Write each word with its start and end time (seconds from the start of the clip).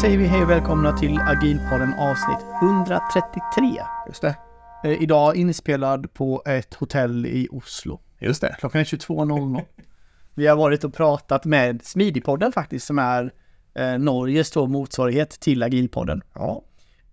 Säger 0.00 0.18
vi 0.18 0.26
hej 0.26 0.42
och 0.42 0.50
välkomna 0.50 0.92
till 0.98 1.18
Agilpodden 1.18 1.94
avsnitt 1.94 2.46
133. 2.62 3.82
Just 4.06 4.22
det. 4.22 4.36
Eh, 4.84 5.02
idag 5.02 5.36
inspelad 5.36 6.14
på 6.14 6.42
ett 6.46 6.74
hotell 6.74 7.26
i 7.26 7.48
Oslo. 7.50 8.00
Just 8.20 8.40
det. 8.40 8.56
Klockan 8.58 8.80
är 8.80 8.84
22.00. 8.84 9.60
vi 10.34 10.46
har 10.46 10.56
varit 10.56 10.84
och 10.84 10.94
pratat 10.94 11.44
med 11.44 11.84
Smidigpodden 11.84 12.52
faktiskt, 12.52 12.86
som 12.86 12.98
är 12.98 13.32
eh, 13.74 13.98
Norges 13.98 14.50
då 14.50 14.66
motsvarighet 14.66 15.30
till 15.30 15.62
Agilpodden. 15.62 16.22
Ja. 16.34 16.62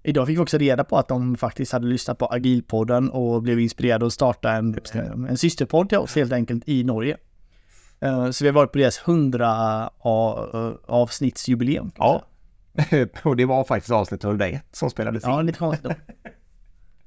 Idag 0.03 0.27
fick 0.27 0.37
vi 0.37 0.41
också 0.43 0.57
reda 0.57 0.83
på 0.83 0.97
att 0.97 1.07
de 1.07 1.35
faktiskt 1.37 1.71
hade 1.71 1.87
lyssnat 1.87 2.17
på 2.17 2.25
Agilpodden 2.25 3.09
och 3.09 3.41
blev 3.41 3.59
inspirerade 3.59 4.05
att 4.05 4.13
starta 4.13 4.51
en, 4.51 4.75
eh, 4.93 5.01
en 5.29 5.37
systerpodd 5.37 5.89
till 5.89 5.97
oss 5.97 6.15
helt 6.15 6.33
enkelt 6.33 6.63
i 6.69 6.83
Norge. 6.83 7.17
Så 8.31 8.43
vi 8.43 8.47
har 8.47 8.53
varit 8.53 8.71
på 8.71 8.77
deras 8.77 8.97
100 9.07 9.47
a- 9.99 10.47
eh, 10.53 10.71
avsnittsjubileum. 10.93 11.91
Ja. 11.97 12.23
Och 13.23 13.35
det 13.35 13.45
var 13.45 13.63
faktiskt 13.63 13.91
avsnitt 13.91 14.23
101 14.23 14.63
som 14.71 14.89
spelades 14.89 15.23
in. 15.23 15.29
Ja, 15.29 15.41
lite 15.41 15.59
konstigt. 15.59 15.91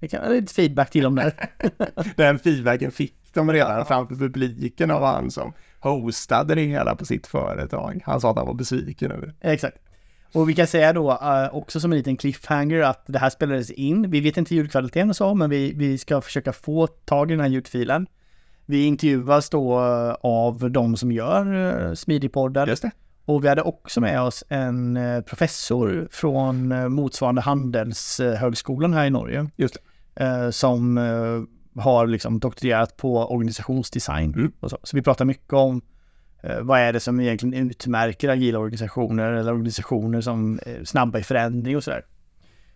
Det 0.00 0.08
kan 0.08 0.32
lite 0.32 0.54
feedback 0.54 0.90
till 0.90 1.06
om 1.06 1.14
det. 1.14 1.32
Den 2.16 2.38
feedbacken 2.38 2.90
fick 2.90 3.14
de 3.34 3.52
redan 3.52 3.86
framför 3.86 4.14
publiken 4.14 4.90
av 4.90 5.02
han 5.02 5.30
som 5.30 5.52
hostade 5.80 6.54
det 6.54 6.62
hela 6.62 6.96
på 6.96 7.04
sitt 7.04 7.26
företag. 7.26 8.02
Han 8.04 8.20
sa 8.20 8.30
att 8.30 8.36
han 8.36 8.46
var 8.46 8.54
besviken 8.54 9.10
över 9.10 9.26
det. 9.26 9.52
Exakt. 9.52 9.78
Och 10.32 10.48
vi 10.48 10.54
kan 10.54 10.66
säga 10.66 10.92
då 10.92 11.10
eh, 11.10 11.54
också 11.54 11.80
som 11.80 11.92
en 11.92 11.98
liten 11.98 12.16
cliffhanger 12.16 12.80
att 12.80 13.04
det 13.06 13.18
här 13.18 13.30
spelades 13.30 13.70
in. 13.70 14.10
Vi 14.10 14.20
vet 14.20 14.36
inte 14.36 14.54
ljudkvaliteten 14.54 15.10
och 15.10 15.16
så, 15.16 15.34
men 15.34 15.50
vi, 15.50 15.72
vi 15.72 15.98
ska 15.98 16.20
försöka 16.20 16.52
få 16.52 16.86
tag 16.86 17.30
i 17.30 17.34
den 17.34 17.40
här 17.40 17.48
ljudfilen. 17.48 18.06
Vi 18.66 18.84
intervjuas 18.84 19.50
då 19.50 19.78
eh, 19.78 20.14
av 20.20 20.70
de 20.70 20.96
som 20.96 21.12
gör 21.12 21.54
uh, 21.54 21.94
Smidigpodden. 21.94 22.68
Just 22.68 22.82
det. 22.82 22.90
Och 23.24 23.44
vi 23.44 23.48
hade 23.48 23.62
också 23.62 24.00
med 24.00 24.20
oss 24.22 24.44
en 24.48 24.96
eh, 24.96 25.20
professor 25.20 26.08
från 26.10 26.72
eh, 26.72 26.88
motsvarande 26.88 27.40
Handelshögskolan 27.40 28.92
här 28.92 29.06
i 29.06 29.10
Norge. 29.10 29.46
Just 29.56 29.76
det. 30.14 30.24
eh, 30.24 30.50
Som 30.50 30.96
har 31.76 32.06
liksom 32.06 32.38
doktorerat 32.38 32.96
på 32.96 33.16
organisationsdesign. 33.32 34.34
Mm. 34.34 34.52
Så. 34.60 34.78
så 34.82 34.96
vi 34.96 35.02
pratar 35.02 35.24
mycket 35.24 35.52
om 35.52 35.82
vad 36.60 36.80
är 36.80 36.92
det 36.92 37.00
som 37.00 37.20
egentligen 37.20 37.70
utmärker 37.70 38.28
agila 38.28 38.58
organisationer 38.58 39.32
eller 39.32 39.52
organisationer 39.52 40.20
som 40.20 40.60
är 40.66 40.84
snabba 40.84 41.18
i 41.18 41.22
förändring 41.22 41.76
och 41.76 41.84
sådär. 41.84 42.04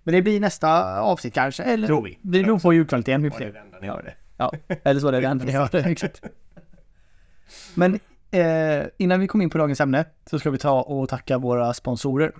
Men 0.02 0.14
det 0.14 0.22
blir 0.22 0.40
nästa 0.40 1.00
avsnitt 1.00 1.34
kanske, 1.34 1.62
eller? 1.62 1.86
Tror 1.86 2.02
vi. 2.02 2.18
Det 2.22 2.42
beror 2.42 2.58
på 2.58 2.72
ljudkvaliteten. 2.72 3.30
Får 3.30 3.38
Det 3.38 3.52
det 3.52 3.58
enda 3.58 3.78
ni 3.80 3.86
hörde. 3.88 4.14
Ja, 4.36 4.52
eller 4.84 5.00
så 5.00 5.08
är 5.08 5.12
det 5.12 5.20
det 5.20 5.26
enda 5.26 5.44
ni 5.44 5.52
hörde. 5.52 5.80
Exakt. 5.80 6.22
Men 7.74 7.98
eh, 8.34 8.86
innan 8.98 9.20
vi 9.20 9.26
kommer 9.26 9.42
in 9.44 9.50
på 9.50 9.58
dagens 9.58 9.80
ämne 9.80 10.04
så 10.30 10.38
ska 10.38 10.50
vi 10.50 10.58
ta 10.58 10.82
och 10.82 11.08
tacka 11.08 11.38
våra 11.38 11.74
sponsorer. 11.74 12.32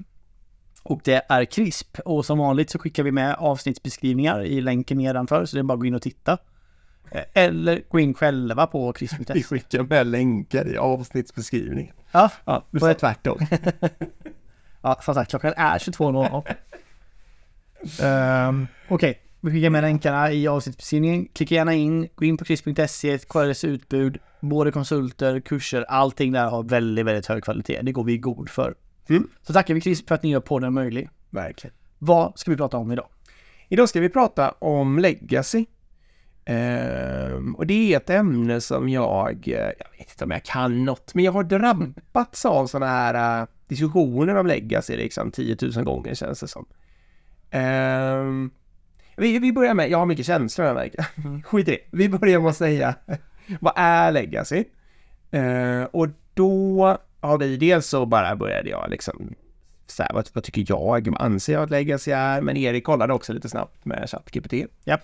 Och 0.82 1.00
det 1.04 1.22
är 1.28 1.44
CRISP 1.44 1.98
och 2.04 2.24
som 2.24 2.38
vanligt 2.38 2.70
så 2.70 2.78
skickar 2.78 3.02
vi 3.02 3.12
med 3.12 3.34
avsnittsbeskrivningar 3.38 4.44
i 4.44 4.60
länken 4.60 4.98
nedanför 4.98 5.44
så 5.44 5.56
det 5.56 5.60
är 5.60 5.62
bara 5.62 5.74
att 5.74 5.80
gå 5.80 5.86
in 5.86 5.94
och 5.94 6.02
titta. 6.02 6.38
Eh, 7.10 7.22
Eller 7.34 7.82
gå 7.88 8.00
in 8.00 8.14
själva 8.14 8.66
på 8.66 8.86
Vi 8.86 8.92
CRISP.se. 8.92 9.42
skickar 9.42 9.82
med 9.82 10.06
länkar 10.06 10.68
i 10.72 10.76
avsnittsbeskrivningen. 10.76 11.94
Ja, 12.12 12.30
Ja, 12.44 12.64
sa 12.80 12.90
ett- 12.90 12.98
tvärtom. 12.98 13.38
ja, 14.82 14.98
som 15.02 15.14
sagt 15.14 15.30
klockan 15.30 15.52
är 15.56 15.78
22.00. 15.78 18.48
um, 18.48 18.66
Okej, 18.88 19.20
vi 19.40 19.50
skickar 19.50 19.70
med 19.70 19.82
länkarna 19.82 20.32
i 20.32 20.48
avsnittsbeskrivningen. 20.48 21.28
Klicka 21.34 21.54
gärna 21.54 21.74
in, 21.74 22.08
gå 22.14 22.24
in 22.24 22.36
på 22.36 22.44
CRISP.se, 22.44 23.18
kolla 23.18 23.46
dess 23.46 23.64
utbud, 23.64 24.18
både 24.48 24.72
konsulter, 24.72 25.40
kurser, 25.40 25.84
allting 25.88 26.32
där 26.32 26.50
har 26.50 26.62
väldigt, 26.62 27.06
väldigt 27.06 27.26
hög 27.26 27.44
kvalitet. 27.44 27.80
Det 27.82 27.92
går 27.92 28.04
vi 28.04 28.12
i 28.12 28.18
god 28.18 28.48
för. 28.48 28.74
Mm. 29.08 29.28
Så 29.42 29.52
tackar 29.52 29.74
vi 29.74 29.80
CRISP 29.80 30.08
för 30.08 30.14
att 30.14 30.22
ni 30.22 30.30
gör 30.30 30.40
podden 30.40 30.72
möjlig. 30.72 31.08
Verkligen. 31.30 31.76
Vad 31.98 32.38
ska 32.38 32.50
vi 32.50 32.56
prata 32.56 32.76
om 32.76 32.92
idag? 32.92 33.06
Idag 33.68 33.88
ska 33.88 34.00
vi 34.00 34.08
prata 34.08 34.50
om 34.50 34.98
legacy. 34.98 35.66
Ehm, 36.44 37.54
och 37.54 37.66
det 37.66 37.92
är 37.92 37.96
ett 37.96 38.10
ämne 38.10 38.60
som 38.60 38.88
jag, 38.88 39.48
eh, 39.48 39.54
jag 39.54 39.98
vet 39.98 40.10
inte 40.10 40.24
om 40.24 40.30
jag 40.30 40.42
kan 40.42 40.84
något, 40.84 41.14
men 41.14 41.24
jag 41.24 41.32
har 41.32 41.44
drabbats 41.44 42.44
av 42.44 42.66
sådana 42.66 42.92
här 42.92 43.40
eh, 43.40 43.48
diskussioner 43.68 44.34
om 44.34 44.46
legacy 44.46 44.96
liksom 44.96 45.30
10 45.30 45.56
000 45.76 45.84
gånger 45.84 46.14
känns 46.14 46.40
det 46.40 46.48
som. 46.48 46.66
Ehm, 47.50 48.50
vi, 49.16 49.38
vi 49.38 49.52
börjar 49.52 49.74
med, 49.74 49.90
jag 49.90 49.98
har 49.98 50.06
mycket 50.06 50.26
känslor 50.26 50.66
jag 50.66 50.74
märker. 50.74 51.06
Skit 51.42 51.68
i 51.68 51.70
det. 51.70 51.78
Vi 51.90 52.08
börjar 52.08 52.40
med 52.40 52.50
att 52.50 52.56
säga, 52.56 52.94
vad 53.60 53.72
är 53.76 54.12
legacy? 54.12 54.64
Ehm, 55.30 55.86
och 55.92 56.08
då 56.34 56.98
har 57.20 57.38
vi 57.38 57.56
dels 57.56 57.86
så 57.86 58.06
bara 58.06 58.36
började 58.36 58.70
jag 58.70 58.90
liksom 58.90 59.34
så 59.86 60.02
här, 60.02 60.10
vad, 60.14 60.28
vad 60.32 60.44
tycker 60.44 60.64
jag? 60.68 61.08
Vad 61.10 61.20
anser 61.20 61.52
jag 61.52 61.62
att 61.62 61.70
legacy 61.70 62.10
är? 62.10 62.40
Men 62.40 62.56
Erik 62.56 62.84
kollade 62.84 63.12
också 63.12 63.32
lite 63.32 63.48
snabbt 63.48 63.84
med 63.84 64.10
ChatGPT. 64.10 64.52
Japp. 64.84 65.00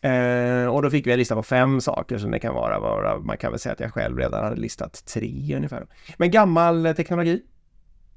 Eh, 0.00 0.66
och 0.66 0.82
då 0.82 0.90
fick 0.90 1.06
vi 1.06 1.12
en 1.12 1.18
lista 1.18 1.34
på 1.34 1.42
fem 1.42 1.80
saker 1.80 2.18
som 2.18 2.30
det 2.30 2.38
kan 2.38 2.54
vara. 2.54 2.80
vara. 2.80 3.18
Man 3.18 3.36
kan 3.36 3.50
väl 3.50 3.60
säga 3.60 3.72
att 3.72 3.80
jag 3.80 3.92
själv 3.92 4.18
redan 4.18 4.44
hade 4.44 4.56
listat 4.56 5.04
tre 5.06 5.56
ungefär. 5.56 5.86
Men 6.16 6.30
gammal 6.30 6.86
eh, 6.86 6.92
teknologi 6.92 7.42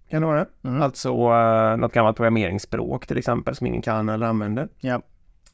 kan 0.09 0.21
det 0.21 0.27
vara. 0.27 0.45
Mm. 0.63 0.81
Alltså 0.81 1.09
eh, 1.09 1.77
något 1.77 1.93
gammalt 1.93 2.17
programmeringsspråk 2.17 3.07
till 3.07 3.17
exempel 3.17 3.55
som 3.55 3.67
ingen 3.67 3.81
kan 3.81 4.09
eller 4.09 4.25
använder. 4.25 4.67
Ja. 4.79 5.01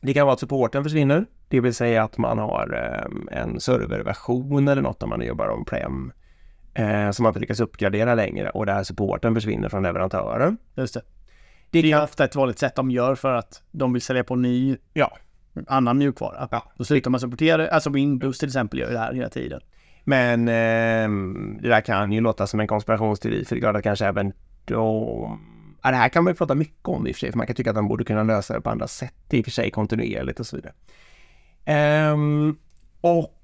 Det 0.01 0.13
kan 0.13 0.25
vara 0.25 0.33
att 0.33 0.39
supporten 0.39 0.83
försvinner. 0.83 1.25
Det 1.47 1.59
vill 1.59 1.73
säga 1.73 2.03
att 2.03 2.17
man 2.17 2.37
har 2.37 2.73
eh, 2.73 3.39
en 3.39 3.59
serverversion 3.59 4.67
eller 4.67 4.81
något 4.81 5.03
om 5.03 5.09
man 5.09 5.21
jobbar 5.21 5.47
om-prem. 5.47 6.11
Eh, 6.73 7.11
som 7.11 7.23
man 7.23 7.29
inte 7.29 7.39
lyckas 7.39 7.59
uppgradera 7.59 8.15
längre 8.15 8.49
och 8.49 8.65
där 8.65 8.83
supporten 8.83 9.35
försvinner 9.35 9.69
från 9.69 9.83
leverantören. 9.83 10.57
Just 10.75 10.93
det. 10.93 11.01
Det 11.69 11.81
Det 11.81 11.91
är 11.91 12.03
ofta 12.03 12.23
ett 12.23 12.35
vanligt 12.35 12.59
sätt 12.59 12.75
de 12.75 12.91
gör 12.91 13.15
för 13.15 13.33
att 13.33 13.63
de 13.71 13.93
vill 13.93 14.01
sälja 14.01 14.23
på 14.23 14.35
ny, 14.35 14.77
ja, 14.93 15.17
annan 15.67 15.97
mjukvara. 15.97 16.47
Ja. 16.51 16.63
Då 16.77 16.83
slutar 16.83 17.11
man 17.11 17.19
supportera, 17.19 17.67
alltså 17.67 17.89
Windows 17.89 18.39
till 18.39 18.47
exempel 18.47 18.79
gör 18.79 18.91
det 18.91 18.99
här 18.99 19.13
hela 19.13 19.29
tiden. 19.29 19.61
Men 20.03 20.47
eh, 20.47 21.09
det 21.61 21.69
där 21.69 21.81
kan 21.81 22.11
ju 22.11 22.21
låta 22.21 22.47
som 22.47 22.59
en 22.59 22.67
konspirationsteori 22.67 23.45
för 23.45 23.55
det 23.55 23.59
är 23.59 23.61
klart 23.61 23.75
att 23.75 23.83
kanske 23.83 24.05
även 24.05 24.33
de... 24.65 25.39
Ja, 25.83 25.91
det 25.91 25.97
här 25.97 26.09
kan 26.09 26.23
man 26.23 26.33
ju 26.33 26.37
prata 26.37 26.55
mycket 26.55 26.87
om 26.87 27.07
i 27.07 27.11
och 27.11 27.15
för 27.15 27.19
sig 27.19 27.31
för 27.31 27.37
man 27.37 27.47
kan 27.47 27.55
tycka 27.55 27.69
att 27.69 27.75
de 27.75 27.87
borde 27.87 28.03
kunna 28.03 28.23
lösa 28.23 28.53
det 28.53 28.61
på 28.61 28.69
andra 28.69 28.87
sätt 28.87 29.13
i 29.29 29.41
och 29.41 29.45
för 29.45 29.51
sig 29.51 29.71
kontinuerligt 29.71 30.39
och 30.39 30.47
så 30.47 30.55
vidare. 30.55 30.73
Ehm, 31.65 32.55
och 33.01 33.37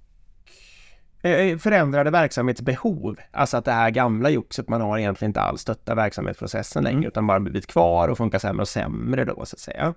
eh, 1.22 1.58
förändrade 1.58 2.12
verksamhetsbehov, 2.12 3.20
alltså 3.32 3.58
att 3.58 3.66
det 3.66 3.72
här 3.72 3.90
gamla 3.90 4.30
joxet 4.30 4.70
man 4.70 4.82
har 4.82 4.98
egentligen 4.98 5.30
inte 5.30 5.42
alls 5.42 5.62
stöttar 5.62 5.96
verksamhetsprocessen 5.96 6.84
längre 6.84 6.98
Mm. 6.98 7.08
utan 7.08 7.28
bara 7.28 7.40
blivit 7.40 7.68
kvar 7.68 8.08
och 8.08 8.18
funkar 8.18 8.40
sämre 8.40 8.62
och 8.62 8.68
sämre 8.68 9.26
då 9.26 9.46
så 9.46 9.56
att 9.56 9.60
säga. 9.60 9.94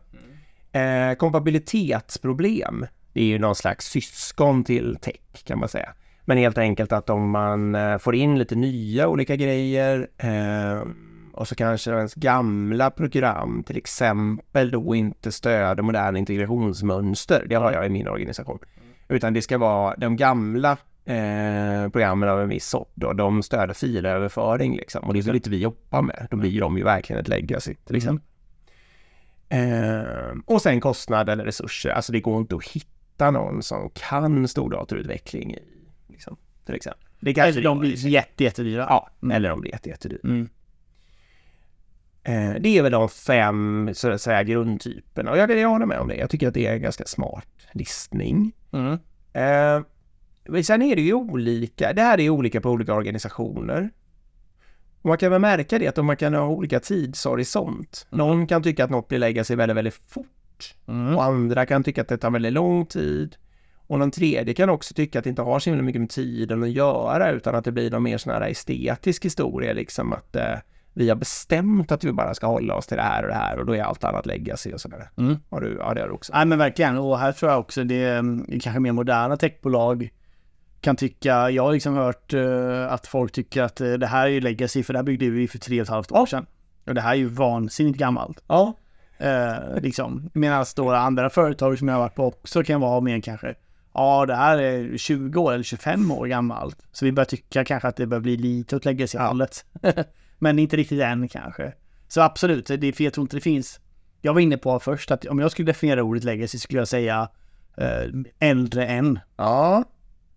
Eh, 0.72 1.14
kompatibilitetsproblem, 1.14 2.86
det 3.12 3.20
är 3.20 3.24
ju 3.24 3.38
någon 3.38 3.54
slags 3.54 3.86
syskon 3.86 4.64
till 4.64 4.98
tech 5.00 5.44
kan 5.44 5.58
man 5.58 5.68
säga. 5.68 5.94
Men 6.24 6.38
helt 6.38 6.58
enkelt 6.58 6.92
att 6.92 7.10
om 7.10 7.30
man 7.30 7.74
eh, 7.74 7.98
får 7.98 8.14
in 8.14 8.38
lite 8.38 8.54
nya 8.54 9.08
olika 9.08 9.36
grejer 9.36 10.08
eh, 10.18 10.82
och 11.40 11.48
så 11.48 11.54
kanske 11.54 11.90
ens 11.90 12.14
gamla 12.14 12.90
program 12.90 13.62
till 13.66 13.76
exempel 13.76 14.70
då 14.70 14.94
inte 14.94 15.32
stöder 15.32 15.82
moderna 15.82 16.18
integrationsmönster. 16.18 17.46
Det 17.48 17.54
har 17.54 17.72
jag 17.72 17.86
i 17.86 17.88
min 17.88 18.08
organisation. 18.08 18.58
Utan 19.08 19.32
det 19.32 19.42
ska 19.42 19.58
vara 19.58 19.96
de 19.96 20.16
gamla 20.16 20.70
eh, 21.04 21.88
programmen 21.92 22.28
av 22.28 22.40
en 22.40 22.48
viss 22.48 22.66
sort 22.68 22.92
då, 22.94 23.12
de 23.12 23.42
stöder 23.42 23.74
filöverföring 23.74 24.76
liksom. 24.76 25.04
Och 25.04 25.14
det 25.14 25.26
är 25.28 25.32
lite 25.32 25.50
vi 25.50 25.58
jobbar 25.58 26.02
med. 26.02 26.26
Då 26.30 26.36
blir 26.36 26.60
de 26.60 26.78
ju 26.78 26.84
verkligen 26.84 27.20
ett 27.20 27.28
legacy 27.28 27.74
till 27.74 27.96
exempel. 27.96 28.26
Eh, 29.48 30.34
och 30.46 30.62
sen 30.62 30.80
kostnad 30.80 31.28
eller 31.28 31.44
resurser. 31.44 31.90
Alltså 31.90 32.12
det 32.12 32.20
går 32.20 32.40
inte 32.40 32.56
att 32.56 32.64
hitta 32.64 33.30
någon 33.30 33.62
som 33.62 33.90
kan 33.90 34.48
stordatorutveckling 34.48 35.54
i, 35.54 35.62
liksom, 36.08 36.36
till 36.64 36.74
exempel. 36.74 37.06
Det 37.20 37.34
kanske 37.34 37.50
Eller 37.50 37.62
de 37.62 37.78
blir 37.78 38.06
jätte, 38.06 38.44
jättedyra. 38.44 38.86
Ja, 38.88 39.10
Mm. 39.22 39.36
eller 39.36 39.56
det 39.62 39.68
är 39.86 39.88
jätte. 39.88 40.18
Mm. 40.24 40.48
Eh, 42.22 42.54
det 42.60 42.78
är 42.78 42.82
väl 42.82 42.92
de 42.92 43.08
fem 43.08 43.90
så 43.94 44.10
att 44.10 44.20
säga 44.20 44.42
grundtyperna 44.42 45.30
och 45.30 45.38
jag, 45.38 45.50
jag 45.50 45.68
håller 45.68 45.86
med 45.86 45.98
om 45.98 46.08
det. 46.08 46.16
Jag 46.16 46.30
tycker 46.30 46.48
att 46.48 46.54
det 46.54 46.66
är 46.66 46.72
en 46.74 46.82
ganska 46.82 47.04
smart 47.04 47.48
listning. 47.72 48.52
Mm. 48.72 48.92
Eh, 49.32 50.62
sen 50.62 50.82
är 50.82 50.96
det 50.96 51.02
ju 51.02 51.14
olika, 51.14 51.92
det 51.92 52.02
här 52.02 52.20
är 52.20 52.30
olika 52.30 52.60
på 52.60 52.70
olika 52.70 52.94
organisationer. 52.94 53.90
Och 55.02 55.08
man 55.08 55.18
kan 55.18 55.30
väl 55.30 55.40
märka 55.40 55.78
det 55.78 55.88
att 55.98 56.04
man 56.04 56.16
kan 56.16 56.34
ha 56.34 56.46
olika 56.46 56.80
tidshorisont. 56.80 58.06
Någon 58.10 58.46
kan 58.46 58.62
tycka 58.62 58.84
att 58.84 58.90
något 58.90 59.08
blir 59.08 59.18
lägga 59.18 59.44
sig 59.44 59.56
väldigt, 59.56 59.76
väldigt 59.76 60.00
fort 60.06 60.26
Mm. 60.86 61.16
och 61.16 61.24
andra 61.24 61.66
kan 61.66 61.84
tycka 61.84 62.02
att 62.02 62.08
det 62.08 62.18
tar 62.18 62.30
väldigt 62.30 62.52
lång 62.52 62.86
tid. 62.86 63.36
Och 63.86 63.98
någon 63.98 64.10
tredje 64.10 64.54
kan 64.54 64.70
också 64.70 64.94
tycka 64.94 65.18
att 65.18 65.24
det 65.24 65.30
inte 65.30 65.42
har 65.42 65.58
så 65.58 65.70
himla 65.70 65.82
mycket 65.82 66.00
med 66.00 66.10
tiden 66.10 66.62
att 66.62 66.70
göra 66.70 67.30
utan 67.30 67.54
att 67.54 67.64
det 67.64 67.72
blir 67.72 67.90
någon 67.90 68.02
mer 68.02 68.18
sån 68.18 68.32
här 68.32 68.50
estetisk 68.50 69.24
historia 69.24 69.72
liksom 69.72 70.12
att 70.12 70.36
eh, 70.36 70.54
vi 71.00 71.08
har 71.08 71.16
bestämt 71.16 71.92
att 71.92 72.04
vi 72.04 72.12
bara 72.12 72.34
ska 72.34 72.46
hålla 72.46 72.74
oss 72.74 72.86
till 72.86 72.96
det 72.96 73.02
här 73.02 73.22
och 73.22 73.28
det 73.28 73.34
här 73.34 73.58
och 73.58 73.66
då 73.66 73.76
är 73.76 73.82
allt 73.82 74.04
annat 74.04 74.26
legacy 74.26 74.72
och 74.72 74.80
sådär. 74.80 75.10
Mm. 75.16 75.36
Har 75.50 75.60
du, 75.60 75.76
ja 75.78 75.94
det 75.94 76.00
har 76.00 76.08
du 76.08 76.14
också. 76.14 76.32
Nej 76.32 76.46
men 76.46 76.58
verkligen, 76.58 76.98
och 76.98 77.18
här 77.18 77.32
tror 77.32 77.50
jag 77.50 77.60
också 77.60 77.84
det 77.84 78.04
är 78.04 78.18
mm, 78.18 78.60
kanske 78.60 78.80
mer 78.80 78.92
moderna 78.92 79.36
techbolag 79.36 80.10
kan 80.80 80.96
tycka, 80.96 81.50
jag 81.50 81.62
har 81.62 81.72
liksom 81.72 81.94
hört 81.94 82.34
eh, 82.34 82.92
att 82.92 83.06
folk 83.06 83.32
tycker 83.32 83.62
att 83.62 83.80
eh, 83.80 83.92
det 83.92 84.06
här 84.06 84.28
är 84.28 84.40
legacy 84.40 84.82
för 84.82 84.92
det 84.92 84.98
här 84.98 85.04
byggde 85.04 85.30
vi 85.30 85.48
för 85.48 85.58
tre 85.58 85.80
och 85.80 85.84
ett 85.84 85.90
halvt 85.90 86.12
år 86.12 86.26
sedan. 86.26 86.46
Och 86.86 86.94
det 86.94 87.00
här 87.00 87.10
är 87.10 87.16
ju 87.16 87.26
vansinnigt 87.26 87.98
gammalt. 87.98 88.44
Ja. 88.46 88.74
Eh, 89.18 89.80
liksom. 89.80 90.30
Medan 90.32 90.64
då 90.76 90.90
andra 90.90 91.30
företag 91.30 91.78
som 91.78 91.88
jag 91.88 91.94
har 91.94 92.00
varit 92.00 92.14
på 92.14 92.26
också 92.26 92.62
kan 92.62 92.80
vara 92.80 93.00
mer 93.00 93.20
kanske, 93.20 93.54
ja 93.94 94.26
det 94.26 94.34
här 94.34 94.58
är 94.58 94.96
20 94.96 95.40
år 95.40 95.52
eller 95.52 95.64
25 95.64 96.10
år 96.10 96.26
gammalt. 96.26 96.76
Så 96.92 97.04
vi 97.04 97.12
börjar 97.12 97.26
tycka 97.26 97.64
kanske 97.64 97.88
att 97.88 97.96
det 97.96 98.06
börjar 98.06 98.22
bli 98.22 98.36
lite 98.36 98.76
åt 98.76 98.84
legacy-hållet. 98.84 99.64
Men 100.40 100.58
inte 100.58 100.76
riktigt 100.76 101.00
än 101.00 101.28
kanske. 101.28 101.72
Så 102.08 102.20
absolut, 102.20 102.66
det, 102.66 103.00
jag 103.00 103.12
tror 103.12 103.24
inte 103.24 103.36
det 103.36 103.40
finns. 103.40 103.80
Jag 104.20 104.34
var 104.34 104.40
inne 104.40 104.56
på 104.56 104.80
först 104.80 105.10
att 105.10 105.26
om 105.26 105.38
jag 105.38 105.50
skulle 105.50 105.66
definiera 105.66 106.02
ordet 106.02 106.24
legacy 106.24 106.58
skulle 106.58 106.80
jag 106.80 106.88
säga 106.88 107.28
eh, 107.76 108.06
äldre 108.38 108.86
än. 108.86 109.18
Ja, 109.36 109.84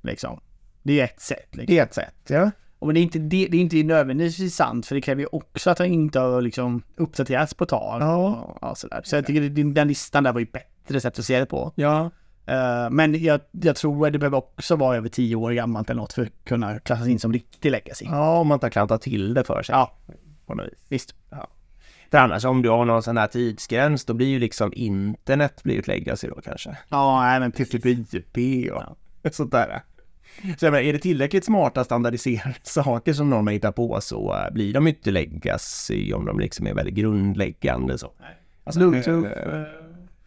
Liksom. 0.04 0.40
Det 0.84 1.00
är 1.00 1.04
ett 1.04 1.22
sätt. 1.22 1.48
Liksom. 1.52 1.66
det 1.76 1.80
är 1.80 1.84
ett 1.84 1.94
sätt. 1.94 2.16
Ja. 2.28 2.52
Och 2.80 2.88
Men 2.88 2.94
det 2.94 3.00
är 3.00 3.02
inte, 3.02 3.20
det, 3.20 3.48
det 3.48 3.58
är 3.58 3.62
inte 3.62 3.84
nödvändigtvis 3.84 4.56
sant 4.56 4.86
för 4.86 4.96
det 4.96 5.02
kräver 5.02 5.22
ju 5.22 5.28
också 5.32 5.70
att 5.70 5.80
han 5.80 5.88
inte 5.88 6.20
har 6.20 6.42
liksom 6.42 6.84
uppdaterats 6.96 7.54
på 7.54 7.64
ett 7.64 7.70
tag. 7.70 8.02
Ja. 8.02 8.36
Och, 8.36 8.58
ja, 8.62 8.76
sådär. 8.76 9.02
Så 9.04 9.16
jag 9.16 9.26
tycker 9.26 9.74
den 9.74 9.88
listan 9.88 10.24
där 10.24 10.34
var 10.34 10.40
ju 10.40 10.46
bättre 10.46 11.00
sätt 11.00 11.20
att 11.20 11.26
se 11.26 11.40
det 11.40 11.46
på. 11.46 11.74
ja. 11.76 12.12
Eh, 12.46 12.90
men 12.90 13.24
jag, 13.24 13.42
jag 13.52 13.76
tror 13.76 14.08
att 14.08 14.14
det 14.14 14.20
behöver 14.20 14.38
också 14.38 14.76
vara 14.76 14.98
över 14.98 15.10
tio 15.10 15.36
år 15.36 15.52
gammalt 15.52 15.90
eller 15.90 16.02
något 16.02 16.14
för 16.14 16.22
att 16.22 16.46
kunna 16.46 16.80
klassas 16.80 17.08
in 17.08 17.20
som 17.20 17.34
riktig 17.34 17.72
legacy. 17.72 18.06
Ja, 18.10 18.38
om 18.38 18.48
man 18.48 18.56
inte 18.56 18.66
har 18.66 18.72
klantat 18.72 19.02
till 19.02 19.34
det 19.34 19.44
för 19.44 19.64
sig. 19.64 19.76
Ja, 19.76 19.94
På 20.46 20.56
något 20.56 20.66
vis. 20.66 20.80
visst. 20.90 21.16
För 22.12 22.18
annars 22.18 22.46
om 22.46 22.62
du 22.62 22.70
har 22.70 22.86
någon 22.86 23.04
sån 23.04 23.18
här 23.18 23.28
tidsgräns 23.28 24.06
då 24.06 24.14
blir 24.14 24.28
ju 24.28 24.40
liksom 24.40 24.74
internet 24.76 25.64
blir 25.64 25.80
ett 25.80 25.88
legacy 25.88 26.28
då 26.28 26.42
kanske. 26.42 26.78
Ja, 26.90 27.22
nej 27.22 27.40
men. 27.40 27.52
IP 27.58 28.72
och 28.72 29.34
sånt 29.36 29.52
där. 29.52 29.82
Så 30.60 30.66
jag 30.66 30.72
menar, 30.72 30.84
är 30.84 30.94
det 30.94 31.00
tillräckligt 31.00 31.46
smarta 31.46 31.84
standardiserade 31.84 32.56
saker 32.64 33.14
som 33.14 33.30
någon 33.30 33.48
har 33.48 33.54
hittat 33.54 33.76
på 33.76 34.02
så 34.02 34.34
äh, 34.36 34.54
blir 34.54 34.74
de 34.74 34.88
inte 34.88 35.12
legacy 35.12 36.14
om 36.14 36.26
de 36.26 36.40
liksom 36.40 36.68
är 36.68 36.74
väldigt 36.74 36.96
grundläggande 36.96 37.98
så. 37.98 38.12
Alltså, 38.64 38.80
Bluetooth, 38.80 39.28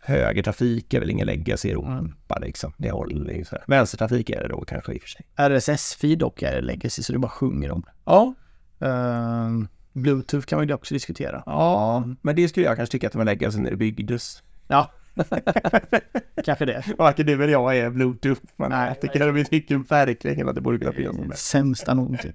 högertrafik 0.07 0.95
är 0.95 1.01
väl 1.01 1.11
ingen 1.11 1.27
legacy 1.27 1.69
i 1.69 1.73
Europa 1.73 2.39
liksom. 2.41 2.73
Det 2.77 2.91
håller 2.91 3.33
ju 3.33 3.45
så. 3.45 3.57
Vänstertrafik 3.67 4.31
är 4.31 4.43
det 4.43 4.49
då 4.49 4.65
kanske 4.65 4.93
i 4.95 4.99
och 4.99 5.03
för 5.03 5.09
sig. 5.09 5.27
RSS-feed 5.37 6.17
dock 6.17 6.43
är 6.43 6.63
legacy 6.63 7.03
så 7.03 7.13
du 7.13 7.19
bara 7.19 7.29
sjunger 7.29 7.71
om 7.71 7.81
det. 7.81 7.93
Ja, 8.05 8.35
Eh, 8.81 9.51
Bluetooth 9.93 10.47
kan 10.47 10.67
vi 10.67 10.73
också 10.73 10.95
diskutera. 10.95 11.43
ja, 11.47 12.05
men 12.23 12.37
det 12.37 12.49
skulle 12.49 12.67
jag 12.67 12.77
kanske 12.77 12.93
tycka 12.93 13.07
att 13.07 13.13
det 13.13 13.19
var 13.19 13.25
legacy 13.25 13.59
när 13.59 13.71
det 13.71 13.77
byggdes. 13.77 14.43
Ja, 14.69 14.91
kanske 16.45 16.65
det. 16.65 16.85
Varken 16.99 17.27
du 17.27 17.33
eller 17.33 17.49
jag 17.49 17.77
är 17.79 17.91
bluetooth, 17.91 18.41
men 18.57 18.71
Nej, 18.71 18.89
jag 18.89 19.01
tycker 19.01 19.33
vi 19.33 19.45
tycker 19.45 19.77
verkligen 19.77 20.49
att 20.49 20.55
det 20.55 20.61
borde 20.61 20.79
kunna 20.79 20.93
finnas 20.93 21.17
med. 21.17 21.39
Sämsta 21.39 21.95
någonsin. 21.95 22.33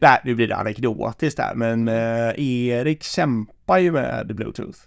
Nej, 0.00 0.20
nu 0.24 0.34
blir 0.34 0.48
det 0.48 0.56
anekdotiskt 0.56 1.36
där, 1.36 1.54
men 1.54 1.88
eh, 1.88 2.32
Erik 2.68 3.02
kämpar 3.02 3.78
ju 3.78 3.92
med 3.92 4.26
bluetooth. 4.36 4.78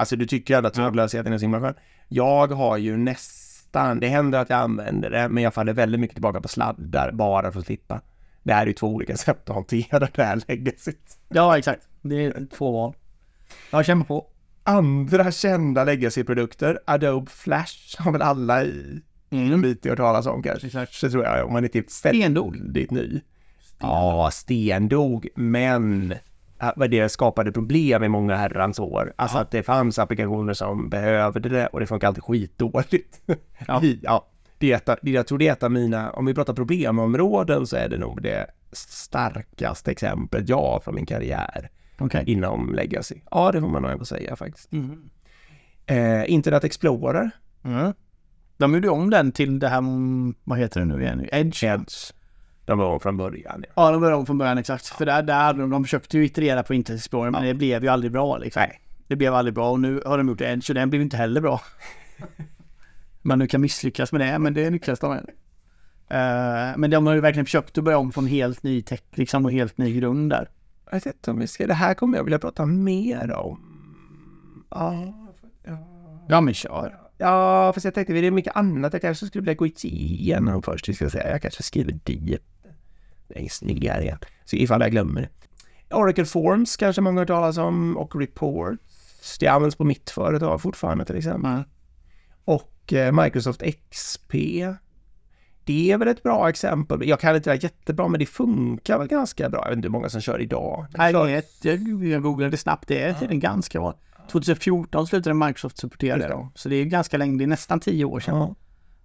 Alltså 0.00 0.16
du 0.16 0.26
tycker 0.26 0.60
ju 0.60 0.66
att 0.66 0.74
trådlösheten 0.74 1.32
är 1.32 1.38
så 1.38 1.42
himla 1.42 1.60
skön. 1.60 1.74
Jag 2.08 2.46
har 2.52 2.76
ju 2.76 2.96
nästan, 2.96 4.00
det 4.00 4.08
händer 4.08 4.38
att 4.38 4.50
jag 4.50 4.58
använder 4.58 5.10
det, 5.10 5.28
men 5.28 5.42
jag 5.42 5.54
faller 5.54 5.72
väldigt 5.72 6.00
mycket 6.00 6.14
tillbaka 6.16 6.40
på 6.40 6.48
sladdar 6.48 7.12
bara 7.12 7.52
för 7.52 7.60
att 7.60 7.66
slippa. 7.66 8.00
Det 8.42 8.52
här 8.52 8.62
är 8.62 8.66
ju 8.66 8.72
två 8.72 8.86
olika 8.86 9.16
sätt 9.16 9.50
att 9.50 9.54
hantera 9.56 9.98
det 9.98 10.22
här 10.22 10.42
legacyt. 10.48 11.18
Ja, 11.28 11.58
exakt. 11.58 11.88
Det 12.02 12.24
är 12.26 12.46
två 12.56 12.72
val. 12.72 12.94
Jag 13.70 13.84
kämpar 13.86 14.06
på. 14.06 14.26
Andra 14.62 15.32
kända 15.32 15.84
legacy-produkter, 15.84 16.78
Adobe 16.86 17.30
Flash 17.30 17.96
har 18.02 18.12
väl 18.12 18.22
alla 18.22 18.64
i 18.64 19.00
Mm. 19.32 19.62
lite 19.62 19.88
hört 19.88 19.98
talas 19.98 20.26
om 20.26 20.42
kanske. 20.42 20.66
Exakt. 20.66 20.94
Så 20.94 21.10
tror 21.10 21.24
jag, 21.24 21.46
om 21.46 21.52
man 21.52 21.64
är 21.64 21.68
typ 21.68 21.90
Stendog. 21.90 22.56
väldigt 22.56 22.90
ny. 22.90 23.20
Ja, 23.80 24.30
stendog, 24.32 25.28
men 25.34 26.14
vad 26.76 26.90
det 26.90 27.08
skapade 27.08 27.52
problem 27.52 28.04
i 28.04 28.08
många 28.08 28.36
herrans 28.36 28.78
år. 28.78 29.12
Alltså 29.16 29.38
att 29.38 29.50
det 29.50 29.62
fanns 29.62 29.98
applikationer 29.98 30.52
som 30.52 30.90
behövde 30.90 31.48
det 31.48 31.66
och 31.66 31.80
det 31.80 31.86
funkar 31.86 32.08
alltid 32.08 32.24
skitdåligt. 32.24 33.20
Ja. 33.66 33.82
ja 34.02 34.26
det 34.58 34.72
är 34.72 34.76
ett, 34.76 34.98
jag 35.02 35.26
tror 35.26 35.38
det 35.38 35.48
är 35.48 35.52
ett 35.52 35.62
av 35.62 35.70
mina, 35.70 36.10
om 36.10 36.26
vi 36.26 36.34
pratar 36.34 36.54
problemområden 36.54 37.66
så 37.66 37.76
är 37.76 37.88
det 37.88 37.98
nog 37.98 38.22
det 38.22 38.46
starkaste 38.72 39.90
exemplet 39.90 40.48
jag 40.48 40.56
har 40.56 40.80
från 40.80 40.94
min 40.94 41.06
karriär 41.06 41.70
Okej. 41.98 42.24
inom 42.26 42.74
legacy. 42.74 43.14
Ja, 43.30 43.52
det 43.52 43.60
får 43.60 43.68
man 43.68 43.82
nog 43.82 43.90
ändå 43.90 44.04
säga 44.04 44.36
faktiskt. 44.36 44.72
Mm. 44.72 45.10
Eh, 45.86 46.32
Internet 46.32 46.64
Explorer, 46.64 47.30
Mm. 47.64 47.92
De 48.56 48.74
gjorde 48.74 48.88
om 48.88 49.10
den 49.10 49.32
till 49.32 49.58
det 49.58 49.68
här, 49.68 49.78
mm, 49.78 50.34
vad 50.44 50.58
heter 50.58 50.80
det 50.80 50.86
nu 50.86 51.02
igen? 51.02 51.28
Edge. 51.32 51.64
Edge, 51.64 52.12
de 52.70 52.78
var 52.78 52.98
från 52.98 53.16
början. 53.16 53.64
Ja. 53.66 53.72
Ja, 53.76 53.90
de 53.90 54.00
började 54.00 54.16
om 54.16 54.26
från 54.26 54.38
början 54.38 54.58
exakt. 54.58 54.86
För 54.86 55.06
där, 55.06 55.22
där 55.22 55.52
de, 55.52 55.70
de 55.70 55.84
försökte 55.84 56.18
ju 56.18 56.24
iterera 56.24 56.62
på 56.62 56.74
Internet 56.74 57.00
Explorer, 57.00 57.30
men 57.30 57.44
det 57.44 57.54
blev 57.54 57.82
ju 57.82 57.88
aldrig 57.88 58.12
bra 58.12 58.38
liksom. 58.38 58.60
Nej. 58.60 58.80
Det 59.06 59.16
blev 59.16 59.34
aldrig 59.34 59.54
bra 59.54 59.70
och 59.70 59.80
nu 59.80 60.02
har 60.06 60.18
de 60.18 60.28
gjort 60.28 60.40
Edge 60.40 60.70
och 60.70 60.74
den 60.74 60.90
blev 60.90 61.02
inte 61.02 61.16
heller 61.16 61.40
bra. 61.40 61.60
Man 63.22 63.38
nu 63.38 63.46
kan 63.46 63.60
misslyckas 63.60 64.12
med 64.12 64.20
det, 64.20 64.38
men 64.38 64.54
det 64.54 64.70
lyckas 64.70 64.98
de 64.98 65.10
med. 65.10 65.30
Eh, 66.08 66.76
men 66.76 66.90
de 66.90 67.06
har 67.06 67.14
ju 67.14 67.20
verkligen 67.20 67.44
försökt 67.44 67.78
att 67.78 67.84
börja 67.84 67.98
om 67.98 68.12
från 68.12 68.26
helt 68.26 68.62
ny 68.62 68.82
tech, 68.82 69.02
liksom, 69.10 69.44
och 69.44 69.52
helt 69.52 69.78
ny 69.78 70.00
grund 70.00 70.30
där. 70.30 70.48
Jag 70.84 70.92
vet 70.92 71.06
inte 71.06 71.30
om 71.30 71.38
vi 71.38 71.46
ska, 71.46 71.66
det 71.66 71.74
här 71.74 71.94
kommer 71.94 72.16
jag 72.16 72.24
vilja 72.24 72.38
prata 72.38 72.66
mer 72.66 73.32
om. 73.32 73.60
Ja, 74.70 75.14
ja. 75.64 75.86
Ja, 76.28 76.40
men 76.40 76.54
kör. 76.54 76.98
ja 77.18 77.72
fast 77.74 77.84
jag 77.84 77.94
tänkte 77.94 78.12
det 78.12 78.26
är 78.26 78.30
mycket 78.30 78.56
annat 78.56 78.92
jag 78.92 79.02
kanske 79.02 79.26
skulle 79.26 79.42
vilja 79.42 79.54
gå 79.54 79.66
igenom 79.66 80.62
först. 80.62 80.94
Ska 80.94 81.10
säga. 81.10 81.30
Jag 81.30 81.42
kanske 81.42 81.62
skriver 81.62 81.92
dit 82.04 82.42
längst 83.34 83.62
ner 83.62 84.00
igen. 84.00 84.18
Så 84.44 84.56
ifall 84.56 84.80
jag 84.80 84.90
glömmer 84.90 85.20
det. 85.20 85.28
Oracle 85.94 86.24
Forms 86.24 86.76
kanske 86.76 87.02
många 87.02 87.14
har 87.14 87.20
hört 87.20 87.28
talas 87.28 87.58
om 87.58 87.96
och 87.96 88.20
Reports. 88.20 89.38
Det 89.40 89.46
används 89.46 89.76
på 89.76 89.84
mitt 89.84 90.10
företag 90.10 90.62
fortfarande 90.62 91.04
till 91.04 91.16
exempel. 91.16 91.50
Mm. 91.50 91.62
Och 92.44 92.92
eh, 92.92 93.12
Microsoft 93.12 93.62
XP. 93.90 94.32
Det 95.64 95.92
är 95.92 95.98
väl 95.98 96.08
ett 96.08 96.22
bra 96.22 96.48
exempel. 96.48 97.08
Jag 97.08 97.20
kan 97.20 97.36
inte 97.36 97.50
det 97.50 97.62
jättebra 97.62 98.08
men 98.08 98.20
det 98.20 98.26
funkar 98.26 98.98
väl 98.98 99.08
ganska 99.08 99.48
bra. 99.48 99.60
Jag 99.60 99.68
vet 99.68 99.76
inte 99.76 99.86
hur 99.86 99.92
många 99.92 100.08
som 100.08 100.20
kör 100.20 100.40
idag. 100.40 100.86
Nej, 100.98 101.14
är 101.14 101.38
ett, 101.38 101.64
jag, 101.64 102.04
jag 102.04 102.22
googlade 102.22 102.56
snabbt, 102.56 102.88
det 102.88 103.02
är 103.02 103.12
tydligen 103.12 103.40
ganska 103.40 103.80
bra. 103.80 103.94
2014 104.30 105.06
slutade 105.06 105.34
Microsoft 105.34 105.78
supportera 105.78 106.16
det 106.16 106.28
då. 106.28 106.48
Så 106.54 106.68
det 106.68 106.76
är 106.76 106.84
ganska 106.84 107.16
länge, 107.16 107.38
det 107.38 107.44
är 107.44 107.48
nästan 107.48 107.80
tio 107.80 108.04
år 108.04 108.20
sedan. 108.20 108.36
Ja. 108.36 108.54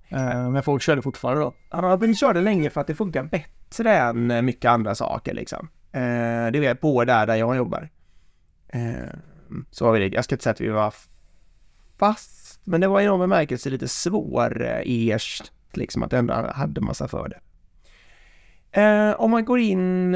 Eh, 0.10 0.50
men 0.50 0.64
folk 0.64 0.82
körde 0.82 1.02
fortfarande 1.02 1.42
då. 1.42 1.54
Ja, 1.70 1.96
vi 1.96 2.16
körde 2.16 2.42
länge 2.42 2.70
för 2.70 2.82
att 2.82 2.88
det 2.88 2.96
funkar 2.96 3.24
bättre 3.24 3.98
än 3.98 4.32
eh, 4.32 4.42
mycket 4.42 4.72
andra 4.72 4.96
saker 4.96 5.34
liksom. 5.34 5.70
Eh, 5.92 6.52
det 6.52 6.60
vet 6.60 6.82
på 6.82 7.06
där, 7.06 7.28
där 7.28 7.36
jag 7.36 7.56
jobbar. 7.56 7.90
Så 9.72 9.86
var 9.86 9.94
vi 9.94 10.00
det. 10.00 10.16
Jag 10.16 10.24
ska 10.24 10.36
inte 10.36 10.44
säga 10.44 10.52
att 10.52 10.62
vi 10.62 10.70
var 10.70 10.94
fast, 11.98 12.60
men 12.64 12.82
det 12.82 12.88
var 12.88 13.02
i 13.02 13.06
någon 13.06 13.20
bemärkelse 13.20 13.70
lite 13.70 13.88
svår-erst, 13.88 15.52
liksom 15.74 16.04
att 16.04 16.14
ändå 16.14 16.34
hade 16.34 16.82
massa 16.82 17.08
för 17.08 17.30
det. 17.30 17.40
Om 19.18 19.32
man 19.32 19.46
går 19.46 19.60
in 19.60 20.16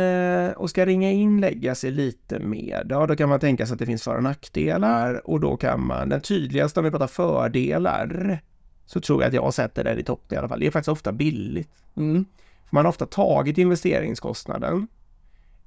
och 0.56 0.70
ska 0.70 0.86
ringa 0.86 1.12
in 1.12 1.42
legacy 1.42 1.92
lite 1.92 2.40
mer, 2.40 2.86
ja, 2.90 3.08
då 3.08 3.16
kan 3.16 3.30
man 3.30 3.40
tänka 3.40 3.66
sig 3.66 3.74
att 3.74 3.80
det 3.80 3.86
finns 3.86 4.04
för 4.04 4.16
och 4.16 4.24
nackdelar 4.24 5.30
och 5.30 5.40
då 5.40 5.58
kan 5.58 5.86
man, 5.86 6.10
den 6.10 6.22
tydligaste 6.22 6.80
om 6.80 6.84
vi 6.84 6.92
pratar 6.92 7.08
fördelar, 7.08 8.42
så 8.90 9.02
tror 9.02 9.22
jag 9.22 9.28
att 9.28 9.34
jag 9.34 9.54
sätter 9.54 9.84
den 9.84 10.00
i 10.00 10.04
topp 10.04 10.32
i 10.32 10.36
alla 10.36 10.48
fall. 10.48 10.60
Det 10.60 10.68
är 10.68 10.72
faktiskt 10.72 10.90
ofta 10.90 11.12
billigt. 11.12 11.70
Mm. 11.98 12.26
Man 12.70 12.86
har 12.86 12.90
ofta 12.90 13.06
tagit 13.06 13.58
investeringskostnaden. 13.58 14.88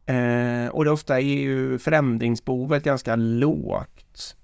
Eh, 0.07 0.69
och 0.73 0.85
det 0.85 0.91
ofta 0.91 1.17
är 1.21 1.25
ju 1.25 1.79
förändringsbehovet 1.79 2.85
ganska 2.85 3.17
lågt. 3.17 4.37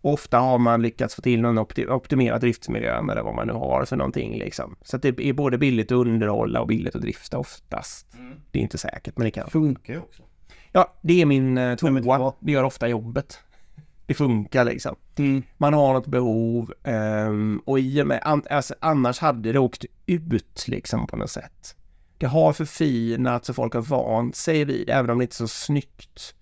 Ofta 0.00 0.38
har 0.38 0.58
man 0.58 0.82
lyckats 0.82 1.14
få 1.14 1.22
till 1.22 1.40
någon 1.40 1.58
opti- 1.58 1.88
optimerad 1.88 2.40
driftsmiljö 2.40 2.98
eller 3.10 3.22
vad 3.22 3.34
man 3.34 3.46
nu 3.46 3.52
har 3.52 3.84
för 3.84 3.96
någonting 3.96 4.38
liksom. 4.38 4.76
Så 4.82 4.96
det 4.96 5.08
är 5.20 5.32
både 5.32 5.58
billigt 5.58 5.92
att 5.92 5.96
underhålla 5.96 6.60
och 6.60 6.66
billigt 6.66 6.94
att 6.94 7.02
drifta 7.02 7.38
oftast. 7.38 8.06
Det 8.50 8.58
är 8.58 8.62
inte 8.62 8.78
säkert 8.78 9.16
men 9.16 9.24
det 9.24 9.30
kan. 9.30 9.50
Funkar 9.50 9.92
ju 9.92 9.98
också. 9.98 10.22
Ja, 10.72 10.92
det 11.02 11.22
är 11.22 11.26
min 11.26 11.58
eh, 11.58 11.76
tvåa. 11.76 12.00
två. 12.18 12.34
Det 12.40 12.52
gör 12.52 12.64
ofta 12.64 12.88
jobbet. 12.88 13.38
Det 14.06 14.14
funkar 14.14 14.64
liksom. 14.64 14.96
Mm. 15.16 15.42
Man 15.56 15.74
har 15.74 15.92
något 15.92 16.06
behov 16.06 16.72
ehm, 16.82 17.60
och 17.64 17.78
i 17.78 18.02
och 18.02 18.06
med, 18.06 18.20
an, 18.24 18.42
alltså, 18.50 18.74
annars 18.80 19.18
hade 19.18 19.52
det 19.52 19.58
åkt 19.58 19.84
ut 20.06 20.64
liksom 20.68 21.06
på 21.06 21.16
något 21.16 21.30
sätt. 21.30 21.76
Det 22.18 22.26
har 22.26 22.52
förfinats 22.52 23.48
och 23.48 23.56
folk 23.56 23.74
har 23.74 23.82
vant 23.82 24.36
sig 24.36 24.64
vid 24.64 24.90
även 24.90 25.10
om 25.10 25.18
det 25.18 25.24
inte 25.24 25.34
är 25.34 25.36
så 25.36 25.48
snyggt. 25.48 26.34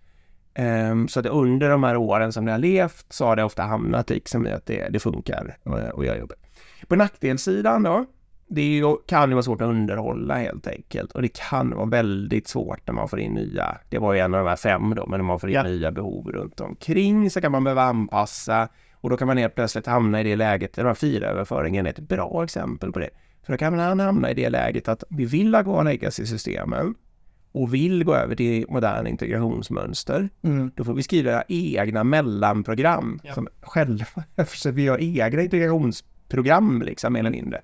Ehm, 0.55 1.09
så 1.09 1.21
att 1.21 1.27
under 1.27 1.71
de 1.71 1.83
här 1.83 1.97
åren 1.97 2.33
som 2.33 2.45
det 2.45 2.53
har 2.53 2.59
levt 2.59 3.07
så 3.09 3.27
har 3.27 3.37
det 3.37 3.45
ofta 3.45 3.63
hamnat 3.63 4.11
liksom 4.11 4.47
i 4.47 4.53
att 4.53 4.67
det, 4.67 4.89
det 4.89 4.99
funkar 4.99 5.57
och, 5.63 5.79
och 5.79 6.05
gör 6.05 6.17
jobbet. 6.17 6.39
På 6.89 6.97
nackdelssidan 6.97 7.83
då, 7.83 8.07
det 8.49 8.63
ju, 8.63 8.97
kan 9.07 9.29
ju 9.29 9.35
vara 9.35 9.43
svårt 9.43 9.61
att 9.61 9.69
underhålla 9.69 10.35
helt 10.35 10.67
enkelt 10.67 11.13
och 11.13 11.23
det 11.23 11.29
kan 11.39 11.71
vara 11.71 11.87
väldigt 11.87 12.49
svårt 12.49 12.87
när 12.87 12.95
man 12.95 13.09
får 13.09 13.21
in 13.21 13.33
nya, 13.33 13.79
det 13.89 13.99
var 13.99 14.13
ju 14.15 14.21
en 14.21 14.35
av 14.35 14.45
de 14.45 14.49
här 14.49 14.57
fem 14.57 14.95
då, 14.95 15.07
men 15.07 15.19
när 15.19 15.25
man 15.25 15.41
får 15.41 15.51
in 15.51 15.55
Ja. 15.55 15.63
nya 15.63 15.93
behov 15.93 16.33
runt 16.33 16.61
omkring 16.61 17.31
så 17.31 17.41
kan 17.41 17.53
man 17.53 17.65
behöva 17.65 17.83
anpassa 17.83 18.69
och 18.95 19.11
då 19.11 19.17
kan 19.17 19.27
man 19.27 19.37
helt 19.37 19.55
plötsligt 19.55 19.87
hamna 19.87 20.21
i 20.21 20.25
det 20.25 20.37
läget, 20.37 20.73
den 20.75 20.87
här 20.87 20.95
filöverföringen 20.95 21.87
är 21.87 21.91
ett 21.91 21.99
bra 21.99 22.45
exempel 22.45 22.93
på 22.93 22.99
det. 22.99 23.11
För 23.43 23.53
då 23.53 23.57
kan 23.57 23.77
man 23.77 24.01
hamna 24.01 24.31
i 24.31 24.35
det 24.35 24.49
läget 24.51 24.89
att 24.89 25.05
vi 25.11 25.25
vill 25.25 25.55
ha 25.55 25.63
kvar 25.63 25.85
legacy-systemen 25.85 26.95
och 27.53 27.75
vill 27.75 28.05
gå 28.05 28.15
över 28.15 28.35
till 28.37 28.67
moderna 28.69 29.09
integrationsmönster, 29.09 30.29
Mm. 30.43 30.71
då 30.77 30.85
får 30.85 30.95
vi 30.95 31.03
skriva 31.03 31.43
egna 31.49 32.05
mellanprogram 32.05 33.21
Ja. 33.23 33.35
som 33.35 33.49
själva, 33.61 34.07
så 34.47 34.71
vi 34.71 34.89
har 34.89 34.99
egna 35.01 35.43
integrationsprogram 35.43 36.83
liksom 36.83 37.13
mer 37.13 37.21
eller 37.21 37.31
mindre. 37.31 37.61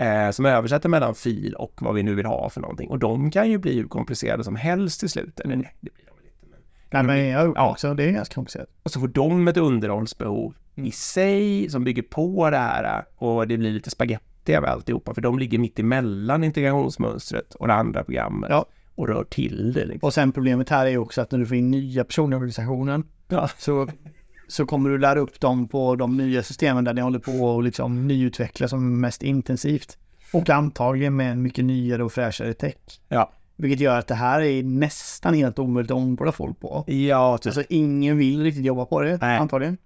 Eh, 0.00 0.30
som 0.30 0.46
översätter 0.46 0.88
mellan 0.88 1.14
fil 1.14 1.54
och 1.54 1.72
vad 1.80 1.94
vi 1.94 2.02
nu 2.02 2.14
vill 2.14 2.26
ha 2.26 2.50
för 2.50 2.60
någonting. 2.60 2.88
Och 2.90 2.98
de 2.98 3.30
kan 3.30 3.50
ju 3.50 3.58
bli 3.58 3.74
hur 3.76 3.88
komplicerade 3.88 4.44
som 4.44 4.56
helst 4.56 5.00
till 5.00 5.08
slut. 5.08 5.40
Eller 5.40 5.56
nej, 5.56 5.74
det 5.80 5.90
blir 5.94 6.04
de 6.06 6.10
väl 6.16 6.26
inte. 6.26 6.46
Men... 6.90 7.06
Nej, 7.06 7.16
men 7.16 7.28
jag 7.28 7.52
Ja. 7.56 7.70
också, 7.70 7.94
det 7.94 8.04
är 8.04 8.10
ganska 8.10 8.34
komplicerat. 8.34 8.68
Och 8.82 8.90
så 8.90 9.00
får 9.00 9.08
de 9.08 9.48
ett 9.48 9.56
underhållsbehov 9.56 10.54
Mm. 10.76 10.88
i 10.88 10.90
sig 10.92 11.70
som 11.70 11.84
bygger 11.84 12.02
på 12.02 12.50
det 12.50 12.56
här 12.56 13.04
och 13.16 13.48
det 13.48 13.56
blir 13.56 13.70
lite 13.70 13.90
spaghetti 13.90 14.56
av 14.56 14.64
alltihopa 14.64 15.14
för 15.14 15.20
de 15.20 15.38
ligger 15.38 15.58
mitt 15.58 15.78
emellan 15.78 16.44
integrationsmönstret 16.44 17.54
och 17.54 17.66
det 17.68 17.74
andra 17.74 18.04
programmet 18.04 18.50
Ja. 18.50 18.66
och 18.94 19.08
rör 19.08 19.24
till 19.24 19.72
det. 19.72 19.84
Liksom. 19.84 20.06
Och 20.06 20.14
sen 20.14 20.32
problemet 20.32 20.68
här 20.68 20.86
är 20.86 20.90
ju 20.90 20.98
också 20.98 21.20
att 21.20 21.30
när 21.30 21.38
du 21.38 21.46
får 21.46 21.56
in 21.56 21.70
nya 21.70 22.04
personer 22.04 22.36
i 22.36 22.36
organisationen 22.36 23.04
Ja. 23.28 23.48
så, 23.58 23.88
så 24.48 24.66
kommer 24.66 24.90
du 24.90 24.98
lära 24.98 25.18
upp 25.18 25.40
dem 25.40 25.68
på 25.68 25.96
de 25.96 26.16
nya 26.16 26.42
systemen 26.42 26.84
där 26.84 26.94
ni 26.94 27.00
håller 27.00 27.18
på 27.18 27.32
och 27.32 27.62
liksom 27.62 28.06
nyutveckla 28.08 28.68
som 28.68 29.00
mest 29.00 29.22
intensivt. 29.22 29.98
Och 30.32 30.50
antagligen 30.50 31.16
med 31.16 31.32
en 31.32 31.42
mycket 31.42 31.64
nyare 31.64 32.04
och 32.04 32.12
fräschare 32.12 32.54
tech. 32.54 32.76
Ja. 33.08 33.32
Vilket 33.56 33.80
gör 33.80 33.98
att 33.98 34.06
det 34.06 34.14
här 34.14 34.40
är 34.40 34.62
nästan 34.62 35.34
helt 35.34 35.58
omöjligt 35.58 35.90
att 35.90 35.96
omborda 35.96 36.32
folk 36.32 36.60
på. 36.60 36.84
Ja, 36.86 37.38
typ. 37.38 37.46
Alltså 37.46 37.62
ingen 37.68 38.18
vill 38.18 38.42
riktigt 38.42 38.64
jobba 38.64 38.84
på 38.84 39.00
det 39.00 39.18
Nej. 39.20 39.38
antagligen. 39.38 39.78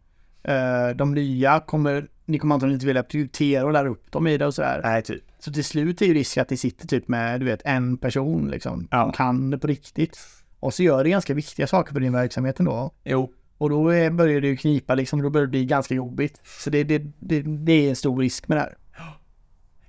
Eh, 0.43 0.89
de 0.97 1.15
nya 1.15 1.61
kommer, 1.61 2.07
ni 2.25 2.39
kommer 2.39 2.55
antagligen 2.55 2.77
inte 2.77 2.87
vilja 2.87 3.03
prioritera 3.03 3.65
och 3.65 3.73
lära 3.73 3.89
upp 3.89 4.13
dem 4.13 4.27
i 4.27 4.39
det 4.39 4.47
och 4.47 4.55
sådär. 4.55 4.81
Nej, 4.85 5.03
typ. 5.03 5.23
Så 5.39 5.53
till 5.53 5.65
slut 5.65 6.03
är 6.03 6.07
ju 6.07 6.15
risken 6.15 6.43
att 6.43 6.51
ni 6.51 6.57
sitter 6.57 6.89
typ 6.89 7.09
med, 7.09 7.41
du 7.41 7.47
vet, 7.47 7.63
en 7.65 7.97
person 7.97 8.49
liksom. 8.51 8.89
Ja. 8.91 9.03
Som 9.03 9.13
kan 9.13 9.51
det 9.51 9.59
på 9.59 9.67
riktigt. 9.67 10.19
Och 10.61 10.75
så 10.75 10.83
gör 10.83 11.05
det 11.05 11.11
ganska 11.11 11.35
viktiga 11.35 11.67
saker 11.67 11.93
för 11.93 12.01
din 12.01 12.13
verksamhet 12.13 12.59
ändå. 12.59 12.91
Jo. 13.05 13.33
Och 13.63 13.71
då 13.71 13.83
börjar 14.11 14.41
det 14.41 14.49
ju 14.49 14.57
knipa 14.57 14.95
liksom, 14.95 15.23
då 15.23 15.31
börjar 15.31 15.47
det 15.47 15.51
bli 15.51 15.65
ganska 15.65 15.95
jobbigt. 15.95 16.41
Så 16.45 16.71
det, 16.71 16.85
det, 16.85 16.99
det, 17.19 17.43
det 17.43 17.73
är 17.73 17.89
en 17.89 17.97
stor 17.97 18.21
risk 18.21 18.49
med 18.49 18.59
det 18.59 18.63
här. 18.63 18.77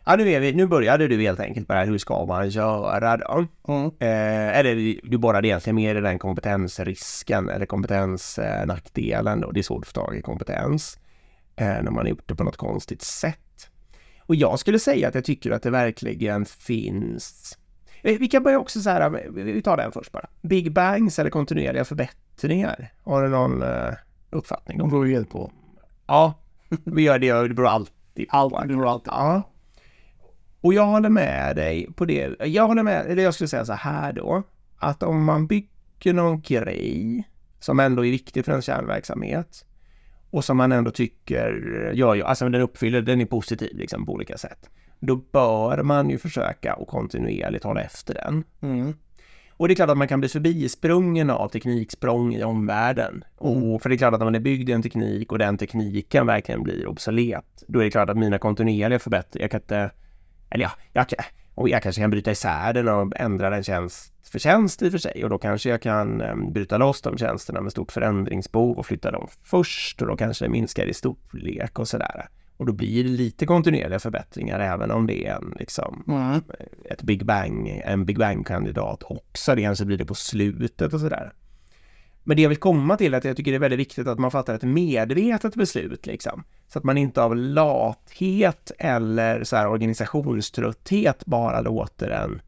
Ja, 0.05 0.15
nu, 0.15 0.29
är 0.29 0.39
vi, 0.39 0.53
nu 0.53 0.67
började 0.67 1.07
du 1.07 1.21
helt 1.21 1.39
enkelt 1.39 1.67
bara 1.67 1.83
hur 1.83 1.97
ska 1.97 2.25
man 2.25 2.49
göra 2.49 3.17
då? 3.17 3.47
Mm. 3.67 3.85
Eh, 3.85 4.57
eller 4.59 4.99
du 5.09 5.17
borrade 5.17 5.47
egentligen 5.47 5.75
mer 5.75 5.95
i 5.95 6.01
den 6.01 6.19
kompetensrisken 6.19 7.49
eller 7.49 7.65
kompetensnackdelen 7.65 9.41
då. 9.41 9.51
Det 9.51 9.59
är 9.59 9.63
svårt 9.63 9.81
att 9.81 9.87
få 9.87 10.01
tag 10.01 10.15
i 10.17 10.21
kompetens 10.21 10.99
eh, 11.55 11.65
när 11.65 11.91
man 11.91 11.97
har 11.97 12.05
gjort 12.05 12.29
det 12.29 12.35
på 12.35 12.43
något 12.43 12.57
konstigt 12.57 13.01
sätt. 13.01 13.69
Och 14.19 14.35
jag 14.35 14.59
skulle 14.59 14.79
säga 14.79 15.07
att 15.07 15.15
jag 15.15 15.25
tycker 15.25 15.51
att 15.51 15.63
det 15.63 15.69
verkligen 15.69 16.45
finns 16.45 17.57
Eh, 18.03 18.17
Vi 18.19 18.27
kan 18.27 18.43
börja 18.43 18.59
också 18.59 18.81
så 18.81 18.89
här, 18.89 19.29
vi 19.33 19.61
tar 19.61 19.77
den 19.77 19.91
först 19.91 20.11
bara. 20.11 20.29
Big 20.41 20.73
bangs 20.73 21.19
eller 21.19 21.29
kontinuerliga 21.29 21.85
förbättringar? 21.85 22.22
Har 23.03 23.23
du 23.23 23.29
någon 23.29 23.63
eh, 23.63 23.93
uppfattning? 24.29 24.77
De 24.77 24.89
beror 24.89 25.07
ju 25.07 25.13
helt 25.13 25.29
på. 25.29 25.51
Ja, 26.07 26.33
vi 26.83 27.01
gör 27.01 27.19
det, 27.19 27.47
det 27.47 27.53
beror 27.53 27.67
alltid 27.67 28.29
på. 28.29 28.37
Allt 28.37 28.67
beror 28.67 28.89
alltid. 28.89 29.13
Ja. 29.13 29.49
Och 30.61 30.73
jag 30.73 30.85
håller 30.85 31.09
med 31.09 31.55
dig 31.55 31.87
på 31.95 32.05
det. 32.05 32.35
Jag 32.45 32.67
håller 32.67 32.83
med, 32.83 33.05
eller 33.05 33.23
jag 33.23 33.33
skulle 33.33 33.47
säga 33.47 33.65
så 33.65 33.73
här 33.73 34.13
då. 34.13 34.43
Att 34.77 35.03
om 35.03 35.25
man 35.25 35.47
bygger 35.47 36.13
någon 36.13 36.41
grej 36.41 37.27
som 37.59 37.79
ändå 37.79 38.05
är 38.05 38.11
viktig 38.11 38.45
för 38.45 38.51
en 38.51 38.61
kärnverksamhet 38.61 39.65
och 40.29 40.45
som 40.45 40.57
man 40.57 40.71
ändå 40.71 40.91
tycker 40.91 41.91
gör 41.93 42.15
ju, 42.15 42.23
alltså 42.23 42.49
den 42.49 42.61
uppfyller, 42.61 43.01
den 43.01 43.21
är 43.21 43.25
positiv 43.25 43.77
liksom 43.77 44.05
på 44.05 44.11
olika 44.11 44.37
sätt. 44.37 44.69
Då 44.99 45.15
bör 45.15 45.83
man 45.83 46.09
ju 46.09 46.17
försöka 46.17 46.73
och 46.73 46.87
kontinuerligt 46.87 47.63
hålla 47.63 47.81
efter 47.81 48.13
den. 48.13 48.43
Mm. 48.61 48.93
Och 49.63 49.67
det 49.67 49.73
är 49.73 49.75
klart 49.75 49.89
att 49.89 49.97
man 49.97 50.07
kan 50.07 50.19
bli 50.19 50.29
förbisprungen 50.29 51.29
av 51.29 51.49
tekniksprång 51.49 52.35
i 52.35 52.43
omvärlden. 52.43 53.23
Och 53.35 53.81
för 53.81 53.89
det 53.89 53.95
är 53.95 53.97
klart 53.97 54.13
att 54.13 54.19
när 54.19 54.25
man 54.25 54.35
är 54.35 54.39
byggd 54.39 54.69
i 54.69 54.71
en 54.71 54.81
teknik 54.81 55.31
och 55.31 55.37
den 55.37 55.57
tekniken 55.57 56.27
verkligen 56.27 56.63
blir 56.63 56.87
obsolet, 56.87 57.63
då 57.67 57.79
är 57.79 57.83
det 57.83 57.91
klart 57.91 58.09
att 58.09 58.17
mina 58.17 58.37
kontinuerliga 58.37 58.99
förbättringar, 58.99 59.43
jag 59.43 59.51
kan 59.51 59.61
inte, 59.61 59.91
eller 60.49 60.63
ja, 60.63 60.71
jag, 60.93 61.05
och 61.55 61.69
jag 61.69 61.83
kanske 61.83 62.01
kan 62.01 62.09
bryta 62.09 62.31
isär 62.31 62.73
den 62.73 62.87
och 62.87 63.13
ändra 63.15 63.49
den 63.49 63.63
tjänst 63.63 64.13
för 64.31 64.39
tjänst 64.39 64.81
i 64.81 64.87
och 64.87 64.91
för 64.91 64.97
sig 64.97 65.23
och 65.23 65.29
då 65.29 65.37
kanske 65.37 65.69
jag 65.69 65.81
kan 65.81 66.21
eh, 66.21 66.35
bryta 66.35 66.77
loss 66.77 67.01
de 67.01 67.17
tjänsterna 67.17 67.61
med 67.61 67.71
stort 67.71 67.91
förändringsbehov 67.91 68.77
och 68.77 68.85
flytta 68.85 69.11
dem 69.11 69.27
först 69.43 70.01
och 70.01 70.07
då 70.07 70.17
kanske 70.17 70.45
det 70.45 70.49
minskar 70.49 70.85
i 70.85 70.93
storlek 70.93 71.79
och 71.79 71.87
sådär. 71.87 72.27
Och 72.57 72.65
då 72.65 72.73
blir 72.73 73.03
det 73.03 73.09
lite 73.09 73.45
kontinuerliga 73.45 73.99
förbättringar 73.99 74.59
även 74.59 74.91
om 74.91 75.07
det 75.07 75.27
är 75.27 75.35
en 75.35 75.55
liksom 75.59 76.03
Mm. 76.07 76.41
ett 76.89 77.01
Big 77.01 77.25
Bang, 77.25 77.81
en 77.85 78.05
Big 78.05 78.19
Bang-kandidat 78.19 79.03
också. 79.03 79.55
Det 79.55 79.61
kanske 79.61 79.85
blir 79.85 79.97
det 79.97 80.05
på 80.05 80.15
slutet 80.15 80.93
och 80.93 80.99
sådär. 80.99 81.33
Men 82.23 82.37
det 82.37 82.43
jag 82.43 82.49
vill 82.49 82.57
komma 82.57 82.97
till 82.97 83.13
är 83.13 83.17
att 83.17 83.23
jag 83.23 83.37
tycker 83.37 83.51
det 83.51 83.57
är 83.57 83.59
väldigt 83.59 83.79
viktigt 83.79 84.07
att 84.07 84.19
man 84.19 84.31
fattar 84.31 84.55
ett 84.55 84.63
medvetet 84.63 85.55
beslut 85.55 86.05
liksom. 86.05 86.43
Så 86.67 86.79
att 86.79 86.85
man 86.85 86.97
inte 86.97 87.23
av 87.23 87.35
lathet 87.35 88.71
eller 88.79 89.43
så 89.43 89.55
här 89.55 89.67
organisationströtthet 89.67 91.25
bara 91.25 91.61
låter 91.61 92.09
den 92.09 92.41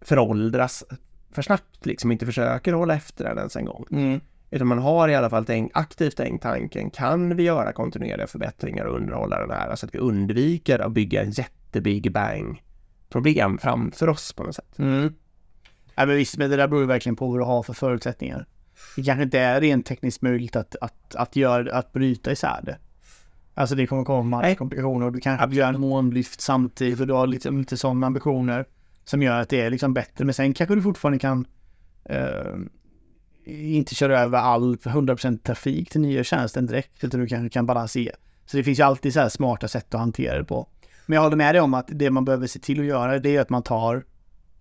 föråldras 0.00 0.84
för 1.32 1.42
snabbt 1.42 1.86
liksom. 1.86 2.12
Inte 2.12 2.26
försöker 2.26 2.72
hålla 2.72 2.94
efter 2.94 3.24
den 3.24 3.38
ens 3.38 3.56
en 3.56 3.64
gång. 3.64 3.84
Mm. 3.90 4.20
Utan 4.50 4.66
man 4.66 4.78
har 4.78 5.08
i 5.08 5.14
alla 5.14 5.30
fall 5.30 5.44
tänkt, 5.44 5.76
aktivt 5.76 6.16
tänkt 6.16 6.42
tanken, 6.42 6.90
kan 6.90 7.36
vi 7.36 7.42
göra 7.42 7.72
kontinuerliga 7.72 8.26
förbättringar 8.26 8.84
och 8.84 8.96
underhålla 8.96 9.40
den 9.40 9.50
här 9.50 9.76
så 9.76 9.86
att 9.86 9.94
vi 9.94 9.98
undviker 9.98 10.78
att 10.78 10.92
bygga 10.92 11.22
en 11.22 11.30
jätte-Big 11.30 12.12
Bang 12.12 12.62
problem 13.08 13.58
framför 13.58 14.08
oss 14.08 14.32
på 14.32 14.42
något 14.42 14.54
sätt. 14.54 14.78
Mm. 14.78 15.14
Ja, 15.94 16.06
men 16.06 16.16
visst, 16.16 16.36
men 16.36 16.50
det 16.50 16.56
där 16.56 16.68
beror 16.68 16.82
ju 16.82 16.86
verkligen 16.88 17.16
på 17.16 17.28
vad 17.28 17.40
du 17.40 17.44
har 17.44 17.62
för 17.62 17.72
förutsättningar. 17.72 18.46
Det 18.96 19.02
kanske 19.02 19.22
inte 19.22 19.38
är 19.38 19.60
rent 19.60 19.86
tekniskt 19.86 20.22
möjligt 20.22 20.56
att, 20.56 20.76
att, 20.80 21.14
att, 21.14 21.36
göra, 21.36 21.78
att 21.78 21.92
bryta 21.92 22.32
isär 22.32 22.60
det. 22.62 22.78
Alltså 23.54 23.74
det 23.74 23.86
kommer 23.86 24.04
komma 24.04 24.40
Nej. 24.40 24.56
komplikationer 24.56 25.06
och 25.06 25.12
du 25.12 25.20
kanske 25.20 25.46
vill 25.46 25.58
göra 25.58 25.68
en 25.68 25.80
månlyft 25.80 26.40
samtidigt 26.40 27.00
och 27.00 27.06
du 27.06 27.12
har 27.12 27.26
liksom 27.26 27.58
lite 27.58 27.76
sådana 27.76 28.06
ambitioner 28.06 28.64
som 29.04 29.22
gör 29.22 29.40
att 29.40 29.48
det 29.48 29.60
är 29.60 29.70
liksom 29.70 29.94
bättre. 29.94 30.24
Men 30.24 30.34
sen 30.34 30.54
kanske 30.54 30.74
du 30.74 30.82
fortfarande 30.82 31.18
kan 31.18 31.46
eh, 32.04 32.54
inte 33.48 33.94
köra 33.94 34.20
över 34.20 34.38
all 34.38 34.76
100% 34.76 35.38
trafik 35.38 35.90
till 35.90 36.00
nya 36.00 36.24
tjänsten 36.24 36.66
direkt 36.66 37.04
utan 37.04 37.20
du 37.20 37.26
kanske 37.26 37.48
kan 37.48 37.66
balansera. 37.66 38.14
Så 38.46 38.56
det 38.56 38.64
finns 38.64 38.78
ju 38.78 38.82
alltid 38.82 39.12
så 39.12 39.20
här 39.20 39.28
smarta 39.28 39.68
sätt 39.68 39.94
att 39.94 40.00
hantera 40.00 40.38
det 40.38 40.44
på. 40.44 40.68
Men 41.06 41.14
jag 41.16 41.22
håller 41.22 41.36
med 41.36 41.54
dig 41.54 41.62
om 41.62 41.74
att 41.74 41.88
det 41.88 42.10
man 42.10 42.24
behöver 42.24 42.46
se 42.46 42.58
till 42.58 42.80
att 42.80 42.86
göra 42.86 43.18
det 43.18 43.36
är 43.36 43.40
att 43.40 43.50
man 43.50 43.62
tar 43.62 43.96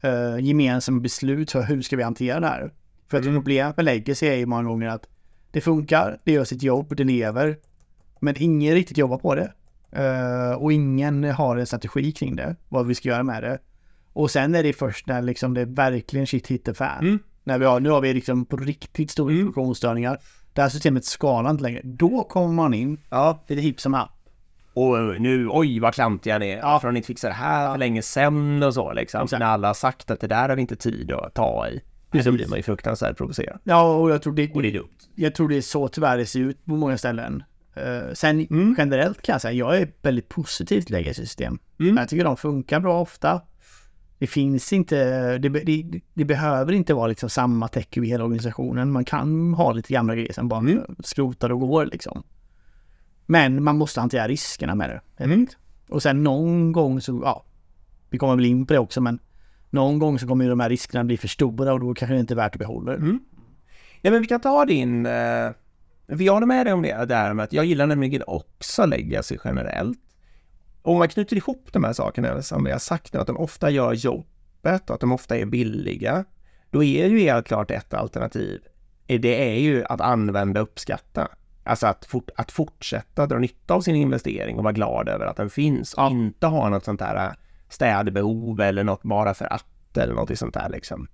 uh, 0.05 0.39
gemensamma 0.45 0.99
beslut 1.01 1.51
för 1.51 1.61
hur 1.63 1.81
ska 1.81 1.95
vi 1.95 2.03
hantera 2.03 2.39
det 2.39 2.47
här. 2.47 2.73
För 3.07 3.17
att 3.17 3.23
Mm. 3.23 3.35
problemet 3.35 3.77
med 3.77 3.85
legacy 3.85 4.25
är 4.27 4.35
ju 4.35 4.45
många 4.45 4.63
gånger 4.63 4.87
att 4.87 5.07
det 5.51 5.61
funkar, 5.61 6.19
det 6.23 6.31
gör 6.31 6.43
sitt 6.43 6.63
jobb, 6.63 6.95
det 6.95 7.03
lever. 7.03 7.57
Men 8.19 8.35
ingen 8.37 8.73
riktigt 8.73 8.97
jobbar 8.97 9.17
på 9.17 9.35
det. 9.35 9.53
Eh, 9.91 10.51
och 10.51 10.73
ingen 10.73 11.23
har 11.23 11.57
en 11.57 11.65
strategi 11.65 12.11
kring 12.11 12.35
det, 12.35 12.55
vad 12.69 12.87
vi 12.87 12.95
ska 12.95 13.09
göra 13.09 13.23
med 13.23 13.43
det. 13.43 13.59
Och 14.13 14.31
sen 14.31 14.55
är 14.55 14.63
det 14.63 14.73
först 14.73 15.07
när 15.07 15.21
liksom 15.21 15.53
det 15.53 15.65
verkligen 15.65 16.27
shit 16.27 16.47
hit 16.47 16.65
the 16.65 16.73
fan. 16.73 16.99
Mm. 16.99 17.19
När 17.47 17.57
vi 17.57 17.65
har, 17.65 17.79
nu 17.79 17.89
har 17.89 18.01
vi 18.01 18.13
liksom 18.13 18.45
på 18.45 18.57
riktigt 18.57 19.11
stora 19.11 19.31
Mm. 19.33 19.45
funktionsstörningar. 19.45 20.17
Det 20.53 20.61
här 20.61 20.69
systemet 20.69 21.05
skalar 21.05 21.49
inte 21.49 21.63
längre. 21.63 21.81
Då 21.83 22.23
kommer 22.23 22.53
man 22.53 22.73
in, 22.73 22.97
Ja. 23.09 23.43
lite 23.47 23.61
hipp 23.61 23.81
som 23.81 23.93
happ. 23.93 24.11
Och 24.73 25.21
nu, 25.21 25.47
oj 25.51 25.79
vad 25.79 25.93
klantiga 25.93 26.37
ni 26.37 26.49
är. 26.49 26.57
Ja. 26.57 26.79
För 26.79 26.87
att 26.87 26.93
ni 26.93 26.97
inte 26.97 27.07
fixar 27.07 27.27
det 27.29 27.33
här 27.35 27.71
för 27.71 27.77
länge 27.77 28.01
sedan 28.01 28.63
och 28.63 28.73
så 28.73 28.93
liksom. 28.93 29.23
Exakt. 29.23 29.39
När 29.39 29.45
alla 29.47 29.67
har 29.67 29.73
sagt 29.73 30.11
att 30.11 30.19
det 30.19 30.27
där 30.27 30.49
har 30.49 30.55
vi 30.55 30.61
inte 30.61 30.75
tid 30.75 31.11
att 31.11 31.33
ta 31.33 31.67
i. 31.67 31.81
Så 32.23 32.31
blir 32.31 32.47
man 32.47 32.57
ju 32.59 32.63
fruktansvärt 32.63 33.17
provocerad. 33.17 33.59
Ja, 33.63 33.93
och 33.95 34.11
jag 34.11 34.21
tror 34.21 34.33
det, 34.33 34.51
Och 34.53 34.61
det 34.61 34.67
är 34.69 34.73
dumt. 34.73 34.89
jag 35.15 35.35
tror 35.35 35.49
det 35.49 35.57
är 35.57 35.61
så 35.61 35.87
tyvärr 35.87 36.17
det 36.17 36.25
ser 36.25 36.39
ut 36.39 36.65
på 36.65 36.71
många 36.71 36.97
ställen. 36.97 37.43
Eh, 37.75 38.13
sen 38.13 38.47
Mm. 38.49 38.75
generellt 38.77 39.21
kan 39.21 39.33
jag 39.33 39.41
säga, 39.41 39.53
jag 39.53 39.77
är 39.77 39.87
väldigt 40.01 40.29
positiv 40.29 40.81
till 40.81 40.95
legacy-system. 40.95 41.59
Mm. 41.79 41.97
Jag 41.97 42.09
tycker 42.09 42.23
de 42.23 42.37
funkar 42.37 42.79
bra 42.79 43.01
ofta. 43.01 43.41
Det 44.19 44.27
finns 44.27 44.73
inte, 44.73 45.37
det, 45.37 45.49
det, 45.49 46.01
det 46.13 46.25
behöver 46.25 46.73
inte 46.73 46.93
vara 46.93 47.07
liksom 47.07 47.29
samma 47.29 47.67
tech 47.67 47.87
i 47.91 48.05
hela 48.05 48.23
organisationen. 48.23 48.91
Man 48.91 49.05
kan 49.05 49.53
ha 49.53 49.71
lite 49.73 49.93
gamla 49.93 50.15
grejer 50.15 50.33
som 50.33 50.47
bara 50.47 50.59
Mm. 50.59 50.95
skrotar 51.03 51.51
och 51.51 51.59
går 51.59 51.85
liksom. 51.85 52.23
Men 53.25 53.63
man 53.63 53.77
måste 53.77 53.99
hantera 53.99 54.27
riskerna 54.27 54.75
med 54.75 54.89
det. 54.89 55.23
Mm. 55.23 55.47
Och 55.89 56.03
sen 56.03 56.23
någon 56.23 56.71
gång 56.71 57.01
så, 57.01 57.21
ja, 57.23 57.45
vi 58.09 58.17
kommer 58.17 58.35
väl 58.35 58.45
in 58.45 58.65
på 58.65 58.73
det 58.73 58.79
också, 58.79 59.01
men 59.01 59.19
någon 59.69 59.99
gång 59.99 60.19
så 60.19 60.27
kommer 60.27 60.43
ju 60.45 60.49
de 60.49 60.59
här 60.59 60.69
riskerna 60.69 61.03
bli 61.03 61.17
för 61.17 61.27
stora 61.27 61.73
och 61.73 61.79
då 61.79 61.93
kanske 61.93 62.13
det 62.13 62.19
inte 62.19 62.33
är 62.33 62.35
värt 62.35 62.55
att 62.55 62.59
behålla 62.59 62.91
det. 62.91 62.97
Mm. 62.97 63.19
Ja 64.01 64.11
men 64.11 64.21
vi 64.21 64.27
kan 64.27 64.39
ta 64.41 64.65
din... 64.65 65.05
Eh, 65.05 65.51
för 66.07 66.21
jag 66.23 66.33
håller 66.33 66.47
med 66.47 66.65
dig 66.65 66.73
om 66.73 66.81
det 66.81 67.05
där 67.05 67.33
med 67.33 67.43
att 67.43 67.53
jag 67.53 67.65
gillar 67.65 67.87
nämligen 67.87 68.23
också 68.27 68.85
legacy 68.85 69.37
generellt. 69.43 69.99
Om 70.87 70.97
man 70.97 71.07
knyter 71.07 71.37
ihop 71.37 71.69
de 71.71 71.83
här 71.83 71.93
sakerna 71.93 72.41
som 72.41 72.63
vi 72.63 72.71
har 72.71 72.79
sagt 72.79 73.13
nu, 73.13 73.19
att 73.19 73.27
de 73.27 73.37
ofta 73.37 73.69
gör 73.69 73.93
jobbet 73.93 74.89
och 74.89 74.95
att 74.95 74.99
de 74.99 75.11
ofta 75.11 75.37
är 75.37 75.45
billiga. 75.45 76.25
Då 76.71 76.83
är 76.83 77.07
ju 77.07 77.19
helt 77.19 77.47
klart 77.47 77.71
ett 77.71 77.93
alternativ. 77.93 78.61
Det 79.07 79.51
är 79.51 79.59
ju 79.59 79.85
att 79.85 80.01
använda 80.01 80.61
uppskatta. 80.61 81.27
Alltså 81.63 81.87
att, 81.87 82.05
fort, 82.05 82.29
att 82.35 82.51
fortsätta 82.51 83.25
dra 83.25 83.37
nytta 83.37 83.73
av 83.73 83.81
sin 83.81 83.95
investering 83.95 84.57
och 84.57 84.63
vara 84.63 84.73
glad 84.73 85.09
över 85.09 85.25
att 85.25 85.37
den 85.37 85.49
finns. 85.49 85.93
Ja. 85.97 86.09
inte 86.09 86.47
ha 86.47 86.69
något 86.69 86.85
sånt 86.85 87.01
här 87.01 87.35
städbehov 87.69 88.61
eller 88.61 88.83
något 88.83 89.03
bara 89.03 89.33
för 89.33 89.53
att 89.53 89.97
eller 89.97 90.13
något 90.13 90.39
sånt 90.39 90.53
där 90.53 90.69
liksom. 90.69 91.07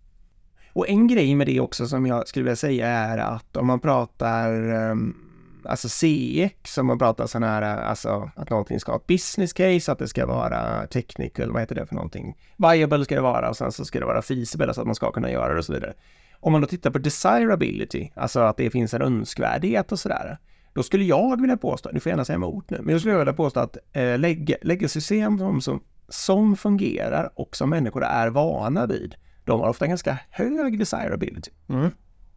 Och 0.73 0.89
en 0.89 1.07
grej 1.07 1.35
med 1.35 1.47
det 1.47 1.59
också 1.59 1.87
som 1.87 2.05
jag 2.05 2.27
skulle 2.27 2.43
vilja 2.43 2.55
säga 2.55 2.87
är 2.87 3.17
att 3.17 3.57
om 3.57 3.67
man 3.67 3.79
pratar 3.79 4.73
um, 4.91 5.32
alltså 5.65 5.89
CX, 5.89 6.77
om 6.77 6.88
man 6.88 7.00
pratar 7.00 7.27
sån 7.27 7.43
här, 7.43 7.62
alltså 7.62 8.32
att 8.36 8.50
någonting 8.50 8.79
ska 8.79 8.91
ha 8.91 9.00
ett 9.00 9.08
business 9.08 9.53
case, 9.53 9.91
att 9.91 10.00
det 10.00 10.08
ska 10.08 10.25
vara 10.25 10.88
technical, 10.88 11.51
vad 11.51 11.62
heter 11.62 11.75
det 11.75 11.86
för 11.86 11.96
någonting? 11.96 12.38
Viable 12.58 13.05
ska 13.05 13.15
det 13.15 13.22
vara 13.22 13.50
och 13.50 13.58
sen 13.58 13.72
så 13.72 13.86
ska 13.86 14.00
det 14.00 14.05
vara 14.05 14.22
feasible, 14.22 14.67
alltså 14.67 14.82
att 14.82 14.88
man 14.88 14.96
ska 14.96 15.12
kunna 15.12 15.32
göra 15.32 15.53
det 15.53 15.60
och 15.60 15.65
så 15.65 15.74
vidare. 15.74 15.93
Om 16.39 16.51
man 16.51 16.62
då 16.62 16.67
tittar 16.67 16.91
på 16.91 16.98
desirability, 16.98 18.10
alltså 18.15 18.39
att 18.39 18.58
det 18.58 18.70
finns 18.70 18.93
en 18.93 19.01
önskvärdhet 19.01 19.91
och 19.91 20.00
sådär, 20.00 20.38
då 20.74 20.84
skulle 20.84 21.03
jag 21.03 21.41
vilja 21.41 21.58
påstå, 21.58 21.89
ni 21.93 22.00
får 22.00 22.10
gärna 22.10 22.25
säga 22.25 22.36
emot 22.36 22.70
nu, 22.70 22.77
men 22.82 22.89
jag 22.89 23.01
skulle 23.01 23.17
vilja 23.17 23.34
påstå 23.34 23.60
att 23.60 23.77
eh, 23.91 24.20
lägga, 24.20 24.55
lägga 24.62 24.88
system 24.88 25.39
som, 25.39 25.62
som, 25.62 25.84
som 26.10 26.55
fungerar 26.55 27.32
och 27.36 27.55
som 27.55 27.70
människor 27.70 28.03
är 28.03 28.27
vana 28.27 28.86
vid, 28.86 29.15
de 29.46 29.60
har 29.60 29.70
ofta 29.70 29.88
ganska 29.88 30.20
hög 30.29 30.79
desirability. 30.79 31.51
Mm. 31.70 31.89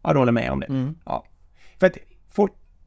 Ja, 0.02 0.12
du 0.12 0.18
håller 0.18 0.32
med 0.32 0.50
om 0.52 0.60
det? 0.60 0.66
Mm. 0.66 0.94
Ja. 1.04 1.24
För 1.78 1.86
att 1.86 1.96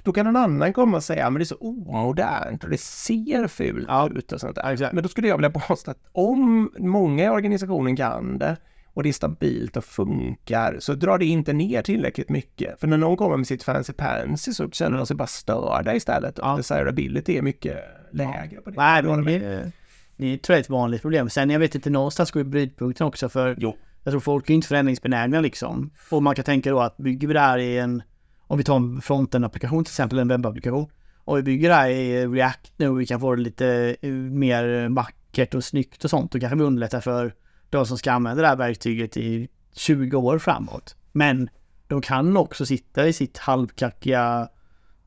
då 0.09 0.13
kan 0.13 0.25
någon 0.25 0.35
annan 0.35 0.73
komma 0.73 0.97
och 0.97 1.03
säga, 1.03 1.29
men 1.29 1.39
det 1.39 1.43
är 1.43 1.45
så 1.45 1.55
omodernt 1.55 2.63
och 2.63 2.69
det 2.69 2.77
ser 2.81 3.47
fult 3.47 3.85
Ja. 3.87 4.09
ut 4.15 4.31
och 4.31 4.39
sånt 4.39 4.55
där. 4.55 4.71
Exakt. 4.73 4.93
Men 4.93 5.03
då 5.03 5.09
skulle 5.09 5.27
jag 5.27 5.37
vilja 5.37 5.49
påstå 5.49 5.91
att 5.91 5.97
om 6.11 6.71
många 6.77 7.25
i 7.25 7.29
organisationen 7.29 7.95
kan 7.95 8.37
det 8.37 8.57
och 8.93 9.03
det 9.03 9.09
är 9.09 9.13
stabilt 9.13 9.77
och 9.77 9.83
funkar 9.85 10.77
så 10.79 10.93
drar 10.93 11.17
det 11.17 11.25
inte 11.25 11.53
ner 11.53 11.81
tillräckligt 11.81 12.29
mycket. 12.29 12.79
För 12.79 12.87
när 12.87 12.97
någon 12.97 13.17
kommer 13.17 13.37
med 13.37 13.47
sitt 13.47 13.63
fancy 13.63 13.93
pansy 13.93 14.53
så 14.53 14.69
känner 14.71 14.97
de 14.97 15.05
sig 15.05 15.15
bara 15.15 15.27
störda 15.27 15.95
istället. 15.95 16.39
Och 16.39 16.47
Ja. 16.47 16.57
desirability 16.57 17.37
är 17.37 17.41
mycket 17.41 17.77
lägre 18.11 18.61
på 18.61 18.69
det. 18.69 18.75
Nej, 18.77 19.03
men 19.03 19.23
det, 19.25 19.71
det 20.17 20.37
tror 20.37 20.53
jag 20.53 20.57
är 20.59 20.63
ett 20.63 20.69
vanligt 20.69 21.01
problem. 21.01 21.29
Sen 21.29 21.49
jag 21.49 21.59
vet 21.59 21.75
inte, 21.75 21.89
någonstans 21.89 22.31
går 22.31 22.43
ju 22.43 22.49
brytpunkten 22.49 23.07
också 23.07 23.29
för 23.29 23.55
Jo. 23.59 23.77
jag 24.03 24.11
tror 24.11 24.19
folk 24.21 24.49
är 24.49 24.53
inte 24.53 24.67
förändringsbenägna 24.67 25.41
liksom. 25.41 25.89
Och 26.11 26.23
man 26.23 26.35
kan 26.35 26.45
tänka 26.45 26.69
då 26.71 26.79
att 26.79 26.97
bygger 26.97 27.27
vi 27.27 27.33
det 27.33 27.39
här 27.39 27.57
i 27.57 27.77
en, 27.77 28.03
om 28.49 28.57
vi 28.57 28.63
tar 28.63 28.75
en 28.75 29.01
fronten-applikation 29.01 29.83
till 29.83 29.91
exempel, 29.91 30.19
en 30.19 30.27
webbapplikation. 30.27 30.89
Om 31.25 31.35
vi 31.35 31.43
bygger 31.43 31.69
det 31.69 31.75
här 31.75 31.89
i 31.89 32.27
React 32.27 32.73
nu 32.77 32.89
och 32.89 33.01
vi 33.01 33.05
kan 33.05 33.19
få 33.19 33.35
det 33.35 33.41
lite 33.41 33.95
eh, 34.01 34.11
mer 34.11 34.89
vackert 34.89 35.53
och 35.53 35.63
snyggt 35.63 36.03
och 36.03 36.09
sånt. 36.09 36.31
Då 36.31 36.39
kanske 36.39 36.57
vi 36.57 36.63
underlättar 36.63 37.01
för 37.01 37.33
de 37.69 37.85
som 37.85 37.97
ska 37.97 38.11
använda 38.11 38.41
det 38.41 38.47
här 38.47 38.55
verktyget 38.55 39.17
i 39.17 39.47
20 39.75 40.17
år 40.17 40.39
framåt. 40.39 40.95
Men 41.11 41.49
de 41.87 42.01
kan 42.01 42.37
också 42.37 42.65
sitta 42.65 43.07
i 43.07 43.13
sitt 43.13 43.37
halvkackiga, 43.37 44.49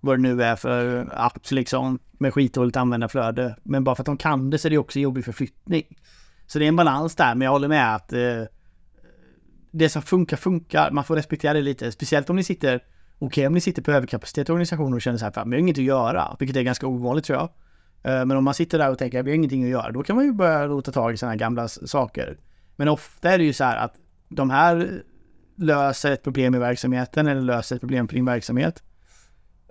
vad 0.00 0.18
det 0.18 0.22
nu 0.22 0.42
är 0.42 0.56
för 0.56 1.08
app 1.12 1.50
liksom, 1.50 1.98
med 2.12 2.34
skitdåligt 2.34 2.76
användarflöde. 2.76 3.56
Men 3.62 3.84
bara 3.84 3.94
för 3.94 4.02
att 4.02 4.06
de 4.06 4.16
kan 4.16 4.50
det 4.50 4.58
så 4.58 4.68
är 4.68 4.70
det 4.70 4.78
också 4.78 5.00
jobbig 5.00 5.24
förflyttning. 5.24 5.84
Så 6.46 6.58
det 6.58 6.64
är 6.64 6.68
en 6.68 6.76
balans 6.76 7.16
där, 7.16 7.34
men 7.34 7.44
jag 7.44 7.52
håller 7.52 7.68
med 7.68 7.94
att 7.94 8.12
eh, 8.12 8.42
det 9.70 9.88
som 9.88 10.02
funkar, 10.02 10.36
funkar. 10.36 10.90
Man 10.90 11.04
får 11.04 11.16
respektera 11.16 11.52
det 11.52 11.60
lite. 11.60 11.92
Speciellt 11.92 12.30
om 12.30 12.36
ni 12.36 12.44
sitter, 12.44 12.82
okej 13.26 13.46
om 13.46 13.52
ni 13.52 13.60
sitter 13.60 13.82
på 13.82 13.92
överkapacitet 13.92 14.48
i 14.48 14.52
organisationen 14.52 14.94
och 14.94 15.02
känner 15.02 15.18
så 15.18 15.24
här, 15.24 15.32
fan, 15.32 15.50
vi 15.50 15.56
har 15.56 15.60
inget 15.60 15.78
att 15.78 15.84
göra. 15.84 16.36
Vilket 16.38 16.56
är 16.56 16.62
ganska 16.62 16.86
ovanligt 16.86 17.24
tror 17.24 17.38
jag. 17.38 17.48
Eh, 18.12 18.26
Men 18.26 18.36
om 18.36 18.44
man 18.44 18.54
sitter 18.54 18.78
där 18.78 18.90
och 18.90 18.98
tänker, 18.98 19.22
vi 19.22 19.30
har 19.30 19.36
ingenting 19.36 19.64
att 19.64 19.70
göra. 19.70 19.90
Då 19.90 20.02
kan 20.02 20.16
man 20.16 20.24
ju 20.24 20.32
börja 20.32 20.66
rota 20.66 20.92
tag 20.92 21.14
i 21.14 21.16
sådana 21.16 21.32
här 21.32 21.38
gamla 21.38 21.68
saker. 21.68 22.38
Men 22.76 22.88
ofta 22.88 23.30
är 23.30 23.38
det 23.38 23.44
ju 23.44 23.52
så 23.52 23.64
här 23.64 23.76
att 23.76 23.94
de 24.28 24.50
här 24.50 25.02
löser 25.56 26.12
ett 26.12 26.22
problem 26.22 26.54
i 26.54 26.58
verksamheten 26.58 27.26
eller 27.26 27.40
löser 27.40 27.76
ett 27.76 27.80
problem 27.80 28.08
för 28.08 28.14
din 28.14 28.24
verksamhet. 28.24 28.82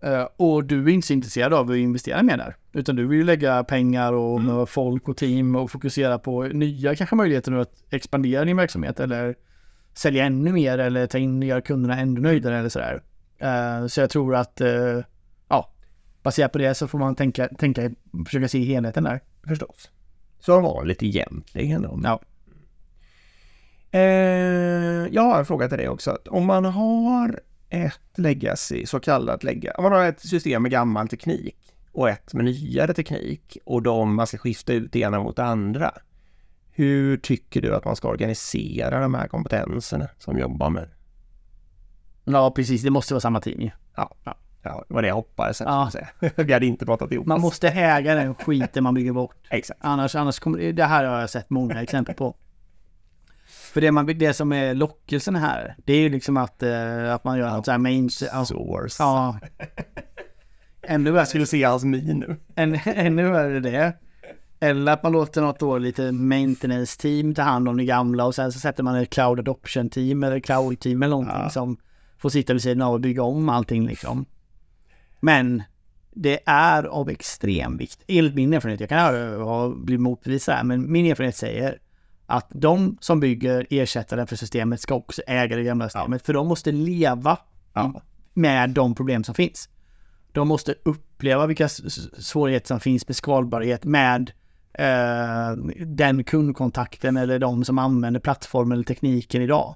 Eh, 0.04 0.28
Och 0.38 0.64
du 0.64 0.84
är 0.86 0.90
inte 0.90 1.08
så 1.08 1.14
intresserad 1.14 1.54
av 1.54 1.72
att 1.72 1.78
investera 1.78 2.24
mer 2.24 2.38
där. 2.38 2.56
Utan 2.74 2.96
du 2.96 3.08
vill 3.08 3.18
ju 3.18 3.24
lägga 3.24 3.64
pengar 3.64 4.14
och 4.14 4.42
med 4.42 4.70
folk 4.70 5.08
och 5.08 5.18
team 5.18 5.56
och 5.56 5.72
fokusera 5.72 6.20
på 6.20 6.44
nya 6.44 6.96
kanske 6.96 7.16
möjligheter 7.16 7.52
nu 7.52 7.62
att 7.62 7.84
expandera 7.90 8.46
din 8.46 8.58
verksamhet 8.58 9.00
eller 9.00 9.36
sälja 9.94 10.26
ännu 10.26 10.52
mer 10.52 10.78
eller 10.78 11.08
ta 11.08 11.18
in 11.18 11.42
göra 11.44 11.62
kunderna 11.62 12.00
ännu 12.00 12.22
nöjdare 12.22 12.58
eller 12.58 12.70
sådär. 12.70 13.02
Eh, 13.42 13.88
Så 13.88 14.02
jag 14.02 14.10
tror 14.10 14.36
att, 14.36 14.62
eh, 14.62 15.00
ja, 15.50 15.72
baserat 16.24 16.52
på 16.52 16.58
det 16.58 16.74
så 16.76 16.88
får 16.88 17.00
man 17.00 17.16
tänka, 17.16 17.48
tänka 17.48 17.92
försöka 18.26 18.48
se 18.48 18.60
helheten 18.60 19.04
där. 19.04 19.20
Förstås. 19.48 19.90
Som 20.40 20.64
vanligt 20.64 21.04
egentligen. 21.04 21.86
Om. 21.86 22.02
Ja. 22.04 22.22
Eh, 23.92 25.08
jag 25.12 25.22
har 25.22 25.40
en 25.40 25.46
fråga 25.46 25.68
till 25.68 25.78
dig 25.78 25.90
också. 25.90 26.18
Om 26.30 26.46
man 26.46 26.66
har 26.66 27.40
ett 27.70 28.18
legacy, 28.18 28.86
så 28.86 29.00
kallat 29.00 29.44
legacy, 29.44 29.76
om 29.78 29.84
man 29.84 29.92
har 29.94 30.06
ett 30.06 30.20
system 30.20 30.62
med 30.62 30.72
gammal 30.72 31.08
teknik 31.08 31.58
och 31.92 32.10
ett 32.10 32.34
med 32.34 32.46
nyare 32.46 32.94
teknik 32.94 33.58
och 33.66 33.82
de 33.82 34.16
man 34.16 34.28
ska 34.28 34.38
skifta 34.38 34.74
ut 34.74 34.92
det 34.92 35.00
ena 35.00 35.20
mot 35.20 35.36
det 35.36 35.44
andra. 35.44 35.92
Hur 36.72 37.18
tycker 37.18 37.62
du 37.62 37.76
att 37.76 37.86
man 37.86 37.96
ska 37.96 38.08
organisera 38.10 39.00
de 39.00 39.14
här 39.14 39.28
kompetenserna 39.28 40.10
som 40.18 40.38
jobbar 40.40 40.70
med 40.70 40.90
Ja, 42.24 42.52
precis. 42.52 42.82
Det 42.84 42.90
måste 42.90 43.14
vara 43.14 43.22
samma 43.22 43.42
team 43.42 43.62
ju. 43.62 43.70
Ja, 43.96 44.16
det 44.64 44.94
var 44.94 45.02
det 45.02 45.08
jag 45.08 45.16
hoppades. 45.16 45.60
Ja. 45.62 45.92
Ja. 46.22 46.30
Vi 46.44 46.54
hade 46.54 46.66
inte 46.66 46.86
pratat 46.86 47.12
ihop 47.12 47.26
Man 47.28 47.42
måste 47.42 47.70
äga 47.70 48.16
den 48.16 48.36
skiten 48.36 48.84
man 48.84 48.94
bygger 48.94 49.12
bort. 49.14 49.36
Exakt. 49.50 49.80
Annars, 49.84 50.16
annars 50.16 50.40
kommer 50.40 50.72
det 50.74 50.84
här 50.84 51.04
har 51.04 51.20
jag 51.20 51.30
sett 51.30 51.50
många 51.50 51.82
exempel 51.82 52.16
på. 52.16 52.36
För 53.74 53.82
det, 53.82 53.92
man, 53.92 54.06
det 54.06 54.34
som 54.34 54.52
är 54.54 54.74
lockelsen 54.74 55.36
här, 55.36 55.76
det 55.86 55.94
är 55.94 56.00
ju 56.02 56.10
liksom 56.10 56.38
att, 56.38 56.64
eh, 56.64 57.14
att 57.14 57.24
man 57.24 57.38
gör 57.38 57.52
något 57.52 57.66
så 57.66 57.72
här 57.72 57.78
main... 57.78 58.10
Source. 58.10 59.04
ja. 59.04 59.40
Ännu 60.88 61.12
värre, 61.12 61.26
skulle 61.26 61.46
se 61.46 61.64
hans 61.64 61.84
min 61.84 62.20
nu. 62.20 62.36
än, 62.56 62.80
ännu 62.86 63.32
värre 63.32 63.60
det. 63.60 63.94
Eller 64.60 64.92
att 64.92 65.04
man 65.04 65.12
låter 65.12 65.42
något 65.42 65.60
då 65.60 65.78
lite 65.78 66.12
maintenance 66.12 67.00
team 67.02 67.34
ta 67.36 67.42
hand 67.42 67.70
om 67.70 67.78
det 67.78 67.86
gamla 67.86 68.26
och 68.26 68.36
sen 68.36 68.52
så 68.52 68.60
sätter 68.60 68.84
man 68.84 68.96
ett 68.96 69.10
cloud 69.10 69.40
adoption 69.40 69.90
team 69.90 70.24
eller 70.24 70.40
cloud 70.40 70.80
team 70.80 71.04
eller 71.04 71.10
någonting 71.10 71.36
Ja. 71.44 71.50
som 71.50 71.78
får 72.22 72.30
sitta 72.30 72.54
vid 72.54 72.62
sidan 72.62 72.82
av 72.82 72.94
och 72.94 73.02
bygga 73.02 73.24
om 73.24 73.50
allting 73.50 73.88
liksom. 73.88 74.26
Men 75.20 75.64
det 76.14 76.40
är 76.46 76.84
av 76.84 77.10
extrem 77.10 77.78
vikt, 77.78 78.00
enligt 78.08 78.36
min 78.36 78.54
erfarenhet, 78.54 78.80
jag 78.80 78.90
kan 78.90 79.42
ha, 79.42 79.70
blivit 79.70 80.02
motbevisad 80.02 80.56
här, 80.56 80.64
men 80.64 80.92
min 80.92 81.06
erfarenhet 81.06 81.36
säger 81.36 81.80
att 82.26 82.48
de 82.50 82.98
som 83.02 83.20
bygger 83.20 83.68
ersättaren 83.70 84.28
för 84.28 84.36
systemet 84.36 84.82
ska 84.82 84.96
också 84.96 85.22
äga 85.28 85.56
det 85.56 85.64
gamla 85.64 85.90
systemet, 85.90 86.26
för 86.26 86.34
de 86.34 86.48
måste 86.48 86.72
leva 86.72 87.38
Ja. 87.74 88.02
med 88.34 88.70
de 88.70 88.96
problem 88.96 89.24
som 89.24 89.36
finns. 89.36 89.70
De 90.32 90.48
måste 90.48 90.76
uppleva 90.86 91.46
vilka 91.46 91.70
svårigheter 91.70 92.68
som 92.68 92.80
finns 92.80 93.08
med 93.08 93.16
skalbarhet 93.16 93.84
med 93.86 94.32
eh, 94.74 95.52
den 95.86 96.24
kundkontakten 96.24 97.18
eller 97.18 97.40
de 97.40 97.66
som 97.66 97.78
använder 97.80 98.20
plattformen 98.20 98.72
eller 98.72 98.84
tekniken 98.84 99.42
idag. 99.42 99.76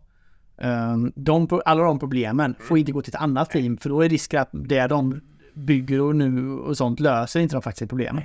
Eh, 0.57 0.97
de, 1.15 1.61
alla 1.65 1.83
de 1.83 1.99
problemen 1.99 2.55
får 2.59 2.77
inte 2.77 2.91
gå 2.91 3.01
till 3.01 3.15
ett 3.15 3.21
annat 3.21 3.49
team 3.49 3.77
för 3.77 3.89
då 3.89 4.01
är 4.01 4.09
risken 4.09 4.41
att 4.41 4.49
det 4.51 4.87
de 4.87 5.21
bygger 5.53 6.01
och 6.01 6.15
nu 6.15 6.51
och 6.51 6.77
sånt 6.77 6.99
löser 6.99 7.39
inte 7.39 7.55
de 7.55 7.61
faktiskt 7.61 7.89
problem. 7.89 8.19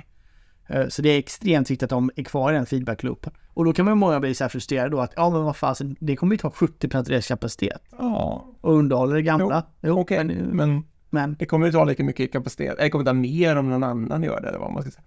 Eh, 0.67 0.87
Så 0.87 1.01
det 1.01 1.09
är 1.09 1.19
extremt 1.19 1.71
viktigt 1.71 1.83
att 1.83 1.89
de 1.89 2.11
är 2.15 2.23
kvar 2.23 2.51
i 2.51 2.55
den 2.55 2.65
feedback-loopen. 2.65 3.31
Och 3.53 3.65
då 3.65 3.73
kan 3.73 3.85
man 3.85 3.97
många 3.97 4.19
bli 4.19 4.33
så 4.33 4.43
här 4.43 4.49
frustrerade 4.49 4.89
då 4.89 4.99
att 4.99 5.13
ja 5.15 5.29
men 5.29 5.43
vad 5.43 5.55
fasen, 5.55 5.95
det 5.99 6.15
kommer 6.15 6.33
ju 6.33 6.37
ta 6.37 6.49
70% 6.49 6.95
av 6.97 7.03
deras 7.03 7.27
kapacitet 7.27 7.81
Ja, 7.99 8.45
och 8.61 8.73
underhåller 8.73 9.15
det 9.15 9.21
gamla. 9.21 9.63
Jo, 9.81 9.99
okej. 9.99 10.23
men, 10.23 10.37
Men 10.37 10.83
men 11.13 11.35
det 11.39 11.45
kommer 11.45 11.65
ju 11.65 11.71
ta 11.71 11.83
lika 11.83 12.03
mycket 12.03 12.31
kapacitet. 12.31 12.75
Det 12.77 12.89
kommer 12.89 13.05
ta 13.05 13.13
mer 13.13 13.55
om 13.55 13.69
någon 13.69 13.83
annan 13.83 14.23
gör 14.23 14.41
det, 14.41 14.47
eller 14.47 14.59
vad 14.59 14.73
man 14.73 14.81
ska 14.81 14.91
säga. 14.91 15.03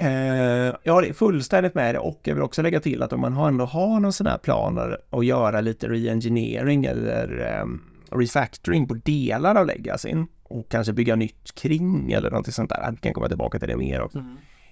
Eh, 0.00 0.74
ja, 0.82 1.00
det 1.00 1.08
är 1.08 1.12
fullständigt 1.12 1.74
med 1.74 1.94
det 1.94 1.98
och 1.98 2.20
jag 2.22 2.34
vill 2.34 2.42
också 2.44 2.62
lägga 2.62 2.80
till 2.80 3.02
att 3.02 3.12
om 3.12 3.20
man 3.20 3.36
ändå 3.36 3.64
har 3.64 4.00
någon 4.00 4.12
sån 4.12 4.26
här 4.26 4.38
planer 4.38 4.98
att 5.10 5.26
göra 5.26 5.60
lite 5.60 5.88
re-engineering 5.88 6.84
eller 6.84 7.58
um, 7.62 7.82
refactoring 8.10 8.86
på 8.88 8.94
delar 8.94 9.54
av 9.54 9.66
legacyn 9.66 10.26
och 10.42 10.68
kanske 10.68 10.92
bygga 10.92 11.16
nytt 11.16 11.54
kring 11.54 12.12
eller 12.12 12.30
någonting 12.30 12.52
sånt 12.52 12.70
där. 12.70 12.90
Vi 12.90 12.96
kan 12.96 13.12
komma 13.12 13.28
tillbaka 13.28 13.58
till 13.58 13.68
det 13.68 13.76
mer 13.76 14.00
också. 14.02 14.24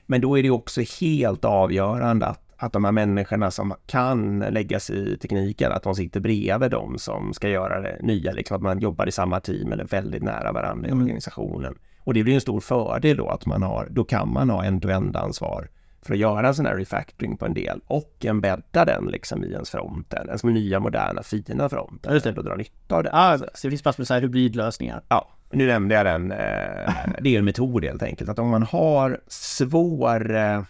Men 0.07 0.21
då 0.21 0.39
är 0.39 0.43
det 0.43 0.51
också 0.51 0.81
helt 1.01 1.45
avgörande 1.45 2.27
att, 2.27 2.43
att 2.57 2.73
de 2.73 2.85
här 2.85 2.93
människorna 2.93 3.51
som 3.51 3.75
kan 3.87 4.39
läggas 4.39 4.91
i 4.91 5.17
tekniken, 5.19 5.73
att 5.73 5.83
de 5.83 5.95
sitter 5.95 6.21
bredvid 6.21 6.71
de 6.71 6.99
som 6.99 7.33
ska 7.35 7.49
göra 7.49 7.81
det 7.81 7.99
nya, 8.03 8.33
liksom 8.33 8.57
att 8.57 8.63
man 8.63 8.79
jobbar 8.79 9.07
i 9.07 9.13
samma 9.13 9.41
team 9.41 9.73
eller 9.73 9.85
väldigt 9.85 10.23
nära 10.23 10.53
varandra 10.53 10.89
i 10.89 10.91
Mm. 10.91 11.03
organisationen. 11.03 11.75
Och 12.07 12.15
det 12.15 12.25
blir 12.25 12.35
en 12.35 12.41
stor 12.41 12.61
fördel 12.61 13.17
då 13.17 13.29
att 13.29 13.47
man 13.47 13.63
har, 13.63 13.89
då 13.91 14.05
kan 14.05 14.33
man 14.33 14.51
ha 14.51 14.65
end-to-end 14.65 15.17
ansvar 15.17 15.69
för 16.03 16.15
att 16.15 16.21
göra 16.21 16.49
en 16.49 16.55
sån 16.55 16.67
här 16.67 16.77
refactoring 16.77 17.37
på 17.37 17.47
en 17.47 17.55
del 17.55 17.81
och 17.87 18.25
embedda 18.25 18.85
den 18.85 19.07
liksom 19.07 19.45
i 19.45 19.53
ens 19.53 19.71
fronten, 19.71 20.27
ens 20.27 20.45
nya 20.45 20.81
moderna 20.81 21.23
fina 21.23 21.69
fronten. 21.69 22.13
Just 22.13 22.25
det. 22.25 22.37
Och 22.37 22.45
dra 22.45 22.55
nytta 22.55 22.97
av 22.97 23.03
det. 23.03 23.11
ja, 23.13 23.39
så 23.39 23.67
det 23.67 23.71
finns 23.71 23.85
massor 23.85 24.01
med 24.01 24.07
så 24.07 24.15
här 24.15 24.21
hybridlösningar. 24.21 25.03
Ja, 25.09 25.29
nu 25.51 25.67
nämnde 25.67 25.95
jag 25.95 26.07
den. 26.07 26.33
Eh, 26.33 26.39
det 27.21 27.35
är 27.35 27.39
en 27.39 27.45
metod 27.45 27.85
helt 27.85 28.03
enkelt. 28.03 28.31
Att 28.31 28.39
om 28.39 28.49
man 28.49 28.63
har 28.63 29.21
svår... 29.27 30.35
Eh, 30.35 30.63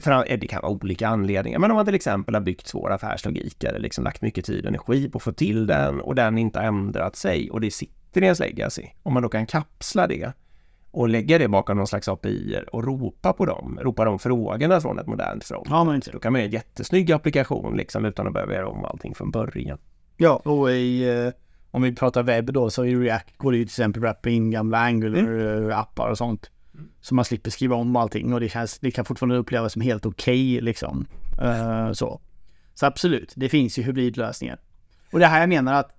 för, 0.00 0.32
eh, 0.32 0.38
det 0.38 0.46
kan 0.46 0.62
vara 0.62 0.72
olika 0.72 1.08
anledningar, 1.08 1.58
men 1.58 1.70
om 1.70 1.74
man 1.76 1.86
till 1.86 1.94
exempel 1.94 2.34
har 2.34 2.42
byggt 2.42 2.66
svår 2.66 2.92
affärslogik 2.92 3.64
eller 3.64 3.78
liksom 3.78 4.04
lagt 4.04 4.22
mycket 4.22 4.44
tid 4.44 4.64
och 4.64 4.68
energi 4.68 5.08
på 5.08 5.16
att 5.16 5.22
få 5.22 5.32
till 5.32 5.66
den 5.66 6.00
och 6.00 6.14
den 6.14 6.38
inte 6.38 6.58
har 6.58 6.66
ändrat 6.66 7.16
sig 7.16 7.50
och 7.50 7.60
det 7.60 7.70
sitter 7.70 7.95
i 8.22 8.26
ens 8.26 8.40
legacy. 8.40 8.82
Om 9.02 9.14
man 9.14 9.22
då 9.22 9.28
kan 9.28 9.46
kapsla 9.46 10.06
det 10.06 10.32
och 10.90 11.08
lägga 11.08 11.38
det 11.38 11.48
bakom 11.48 11.76
någon 11.76 11.86
slags 11.86 12.08
API 12.08 12.60
och 12.72 12.84
ropa 12.84 13.32
på 13.32 13.46
dem, 13.46 13.78
ropa 13.82 14.04
de 14.04 14.18
frågorna 14.18 14.80
från 14.80 14.98
ett 14.98 15.06
modernt 15.06 15.44
front. 15.44 15.66
Ja, 15.70 15.84
men. 15.84 16.02
Då 16.12 16.18
kan 16.18 16.32
man 16.32 16.40
göra 16.40 16.46
en 16.46 16.52
jättesnygg 16.52 17.12
applikation 17.12 17.76
liksom 17.76 18.04
utan 18.04 18.26
att 18.26 18.32
behöva 18.32 18.54
göra 18.54 18.68
om 18.68 18.84
allting 18.84 19.14
från 19.14 19.30
början. 19.30 19.78
Ja, 20.16 20.36
och 20.44 20.70
i, 20.70 21.08
eh, 21.08 21.32
om 21.70 21.82
vi 21.82 21.94
pratar 21.94 22.22
webb 22.22 22.52
då, 22.52 22.70
så 22.70 22.84
i 22.84 22.96
React 22.96 23.38
går 23.38 23.52
det 23.52 23.58
ju 23.58 23.64
till 23.64 23.70
exempel 23.70 24.00
att 24.00 24.04
wrappa 24.04 24.30
in 24.30 24.50
gamla 24.50 24.78
Angular-appar 24.78 26.10
och 26.10 26.18
sånt. 26.18 26.50
Så 27.00 27.14
man 27.14 27.24
slipper 27.24 27.50
skriva 27.50 27.76
om 27.76 27.96
allting 27.96 28.32
och 28.32 28.40
det, 28.40 28.48
känns, 28.48 28.78
det 28.78 28.90
kan 28.90 29.04
fortfarande 29.04 29.36
upplevas 29.36 29.72
som 29.72 29.82
helt 29.82 30.06
okej 30.06 30.60
liksom. 30.60 31.06
Eh, 31.42 31.92
så. 31.92 32.20
så 32.74 32.86
absolut, 32.86 33.32
det 33.36 33.48
finns 33.48 33.78
ju 33.78 33.82
hybridlösningar. 33.82 34.58
Och 35.12 35.18
det 35.18 35.26
här 35.26 35.40
jag 35.40 35.48
menar 35.48 35.74
att 35.74 35.95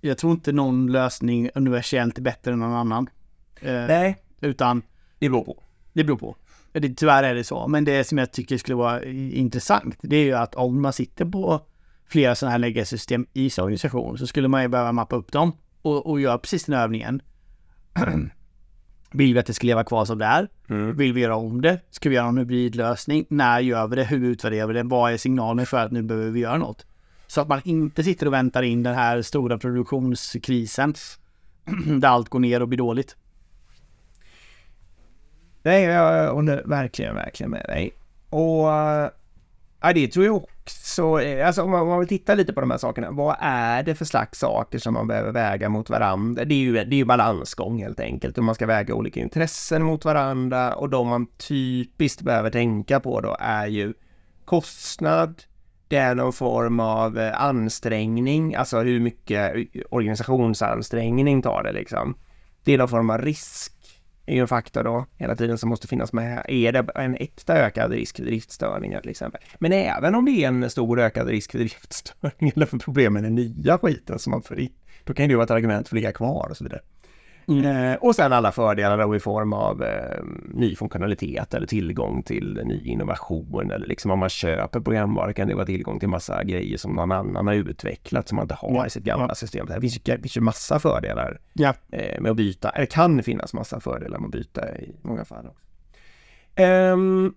jag 0.00 0.18
tror 0.18 0.32
inte 0.32 0.52
någon 0.52 0.92
lösning 0.92 1.50
universellt 1.54 2.18
är 2.18 2.22
bättre 2.22 2.52
än 2.52 2.58
någon 2.58 2.72
annan. 2.72 3.08
Eh, 3.60 3.72
Nej, 3.72 4.16
utan 4.40 4.82
det 5.18 5.28
beror 5.28 5.44
på. 5.44 5.62
det 5.92 6.04
beror 6.04 6.16
på. 6.16 6.36
Det, 6.72 6.94
tyvärr 6.94 7.22
är 7.22 7.34
det 7.34 7.44
så. 7.44 7.68
Men 7.68 7.84
det 7.84 8.04
som 8.04 8.18
jag 8.18 8.32
tycker 8.32 8.58
skulle 8.58 8.74
vara 8.74 9.04
intressant, 9.04 9.96
det 10.02 10.16
är 10.16 10.24
ju 10.24 10.34
att 10.34 10.54
om 10.54 10.82
man 10.82 10.92
sitter 10.92 11.24
på 11.24 11.60
flera 12.06 12.34
sådana 12.34 12.50
här 12.50 12.58
legacy-system 12.58 13.26
i 13.32 13.50
sin 13.50 13.64
organisation 13.64 14.18
så 14.18 14.26
skulle 14.26 14.48
man 14.48 14.62
ju 14.62 14.68
behöva 14.68 14.92
mappa 14.92 15.16
upp 15.16 15.32
dem 15.32 15.52
och, 15.82 16.06
och 16.06 16.20
göra 16.20 16.38
precis 16.38 16.64
den 16.64 16.74
övningen. 16.74 17.22
Vill 19.12 19.34
vi 19.34 19.40
att 19.40 19.46
det 19.46 19.54
ska 19.54 19.66
leva 19.66 19.84
kvar 19.84 20.04
som 20.04 20.18
det 20.18 20.24
är? 20.24 20.48
Vill 20.92 21.12
vi 21.12 21.20
göra 21.20 21.36
om 21.36 21.60
det? 21.60 21.80
Ska 21.90 22.08
vi 22.08 22.14
göra 22.14 22.28
en 22.28 22.38
hybridlösning? 22.38 23.26
När 23.28 23.60
gör 23.60 23.86
vi 23.86 23.96
det? 23.96 24.04
Hur 24.04 24.24
utvärderar 24.24 24.66
vi 24.66 24.74
det? 24.74 24.82
Vad 24.82 25.12
är 25.12 25.16
signalen 25.16 25.66
för 25.66 25.76
att 25.76 25.92
nu 25.92 26.02
behöver 26.02 26.30
vi 26.30 26.40
göra 26.40 26.58
något? 26.58 26.86
Så 27.28 27.40
att 27.40 27.48
man 27.48 27.60
inte 27.64 28.04
sitter 28.04 28.26
och 28.26 28.32
väntar 28.32 28.62
in 28.62 28.82
den 28.82 28.94
här 28.94 29.22
stora 29.22 29.58
produktionskrisen 29.58 30.94
där 32.00 32.08
allt 32.08 32.28
går 32.28 32.38
ner 32.38 32.62
och 32.62 32.68
blir 32.68 32.78
dåligt. 32.78 33.16
Nej, 35.62 35.82
jag 35.82 36.34
håller 36.34 36.62
verkligen, 36.64 37.14
verkligen 37.14 37.50
med 37.50 37.64
dig. 37.68 37.90
Och 38.30 38.72
äh, 38.72 39.10
ja, 39.80 39.92
det 39.92 40.08
tror 40.08 40.24
jag 40.24 40.36
också, 40.36 41.16
alltså 41.44 41.62
om 41.62 41.70
man, 41.70 41.80
om 41.80 41.88
man 41.88 41.98
vill 41.98 42.08
titta 42.08 42.34
lite 42.34 42.52
på 42.52 42.60
de 42.60 42.70
här 42.70 42.78
sakerna, 42.78 43.10
vad 43.10 43.36
är 43.40 43.82
det 43.82 43.94
för 43.94 44.04
slags 44.04 44.38
saker 44.38 44.78
som 44.78 44.94
man 44.94 45.06
behöver 45.06 45.32
väga 45.32 45.68
mot 45.68 45.90
varandra? 45.90 46.44
Det 46.44 46.54
är 46.54 46.58
ju, 46.58 46.72
det 46.72 46.94
är 46.94 46.98
ju 46.98 47.04
balansgång 47.04 47.82
helt 47.82 48.00
enkelt, 48.00 48.38
och 48.38 48.44
man 48.44 48.54
ska 48.54 48.66
väga 48.66 48.94
olika 48.94 49.20
intressen 49.20 49.82
mot 49.82 50.04
varandra 50.04 50.74
och 50.74 50.88
de 50.88 51.08
man 51.08 51.26
typiskt 51.26 52.22
behöver 52.22 52.50
tänka 52.50 53.00
på 53.00 53.20
då 53.20 53.36
är 53.40 53.66
ju 53.66 53.94
kostnad, 54.44 55.42
det 55.88 55.96
är 55.96 56.14
någon 56.14 56.32
form 56.32 56.80
av 56.80 57.18
eh, 57.18 57.42
ansträngning, 57.42 58.54
alltså 58.54 58.80
hur 58.80 59.00
mycket 59.00 59.52
organisationsansträngning 59.90 61.42
tar 61.42 61.62
det 61.62 61.72
liksom. 61.72 62.14
Det 62.64 62.74
är 62.74 62.78
någon 62.78 62.88
form 62.88 63.10
av 63.10 63.18
risk 63.18 63.72
är 64.28 64.34
ju 64.34 64.40
en 64.40 64.48
faktor 64.48 64.84
då 64.84 65.06
hela 65.16 65.36
tiden 65.36 65.58
som 65.58 65.68
måste 65.68 65.88
finnas 65.88 66.12
med. 66.12 66.44
Är 66.48 66.72
det 66.72 66.86
en 66.94 67.14
äkta 67.14 67.56
ökad 67.56 67.90
risk 67.90 68.16
för 68.16 68.24
driftstörningar 68.24 69.00
till 69.00 69.10
exempel? 69.10 69.40
Men 69.58 69.72
även 69.72 70.14
om 70.14 70.24
det 70.24 70.30
är 70.30 70.48
en 70.48 70.70
stor 70.70 71.00
ökad 71.00 71.28
risk 71.28 71.50
för 71.50 71.58
driftstörningar 71.58 72.52
eller 72.56 72.66
för 72.66 72.78
problem 72.78 73.12
med 73.12 73.22
den 73.22 73.34
nya 73.34 73.78
skiten 73.78 74.18
som 74.18 74.30
man 74.30 74.42
får 74.42 74.58
in, 74.58 74.72
då 75.04 75.14
kan 75.14 75.28
det 75.28 75.30
ju 75.30 75.36
vara 75.36 75.44
ett 75.44 75.50
argument 75.50 75.88
för 75.88 75.96
att 75.96 76.00
ligga 76.00 76.12
kvar 76.12 76.48
och 76.50 76.56
så 76.56 76.64
vidare. 76.64 76.80
Eh, 77.48 77.94
och 77.94 78.14
sen 78.14 78.32
alla 78.32 78.52
fördelar 78.52 78.98
då 78.98 79.16
i 79.16 79.20
form 79.20 79.52
av 79.52 79.82
eh, 79.82 80.22
ny 80.54 80.76
funktionalitet 80.76 81.54
eller 81.54 81.66
tillgång 81.66 82.22
till 82.22 82.60
ny 82.64 82.84
innovation 82.84 83.70
eller 83.70 83.86
liksom 83.86 84.10
om 84.10 84.18
man 84.18 84.28
köper 84.28 84.80
programvara 84.80 85.32
kan 85.32 85.48
det 85.48 85.54
vara 85.54 85.66
tillgång 85.66 85.98
till 86.00 86.08
massa 86.08 86.44
grejer 86.44 86.76
som 86.76 86.92
någon 86.92 87.12
annan 87.12 87.46
har 87.46 87.54
utvecklat 87.54 88.28
som 88.28 88.36
man 88.36 88.42
inte 88.44 88.54
har 88.54 88.74
Ja, 88.74 88.86
i 88.86 88.90
sitt 88.90 89.04
gamla 89.04 89.26
ja. 89.28 89.34
system. 89.34 89.66
Det 89.66 89.80
finns 89.80 89.96
ju, 89.96 90.00
det 90.04 90.18
finns 90.22 90.36
ju 90.36 90.40
massa 90.40 90.78
fördelar 90.78 91.40
Ja. 91.52 91.74
eh, 91.92 92.20
med 92.20 92.30
att 92.30 92.36
byta. 92.36 92.70
Eller 92.70 92.86
kan 92.86 93.22
finnas 93.22 93.54
massa 93.54 93.80
fördelar 93.80 94.18
med 94.18 94.26
att 94.26 94.32
byta 94.32 94.76
i 94.78 94.96
många 95.02 95.24
fall 95.24 95.46
också. 95.46 95.64
Ehm, 96.54 97.34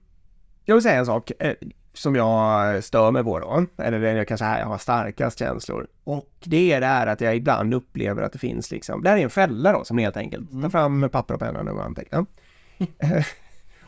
jag 0.65 0.75
vill 0.75 0.83
säga 0.83 0.99
en 0.99 1.05
sak 1.05 1.31
eh, 1.39 1.53
som 1.93 2.15
jag 2.15 2.83
stör 2.83 3.11
mig 3.11 3.23
på 3.23 3.39
då, 3.39 3.65
eller 3.77 3.99
det 3.99 4.11
jag 4.11 4.27
kanske 4.27 4.45
har 4.45 4.77
starkast 4.77 5.39
känslor. 5.39 5.87
Och 6.03 6.29
det 6.43 6.73
är 6.73 6.81
det 6.81 6.87
här 6.87 7.07
att 7.07 7.21
jag 7.21 7.35
ibland 7.35 7.73
upplever 7.73 8.21
att 8.21 8.33
det 8.33 8.39
finns 8.39 8.71
liksom, 8.71 9.03
det 9.03 9.09
här 9.09 9.17
är 9.17 9.23
en 9.23 9.29
fälla 9.29 9.71
då 9.71 9.83
som 9.83 9.97
helt 9.97 10.17
enkelt, 10.17 10.61
ta 10.61 10.69
fram 10.69 11.09
papper 11.11 11.33
och 11.33 11.39
penna 11.39 11.63
nu 11.63 11.71
och 11.71 11.85
anteckna. 11.85 12.25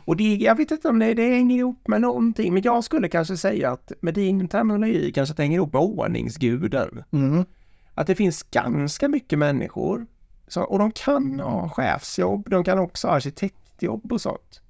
Och 0.06 0.18
det, 0.18 0.36
jag 0.36 0.56
vet 0.56 0.72
inte 0.72 0.88
om 0.88 1.00
det, 1.00 1.14
det 1.14 1.30
hänger 1.30 1.58
ihop 1.58 1.88
med 1.88 2.02
någonting, 2.02 2.54
men 2.54 2.64
jag 2.64 2.84
skulle 2.84 3.08
kanske 3.08 3.38
säga 3.38 3.72
att 3.72 3.92
med 4.02 4.14
din 4.14 4.48
terminologi 4.48 5.12
kanske 5.12 5.32
att 5.34 5.38
det 5.38 5.44
hänger 5.44 5.56
ihop 5.58 5.74
med 5.74 5.82
ordningsguden 5.82 7.04
Mm. 7.12 7.46
att 7.94 8.08
det 8.08 8.16
finns 8.16 8.44
ganska 8.44 9.08
mycket 9.08 9.40
människor 9.40 10.06
så, 10.48 10.62
och 10.64 10.80
de 10.80 10.92
kan 10.92 11.40
ha 11.40 11.70
chefsjobb, 11.70 12.50
de 12.50 12.64
kan 12.64 12.80
också 12.80 13.08
ha 13.08 13.16
arkitektjobb 13.16 14.12
och 14.14 14.22
sånt. 14.22 14.62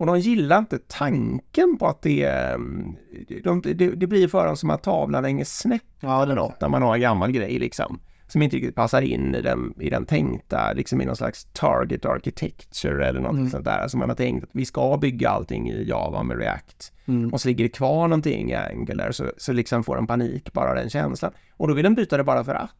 Och 0.00 0.06
de 0.06 0.18
gillar 0.18 0.58
inte 0.58 0.78
tanken 0.78 1.76
på 1.78 1.86
att 1.86 2.02
det, 2.02 2.24
mm, 2.24 2.96
de, 3.44 3.60
det, 3.62 3.74
det 3.74 4.06
blir 4.06 4.28
för 4.28 4.46
dem 4.46 4.56
som 4.56 4.70
att 4.70 4.82
tavlan 4.82 5.24
hänger 5.24 5.44
snett 5.44 5.82
Ja, 6.00 6.22
eller 6.22 6.34
något 6.34 6.60
när 6.60 6.68
man 6.68 6.82
har 6.82 6.94
en 6.94 7.00
gammal 7.00 7.32
grej 7.32 7.58
liksom. 7.58 8.00
Som 8.28 8.42
inte 8.42 8.56
riktigt 8.56 8.74
passar 8.74 9.02
in 9.02 9.34
i 9.34 9.40
den, 9.42 9.74
i 9.80 9.90
den 9.90 10.06
tänkta, 10.06 10.72
liksom 10.72 11.00
i 11.00 11.04
någon 11.04 11.16
slags 11.16 11.44
target 11.52 12.04
architecture 12.04 13.06
eller 13.08 13.20
något 13.20 13.32
Mm. 13.32 13.50
sånt 13.50 13.64
där. 13.64 13.78
Alltså 13.78 13.96
man 13.96 14.08
har 14.08 14.16
tänkt 14.16 14.44
att 14.44 14.50
vi 14.52 14.64
ska 14.64 14.96
bygga 14.96 15.30
allting 15.30 15.70
i 15.70 15.84
Java 15.88 16.22
med 16.22 16.38
React. 16.38 16.92
Mm. 17.06 17.32
Och 17.32 17.40
så 17.40 17.48
ligger 17.48 17.64
det 17.64 17.68
kvar 17.70 18.08
någonting 18.08 18.50
i 18.50 18.54
Angular 18.54 19.12
så, 19.12 19.24
så 19.36 19.52
liksom 19.52 19.84
får 19.84 19.96
de 19.96 20.06
panik 20.06 20.52
bara 20.52 20.74
den 20.74 20.90
känslan. 20.90 21.32
Och 21.56 21.68
då 21.68 21.74
vill 21.74 21.84
de 21.84 21.94
byta 21.94 22.16
det 22.16 22.24
bara 22.24 22.44
för 22.44 22.54
att. 22.54 22.70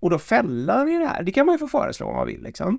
Och 0.00 0.10
då 0.10 0.18
fällan 0.18 0.88
i 0.88 0.98
det 0.98 1.06
här, 1.06 1.22
det 1.22 1.32
kan 1.32 1.46
man 1.46 1.54
ju 1.54 1.58
få 1.58 1.66
föreslå 1.68 2.06
om 2.06 2.16
man 2.16 2.26
vill 2.26 2.42
liksom. 2.42 2.78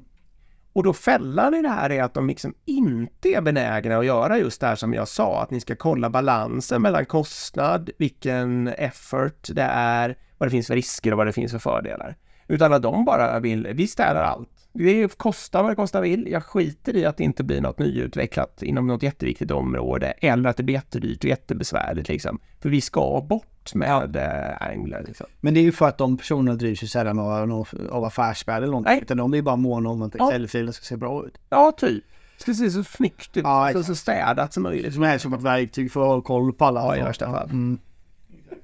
Och 0.74 0.84
då 0.84 0.94
fällan 0.94 1.54
i 1.54 1.62
det 1.62 1.70
här 1.70 1.90
är 1.90 2.04
att 2.04 2.14
de 2.14 2.28
liksom 2.28 2.54
inte 2.66 3.30
är 3.30 3.42
benägna 3.42 3.98
att 3.98 4.06
göra 4.06 4.38
just 4.38 4.62
det 4.62 4.68
här 4.68 4.76
som 4.76 4.94
jag 4.94 5.08
sa, 5.08 5.42
att 5.42 5.52
ni 5.52 5.60
ska 5.60 5.76
kolla 5.76 6.10
balansen 6.10 6.82
mellan 6.82 7.06
kostnad, 7.06 7.90
vilken 7.98 8.68
effort 8.68 9.48
det 9.52 9.68
är, 9.72 10.18
vad 10.38 10.48
det 10.48 10.52
finns 10.52 10.68
för 10.68 10.76
risker 10.76 11.12
och 11.12 11.18
vad 11.18 11.28
det 11.28 11.34
finns 11.34 11.52
för 11.52 11.60
fördelar. 11.60 12.18
Utan 12.48 12.74
att 12.74 12.82
de 12.82 13.06
bara 13.06 13.40
vill, 13.40 13.68
vi 13.74 13.88
städar 13.88 14.24
allt. 14.24 14.50
Det 14.74 15.18
kostar 15.18 15.62
vad 15.62 15.72
det 15.72 15.76
kostar 15.76 16.02
vill. 16.02 16.28
Jag 16.32 16.44
skiter 16.44 16.96
i 16.96 17.06
att 17.06 17.18
det 17.18 17.24
inte 17.24 17.44
blir 17.44 17.62
något 17.62 17.80
nyutvecklat 17.80 18.64
inom 18.64 18.88
något 18.88 19.04
jätteviktigt 19.04 19.52
område 19.52 20.08
eller 20.08 20.50
att 20.50 20.58
det 20.58 20.64
blir 20.64 20.76
jättedyrt 20.76 21.24
och 21.24 21.30
jättebesvärligt 21.30 22.10
liksom. 22.10 22.40
För 22.62 22.70
vi 22.70 22.82
ska 22.82 23.22
bort 23.30 23.53
med 23.76 24.16
eh, 24.16 24.68
Angular 24.68 25.04
liksom. 25.08 25.26
Men 25.42 25.54
det 25.54 25.60
är 25.60 25.62
ju 25.62 25.72
för 25.72 25.88
att 25.88 25.98
de 25.98 26.18
personerna 26.18 26.58
drivs 26.58 26.84
ju 26.84 26.88
sällan 26.88 27.20
av, 27.20 27.66
av, 27.92 28.06
affärsvärde 28.06 28.58
eller 28.58 28.68
någonting. 28.72 28.94
Nej. 28.94 29.02
Utan 29.02 29.18
de 29.18 29.34
är 29.34 29.42
bara 29.42 29.56
måna 29.56 29.90
om 29.90 30.02
att 30.02 30.16
Ja. 30.18 30.28
Excel-filen 30.28 30.74
ska 30.74 30.84
se 30.84 30.98
bra 30.98 31.26
ut. 31.26 31.38
Ja, 31.50 31.72
typ. 31.78 32.04
Ska 32.38 32.54
se 32.54 32.72
så 32.72 32.84
snyggt 32.84 33.38
ut, 33.38 33.44
Ja, 33.44 33.70
så, 33.74 33.84
så 33.84 33.96
städat 33.96 34.54
som 34.54 34.64
möjligt. 34.64 34.94
Som 34.94 35.04
är 35.04 35.18
som 35.18 35.34
ett 35.34 35.42
verktyg 35.42 35.92
för 35.92 36.02
att 36.02 36.08
ha 36.08 36.22
koll 36.22 36.54
på 36.54 36.66
alla. 36.66 36.82
Ja, 36.82 36.98
i 36.98 37.02
värsta 37.02 37.32
fall. 37.32 37.50
Mm. 37.50 37.80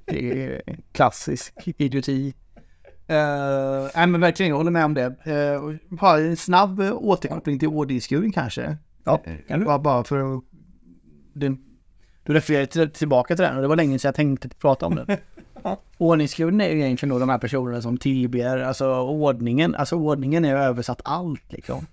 Det 0.05 0.43
är 0.43 0.61
klassisk 0.91 1.53
idioti. 1.77 2.33
Uh, 3.11 3.89
nej 3.95 4.07
men 4.07 4.21
verkligen, 4.21 4.49
jag 4.49 4.57
håller 4.57 4.71
med 4.71 4.85
om 4.85 4.93
det. 4.93 5.05
Uh, 5.27 5.75
bara 5.89 6.19
en 6.19 6.37
snabb 6.37 6.79
eh, 6.79 6.93
återkoppling 6.93 7.59
till 7.59 7.67
ordningsguden 7.67 8.31
kanske. 8.31 8.77
Ja, 9.03 9.21
Eh, 9.23 9.33
kan 9.47 9.59
du? 9.59 9.65
Bara, 9.65 9.79
bara 9.79 10.03
för 10.03 10.37
att... 10.37 10.43
Den, 11.33 11.57
du 12.29 12.35
refererade 12.35 12.67
till, 12.67 12.89
tillbaka 12.89 13.35
till 13.35 13.43
den 13.45 13.55
och 13.55 13.61
det 13.61 13.67
var 13.67 13.75
länge 13.75 13.99
sedan 13.99 14.07
jag 14.07 14.15
tänkte 14.15 14.49
prata 14.49 14.85
om 14.85 14.95
den. 14.95 15.17
Ordningsguden 15.97 16.61
är 16.61 16.69
ju 16.69 16.81
egentligen 16.81 17.13
då 17.13 17.19
de 17.19 17.29
här 17.29 17.37
personerna 17.37 17.81
som 17.81 17.97
tillber, 17.97 18.57
alltså 18.57 18.99
ordningen, 18.99 19.75
alltså 19.75 19.95
ordningen 19.95 20.45
är 20.45 20.55
översatt 20.55 21.01
allt 21.05 21.51
liksom. 21.51 21.85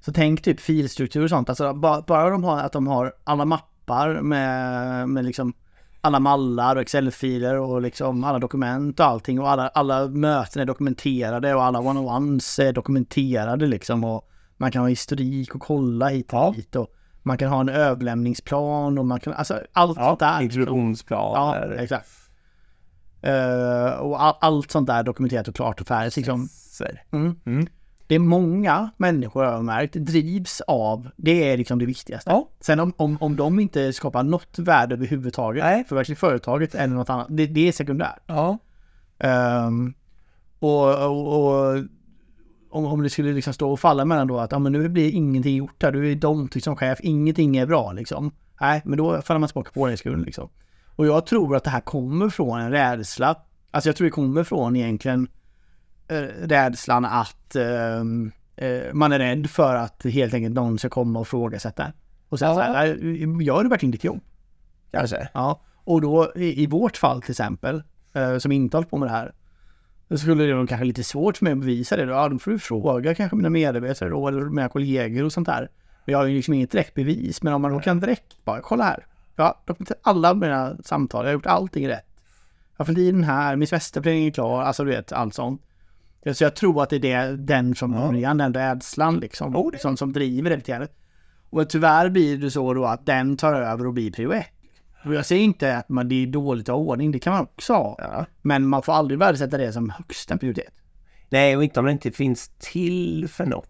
Så 0.00 0.12
tänk 0.12 0.42
typ 0.42 0.60
filstruktur 0.60 1.24
och 1.24 1.30
sånt, 1.30 1.48
alltså 1.48 1.74
bara, 1.74 2.02
bara 2.02 2.30
de 2.30 2.44
har, 2.44 2.58
att 2.58 2.72
de 2.72 2.86
har 2.86 3.12
alla 3.24 3.44
mappar 3.44 4.20
med, 4.20 5.08
med 5.08 5.24
liksom 5.24 5.52
alla 6.00 6.20
mallar 6.20 6.76
och 6.76 6.82
Excel-filer 6.82 7.58
och 7.58 7.82
liksom 7.82 8.24
alla 8.24 8.38
dokument 8.38 9.00
och 9.00 9.06
allting 9.06 9.40
och 9.40 9.50
alla, 9.50 9.68
alla 9.68 10.06
möten 10.08 10.62
är 10.62 10.66
dokumenterade 10.66 11.54
och 11.54 11.64
alla 11.64 11.78
one-on-ones 11.78 12.58
är 12.58 12.72
dokumenterade 12.72 13.66
liksom 13.66 14.04
och 14.04 14.28
man 14.56 14.70
kan 14.70 14.82
ha 14.82 14.88
historik 14.88 15.54
och 15.54 15.60
kolla 15.60 16.08
hit 16.08 16.32
och 16.32 16.38
Ja. 16.38 16.52
dit 16.56 16.76
och 16.76 16.94
man 17.22 17.38
kan 17.38 17.48
ha 17.48 17.60
en 17.60 17.68
överlämningsplan 17.68 18.98
och 18.98 19.06
man 19.06 19.20
kan, 19.20 19.32
alltså 19.32 19.60
allt 19.72 19.96
sånt 19.98 20.20
där. 20.20 20.26
liksom. 20.26 20.28
Ja, 20.28 20.42
Introduktionsplaner. 20.42 21.76
exakt. 21.78 22.08
Eh, 23.22 23.92
och 24.00 24.22
all, 24.22 24.34
allt 24.40 24.70
sånt 24.70 24.86
där 24.86 25.02
dokumenterat 25.02 25.48
och 25.48 25.54
klart 25.54 25.80
och 25.80 25.86
färdigt 25.86 26.16
liksom. 26.16 26.48
Mm. 27.12 27.36
Mm. 27.44 27.66
Det 28.06 28.14
är 28.14 28.18
många 28.18 28.90
människor 28.96 29.44
jag 29.44 29.52
har 29.52 29.62
märkt 29.62 29.94
drivs 29.94 30.60
av, 30.60 31.08
det 31.16 31.50
är 31.52 31.56
liksom 31.56 31.78
det 31.78 31.86
viktigaste. 31.86 32.30
Ja. 32.30 32.48
Sen 32.60 32.80
om, 32.80 32.92
om, 32.96 33.16
om 33.20 33.36
de 33.36 33.60
inte 33.60 33.92
skapar 33.92 34.22
något 34.22 34.58
värde 34.58 34.94
överhuvudtaget 34.94 35.64
Nej. 35.64 35.84
för 35.84 35.96
verkligen 35.96 36.16
företaget 36.16 36.74
eller 36.74 36.94
något 36.94 37.10
annat, 37.10 37.26
det, 37.30 37.46
det 37.46 37.68
är 37.68 37.72
sekundärt. 37.72 38.22
Ja. 38.26 38.58
Ehm, 39.18 39.94
och, 40.58 41.06
och, 41.06 41.44
och 41.44 41.84
om, 42.72 42.84
om 42.86 43.02
det 43.02 43.10
skulle 43.10 43.32
liksom 43.32 43.52
stå 43.54 43.72
och 43.72 43.80
falla 43.80 44.04
mellan 44.04 44.26
då 44.26 44.38
att 44.38 44.52
ja, 44.52 44.58
men 44.58 44.72
nu 44.72 44.88
blir 44.88 45.10
ingenting 45.10 45.56
gjort 45.56 45.82
här, 45.82 45.92
du 45.92 46.10
är 46.12 46.14
domtyg 46.16 46.62
som 46.62 46.76
chef, 46.76 46.98
ingenting 47.02 47.56
är 47.56 47.66
bra 47.66 47.92
liksom. 47.92 48.30
Nej, 48.60 48.82
men 48.84 48.98
då 48.98 49.22
faller 49.22 49.38
man 49.40 49.48
tillbaka 49.48 49.70
på 49.74 49.96
skull 49.96 50.24
liksom. 50.24 50.48
Och 50.96 51.06
jag 51.06 51.26
tror 51.26 51.56
att 51.56 51.64
det 51.64 51.70
här 51.70 51.80
kommer 51.80 52.28
från 52.28 52.60
en 52.60 52.70
rädsla. 52.70 53.36
Alltså 53.70 53.88
jag 53.88 53.96
tror 53.96 54.04
det 54.04 54.10
kommer 54.10 54.44
från 54.44 54.76
egentligen 54.76 55.28
eh, 56.08 56.16
rädslan 56.42 57.04
att 57.04 57.56
eh, 57.56 58.04
man 58.92 59.12
är 59.12 59.18
rädd 59.18 59.50
för 59.50 59.74
att 59.74 60.04
helt 60.04 60.34
enkelt 60.34 60.54
någon 60.54 60.78
ska 60.78 60.88
komma 60.88 61.18
och 61.20 61.28
frågasätta. 61.28 61.92
Och 62.28 62.38
säga 62.38 62.48
Ja. 62.50 62.54
så 62.54 62.60
här, 62.60 62.98
"Nej, 63.00 63.44
gör 63.46 63.62
du 63.62 63.68
verkligen 63.68 63.90
ditt 63.90 64.04
jobb? 64.04 64.20
Kanske. 64.90 65.28
Ja, 65.34 65.60
och 65.84 66.00
då 66.00 66.32
i, 66.36 66.62
i 66.62 66.66
vårt 66.66 66.96
fall 66.96 67.22
till 67.22 67.30
exempel 67.30 67.82
eh, 68.12 68.38
som 68.38 68.52
inte 68.52 68.76
håller 68.76 68.88
på 68.88 68.96
med 68.98 69.08
det 69.08 69.12
här. 69.12 69.32
Då 70.12 70.18
skulle 70.18 70.44
det 70.44 70.54
vara 70.54 70.66
kanske 70.66 70.84
lite 70.84 71.04
svårt 71.04 71.36
för 71.36 71.44
mig 71.44 71.52
att 71.52 71.58
bevisa 71.58 71.96
det. 71.96 72.04
Då, 72.04 72.12
ja, 72.12 72.28
då 72.28 72.38
får 72.38 72.50
du 72.50 72.58
fråga 72.58 73.14
kanske 73.14 73.36
mina 73.36 73.50
medarbetare 73.50 74.08
då, 74.08 74.28
eller 74.28 74.40
mina 74.40 74.68
kollegor 74.68 75.24
och 75.24 75.32
sånt 75.32 75.46
där. 75.46 75.70
Men 76.04 76.12
jag 76.12 76.18
har 76.18 76.26
ju 76.26 76.36
liksom 76.36 76.54
inget 76.54 76.70
direkt 76.70 76.94
bevis. 76.94 77.42
Men 77.42 77.52
om 77.52 77.62
man 77.62 77.72
då 77.72 77.80
kan 77.80 78.00
direkt 78.00 78.44
bara, 78.44 78.60
kolla 78.60 78.84
här. 78.84 79.06
Ja, 79.36 79.64
alla 80.02 80.34
mina 80.34 80.76
samtal, 80.84 81.24
jag 81.24 81.28
har 81.28 81.32
gjort 81.32 81.46
allting 81.46 81.88
rätt. 81.88 82.06
Jag 82.76 82.84
har 82.84 82.84
fått 82.84 82.98
i 82.98 83.10
den 83.10 83.24
här, 83.24 83.56
min 83.56 83.68
semesterplanering 83.68 84.26
är 84.26 84.30
klar, 84.30 84.62
alltså 84.62 84.84
du 84.84 84.90
vet, 84.90 85.12
allt 85.12 85.34
sånt. 85.34 85.62
Så 86.32 86.44
jag 86.44 86.56
tror 86.56 86.82
att 86.82 86.90
det 86.90 87.12
är 87.12 87.32
den 87.32 87.74
från 87.74 87.92
början, 87.92 88.38
den 88.38 88.54
rädslan 88.54 89.16
liksom, 89.16 89.56
Oh, 89.56 89.76
som, 89.78 89.96
som 89.96 90.12
driver 90.12 90.50
det 90.50 90.56
lite 90.56 90.72
grann. 90.72 90.88
Och 91.50 91.70
tyvärr 91.70 92.08
blir 92.08 92.36
det 92.38 92.50
så 92.50 92.74
då 92.74 92.84
att 92.84 93.06
den 93.06 93.36
tar 93.36 93.54
över 93.54 93.86
och 93.86 93.92
blir 93.92 94.12
prio 94.12 94.32
ett. 94.32 94.51
Och 95.04 95.14
jag 95.14 95.26
säger 95.26 95.44
inte 95.44 95.76
att 95.76 95.88
man, 95.88 96.08
det 96.08 96.22
är 96.22 96.26
dåligt 96.26 96.68
att 96.68 96.74
ha 96.74 96.82
ordning, 96.82 97.12
det 97.12 97.18
kan 97.18 97.32
man 97.32 97.42
också 97.42 97.72
ha. 97.72 97.96
Ja. 97.98 98.26
Men 98.42 98.66
man 98.66 98.82
får 98.82 98.92
aldrig 98.92 99.18
värdesätta 99.18 99.58
det 99.58 99.72
som 99.72 99.90
högsta 99.90 100.38
prioritet. 100.38 100.74
Nej, 101.28 101.56
och 101.56 101.64
inte 101.64 101.80
om 101.80 101.86
det 101.86 101.92
inte 101.92 102.10
finns 102.10 102.50
till 102.58 103.28
för 103.28 103.46
något 103.46 103.68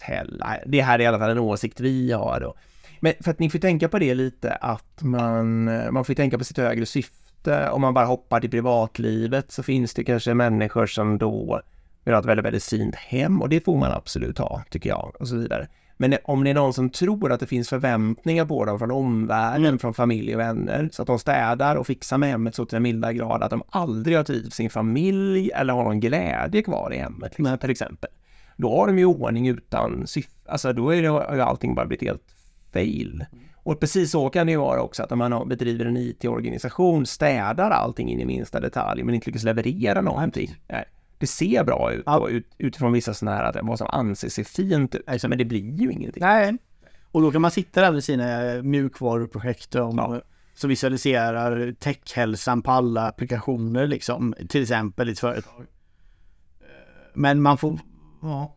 heller. 0.00 0.64
Det 0.66 0.80
här 0.80 0.98
är 0.98 1.02
i 1.02 1.06
alla 1.06 1.18
fall 1.18 1.30
en 1.30 1.38
åsikt 1.38 1.80
vi 1.80 2.12
har 2.12 2.40
då. 2.40 2.54
Men 3.00 3.12
för 3.20 3.30
att 3.30 3.38
ni 3.38 3.50
får 3.50 3.58
tänka 3.58 3.88
på 3.88 3.98
det 3.98 4.14
lite 4.14 4.52
att 4.52 5.02
man, 5.02 5.64
man 5.92 6.04
får 6.04 6.14
tänka 6.14 6.38
på 6.38 6.44
sitt 6.44 6.56
högre 6.56 6.86
syfte. 6.86 7.70
Om 7.70 7.80
man 7.80 7.94
bara 7.94 8.06
hoppar 8.06 8.40
till 8.40 8.50
privatlivet 8.50 9.52
så 9.52 9.62
finns 9.62 9.94
det 9.94 10.04
kanske 10.04 10.34
människor 10.34 10.86
som 10.86 11.18
då 11.18 11.60
vill 12.04 12.14
ha 12.14 12.20
ett 12.20 12.26
väldigt, 12.26 12.46
väldigt 12.46 12.64
fint 12.64 12.94
hem 12.94 13.42
och 13.42 13.48
det 13.48 13.64
får 13.64 13.76
man 13.76 13.92
absolut 13.92 14.38
ha, 14.38 14.62
tycker 14.70 14.90
jag, 14.90 15.12
och 15.20 15.28
så 15.28 15.36
vidare. 15.36 15.68
Men 15.96 16.16
om 16.24 16.44
det 16.44 16.50
är 16.50 16.54
någon 16.54 16.72
som 16.72 16.90
tror 16.90 17.32
att 17.32 17.40
det 17.40 17.46
finns 17.46 17.68
förväntningar 17.68 18.44
på 18.44 18.64
dem 18.64 18.78
från 18.78 18.90
omvärlden, 18.90 19.78
från 19.78 19.94
familj 19.94 20.34
och 20.34 20.40
vänner, 20.40 20.88
så 20.92 21.02
att 21.02 21.06
de 21.06 21.18
städar 21.18 21.76
och 21.76 21.86
fixar 21.86 22.18
med 22.18 22.28
hemmet 22.28 22.54
så 22.54 22.64
till 22.64 22.76
den 22.76 22.82
milda 22.82 23.12
grad 23.12 23.42
att 23.42 23.50
de 23.50 23.62
aldrig 23.68 24.16
har 24.16 24.24
tid 24.24 24.44
för 24.44 24.50
sin 24.50 24.70
familj 24.70 25.50
eller 25.54 25.72
har 25.72 25.84
någon 25.84 26.00
glädje 26.00 26.62
kvar 26.62 26.92
i 26.92 26.98
hemmet, 26.98 27.38
liksom, 27.38 27.58
till 27.58 27.70
exempel. 27.70 28.10
Då 28.56 28.76
har 28.76 28.86
de 28.86 28.98
ju 28.98 29.04
ordning 29.04 29.48
utan 29.48 30.06
syfte, 30.06 30.50
alltså 30.50 30.72
då 30.72 30.94
är 30.94 31.02
det, 31.02 31.08
har 31.08 31.34
ju 31.34 31.40
allting 31.40 31.74
bara 31.74 31.86
blivit 31.86 32.08
helt 32.08 32.34
fail. 32.72 33.24
Och 33.54 33.80
precis 33.80 34.10
så 34.10 34.30
kan 34.30 34.46
det 34.46 34.52
ju 34.52 34.58
vara 34.58 34.82
också, 34.82 35.02
att 35.02 35.12
om 35.12 35.18
man 35.18 35.48
bedriver 35.48 35.84
en 35.84 35.96
IT-organisation, 35.96 37.06
städar 37.06 37.70
allting 37.70 38.10
in 38.10 38.20
i 38.20 38.24
minsta 38.24 38.60
detalj, 38.60 39.02
men 39.02 39.14
inte 39.14 39.26
lyckas 39.26 39.42
leverera 39.42 40.00
någonting. 40.00 40.54
Nej. 40.68 40.84
Det 41.24 41.28
ser 41.28 41.64
bra 41.64 41.92
ut 41.92 42.02
Ja. 42.06 42.28
ut, 42.28 42.46
utifrån 42.58 42.92
vissa 42.92 43.14
sådana 43.14 43.36
här, 43.36 43.44
att 43.44 43.56
vad 43.62 43.78
som 43.78 43.86
anses 43.90 44.34
se 44.34 44.44
fint 44.44 44.94
ut, 44.94 45.22
men 45.28 45.38
det 45.38 45.44
blir 45.44 45.80
ju 45.80 45.92
ingenting. 45.92 46.20
Nej. 46.22 46.56
Och 47.12 47.22
då 47.22 47.30
kan 47.32 47.42
man 47.42 47.50
sitta 47.50 47.80
där 47.80 47.92
med 47.92 48.04
sina 48.04 48.62
mjukvaruprojekt 48.62 49.74
om, 49.74 49.96
Ja. 49.96 50.20
som 50.54 50.68
visualiserar 50.70 51.72
techhälsan 51.72 52.62
på 52.62 52.70
alla 52.70 53.06
applikationer 53.08 53.86
liksom. 53.86 54.34
Till 54.48 54.62
exempel 54.62 55.08
i 55.08 55.12
ett 55.12 55.18
företag. 55.18 55.66
Men 57.14 57.42
man 57.42 57.58
får... 57.58 57.78
Ja. 58.22 58.56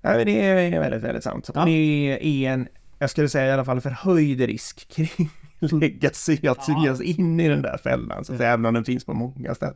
Ja, 0.00 0.10
men 0.16 0.26
det 0.26 0.40
är 0.46 0.80
väldigt, 0.80 1.02
väldigt 1.02 1.24
sant. 1.24 1.50
Ja. 1.54 1.64
Det 1.64 1.70
är 1.70 2.52
en, 2.52 2.68
jag 2.98 3.10
skulle 3.10 3.28
säga 3.28 3.46
i 3.46 3.52
alla 3.52 3.64
fall 3.64 3.80
förhöjd 3.80 4.40
risk 4.40 4.88
kring 4.92 5.30
legacy 5.80 6.46
att 6.46 6.64
sugas 6.64 7.00
in 7.00 7.40
i 7.40 7.48
den 7.48 7.62
där 7.62 7.76
fällan, 7.78 8.24
så 8.24 8.32
att 8.32 8.38
säga, 8.38 8.52
även 8.52 8.66
om 8.66 8.74
den 8.74 8.84
finns 8.84 9.04
på 9.04 9.14
många 9.14 9.54
ställen. 9.54 9.74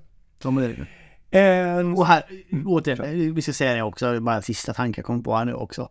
Det. 1.32 1.38
En, 1.40 1.92
Och 1.92 2.06
här, 2.06 2.22
återigen, 2.66 3.34
vi 3.34 3.42
ska 3.42 3.52
säga 3.52 3.74
det 3.74 3.82
också, 3.82 4.20
bara 4.20 4.36
en 4.36 4.42
sista 4.42 4.74
tanke 4.74 4.98
jag 4.98 5.06
kom 5.06 5.22
på 5.22 5.36
här 5.36 5.44
nu 5.44 5.54
också. 5.54 5.90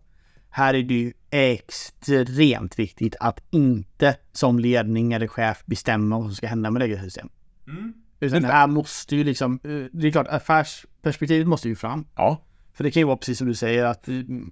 Här 0.49 0.73
är 0.73 0.83
det 0.83 0.93
ju 0.93 1.13
extremt 1.29 2.79
viktigt 2.79 3.15
att 3.19 3.43
inte 3.49 4.15
som 4.31 4.59
ledning 4.59 5.13
eller 5.13 5.27
chef 5.27 5.63
bestämma 5.65 6.17
vad 6.17 6.25
som 6.25 6.35
ska 6.35 6.47
hända 6.47 6.71
med 6.71 6.79
legacy-system. 6.79 7.29
Mm. 7.67 7.93
Utan 8.19 8.41
det 8.41 8.47
här 8.47 8.67
måste 8.67 9.15
ju 9.15 9.23
liksom, 9.23 9.59
eh, 9.63 9.99
det 9.99 10.07
är 10.07 10.11
klart 10.11 10.27
affärsperspektivet 10.27 11.47
måste 11.47 11.69
ju 11.69 11.75
fram. 11.75 12.05
Ja, 12.15 12.45
För 12.73 12.83
det 12.83 12.91
kan 12.91 13.01
ju 13.01 13.05
vara 13.05 13.17
precis 13.17 13.37
som 13.37 13.47
du 13.47 13.53
säger 13.53 13.85
att 13.85 14.07
mm, 14.07 14.51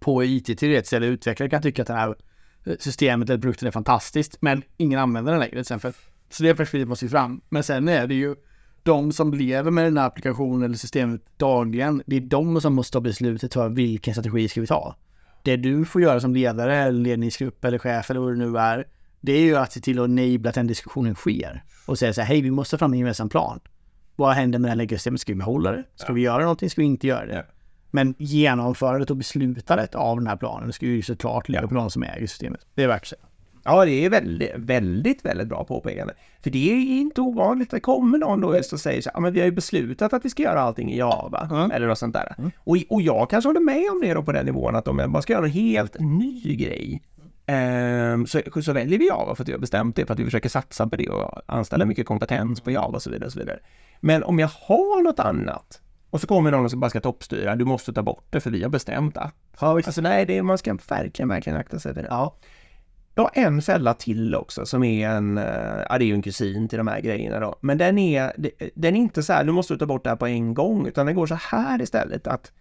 på 0.00 0.24
IT-teoretiskt 0.24 0.92
eller 0.92 1.06
utvecklare 1.06 1.50
kan 1.50 1.62
tycka 1.62 1.82
att 1.82 1.88
det 1.88 1.94
här 1.94 2.14
eh, 2.64 2.74
systemet 2.78 3.30
eller 3.30 3.40
produkten 3.40 3.68
är 3.68 3.72
fantastiskt 3.72 4.42
men 4.42 4.62
ingen 4.76 4.98
använder 4.98 5.32
den 5.32 5.40
längre 5.40 5.52
till 5.52 5.60
exempel. 5.60 5.92
Så 6.30 6.42
det 6.42 6.54
perspektivet 6.54 6.88
måste 6.88 7.04
ju 7.04 7.08
fram. 7.08 7.40
Men 7.48 7.62
sen 7.62 7.88
är 7.88 8.06
det 8.06 8.14
ju 8.14 8.36
de 8.84 9.12
som 9.12 9.34
lever 9.34 9.70
med 9.70 9.84
den 9.84 9.96
här 9.96 10.06
applikationen 10.06 10.62
eller 10.62 10.76
systemet 10.76 11.22
dagligen. 11.36 12.02
Det 12.06 12.16
är 12.16 12.20
de 12.20 12.60
som 12.60 12.74
måste 12.74 12.92
ta 12.92 13.00
beslutet 13.00 13.54
för 13.54 13.68
vilken 13.68 14.14
strategi 14.14 14.48
ska 14.48 14.60
vi 14.60 14.66
ta. 14.66 14.96
Det 15.42 15.56
du 15.56 15.84
får 15.84 16.02
göra 16.02 16.20
som 16.20 16.34
ledare, 16.34 16.76
eller 16.76 17.00
ledningsgrupp 17.00 17.64
eller 17.64 17.78
chef 17.78 18.10
eller 18.10 18.20
vad 18.20 18.32
det 18.32 18.50
nu 18.50 18.58
är. 18.58 18.86
Det 19.20 19.32
är 19.32 19.40
ju 19.40 19.56
att 19.56 19.72
se 19.72 19.80
till 19.80 19.98
att 19.98 20.08
enabla 20.08 20.48
att 20.48 20.54
den 20.54 20.66
diskussionen 20.66 21.14
sker. 21.14 21.64
Och 21.86 21.98
säga 21.98 22.12
så 22.12 22.20
här, 22.20 22.28
hej 22.28 22.42
vi 22.42 22.50
måste 22.50 22.78
fram 22.78 22.92
en 22.92 22.98
gemensam 22.98 23.28
plan. 23.28 23.60
Vad 24.16 24.34
händer 24.34 24.58
med 24.58 24.68
det 24.68 24.70
här 24.70 24.76
läggersystemet? 24.76 25.20
Ska 25.20 25.32
vi 25.32 25.38
behålla 25.38 25.72
det? 25.72 25.84
Ska 25.94 26.12
vi 26.12 26.20
göra 26.20 26.42
någonting? 26.42 26.70
Ska 26.70 26.80
vi 26.80 26.86
inte 26.86 27.06
göra 27.06 27.26
det? 27.26 27.46
Men 27.90 28.14
genomförandet 28.18 29.10
och 29.10 29.16
beslutandet 29.16 29.94
av 29.94 30.16
den 30.16 30.26
här 30.26 30.36
planen 30.36 30.72
ska 30.72 30.86
ju 30.86 31.02
såklart 31.02 31.48
ligga 31.48 31.68
på 31.68 31.74
någon 31.74 31.90
som 31.90 32.02
äger 32.02 32.26
systemet. 32.26 32.60
Det 32.74 32.82
är 32.82 32.88
värt 32.88 33.02
att 33.02 33.08
säga. 33.08 33.22
Ja 33.64 33.84
det 33.84 33.90
är 34.04 34.10
väldigt, 34.10 34.52
väldigt, 34.56 35.24
väldigt 35.24 35.48
bra 35.48 35.64
påpekande. 35.64 36.14
För 36.42 36.50
det 36.50 36.72
är 36.72 37.00
inte 37.00 37.20
ovanligt, 37.20 37.70
det 37.70 37.80
kommer 37.80 38.18
någon 38.18 38.40
då 38.40 38.56
just 38.56 38.72
och 38.72 38.80
säger 38.80 39.02
så 39.02 39.10
ja 39.14 39.20
men 39.20 39.32
vi 39.32 39.40
har 39.40 39.46
ju 39.46 39.52
beslutat 39.52 40.12
att 40.12 40.24
vi 40.24 40.30
ska 40.30 40.42
göra 40.42 40.60
allting 40.60 40.92
i 40.92 40.98
Java, 40.98 41.48
Mm. 41.52 41.70
eller 41.70 41.86
något 41.86 41.98
sånt 41.98 42.14
där. 42.14 42.34
Och, 42.58 42.76
och 42.88 43.02
jag 43.02 43.30
kanske 43.30 43.48
håller 43.48 43.60
med 43.60 43.90
om 43.90 44.00
det 44.02 44.14
då 44.14 44.22
på 44.22 44.32
den 44.32 44.46
nivån, 44.46 44.76
att 44.76 44.88
om 44.88 44.96
bara 45.08 45.22
ska 45.22 45.32
göra 45.32 45.44
en 45.44 45.50
helt 45.50 45.96
ny 46.00 46.56
grej, 46.56 47.02
ehm, 47.46 48.26
så, 48.26 48.40
så 48.62 48.72
väljer 48.72 48.98
vi 48.98 49.08
Java 49.08 49.34
för 49.34 49.42
att 49.42 49.48
vi 49.48 49.52
har 49.52 49.58
bestämt 49.58 49.96
det, 49.96 50.06
för 50.06 50.14
att 50.14 50.20
vi 50.20 50.24
försöker 50.24 50.48
satsa 50.48 50.86
på 50.88 50.96
det 50.96 51.08
och 51.08 51.40
anställa 51.46 51.84
mycket 51.84 52.06
kompetens 52.06 52.60
på 52.60 52.70
Java 52.70 52.94
och 52.94 53.02
så 53.02 53.10
vidare. 53.10 53.26
Och 53.26 53.32
så 53.32 53.38
vidare. 53.38 53.58
Men 54.00 54.22
om 54.22 54.38
jag 54.38 54.48
har 54.48 55.02
något 55.02 55.18
annat, 55.20 55.80
och 56.10 56.20
så 56.20 56.26
kommer 56.26 56.50
någon 56.50 56.70
som 56.70 56.80
bara 56.80 56.90
ska 56.90 57.00
toppstyra, 57.00 57.56
du 57.56 57.64
måste 57.64 57.92
ta 57.92 58.02
bort 58.02 58.26
det 58.30 58.40
för 58.40 58.50
vi 58.50 58.62
har 58.62 58.70
bestämt 58.70 59.16
att. 59.16 59.34
Ja. 59.60 59.66
Alltså 59.72 60.00
nej, 60.00 60.26
det, 60.26 60.42
man 60.42 60.58
ska 60.58 60.76
verkligen, 60.88 61.28
verkligen 61.28 61.58
akta 61.58 61.78
sig 61.78 61.94
för 61.94 62.02
det. 62.02 62.08
Ja. 62.10 62.36
Jag 63.14 63.22
har 63.22 63.30
en 63.34 63.62
fälla 63.62 63.94
till 63.94 64.34
också 64.34 64.66
som 64.66 64.84
är 64.84 65.08
en, 65.08 65.38
eh, 65.38 65.44
ja 65.88 65.98
det 65.98 66.04
är 66.04 66.06
ju 66.06 66.14
en 66.14 66.22
kusin 66.22 66.68
till 66.68 66.78
de 66.78 66.88
här 66.88 67.00
grejerna 67.00 67.40
då. 67.40 67.56
Men 67.60 67.78
den 67.78 67.98
är, 67.98 68.32
den 68.74 68.96
är 68.96 69.00
inte 69.00 69.22
så 69.22 69.32
här, 69.32 69.44
nu 69.44 69.52
måste 69.52 69.74
du 69.74 69.78
ta 69.78 69.86
bort 69.86 70.04
det 70.04 70.10
här 70.10 70.16
på 70.16 70.26
en 70.26 70.54
gång, 70.54 70.86
utan 70.86 71.06
den 71.06 71.14
går 71.14 71.26
så 71.26 71.34
här 71.34 71.82
istället 71.82 72.26
att 72.26 72.52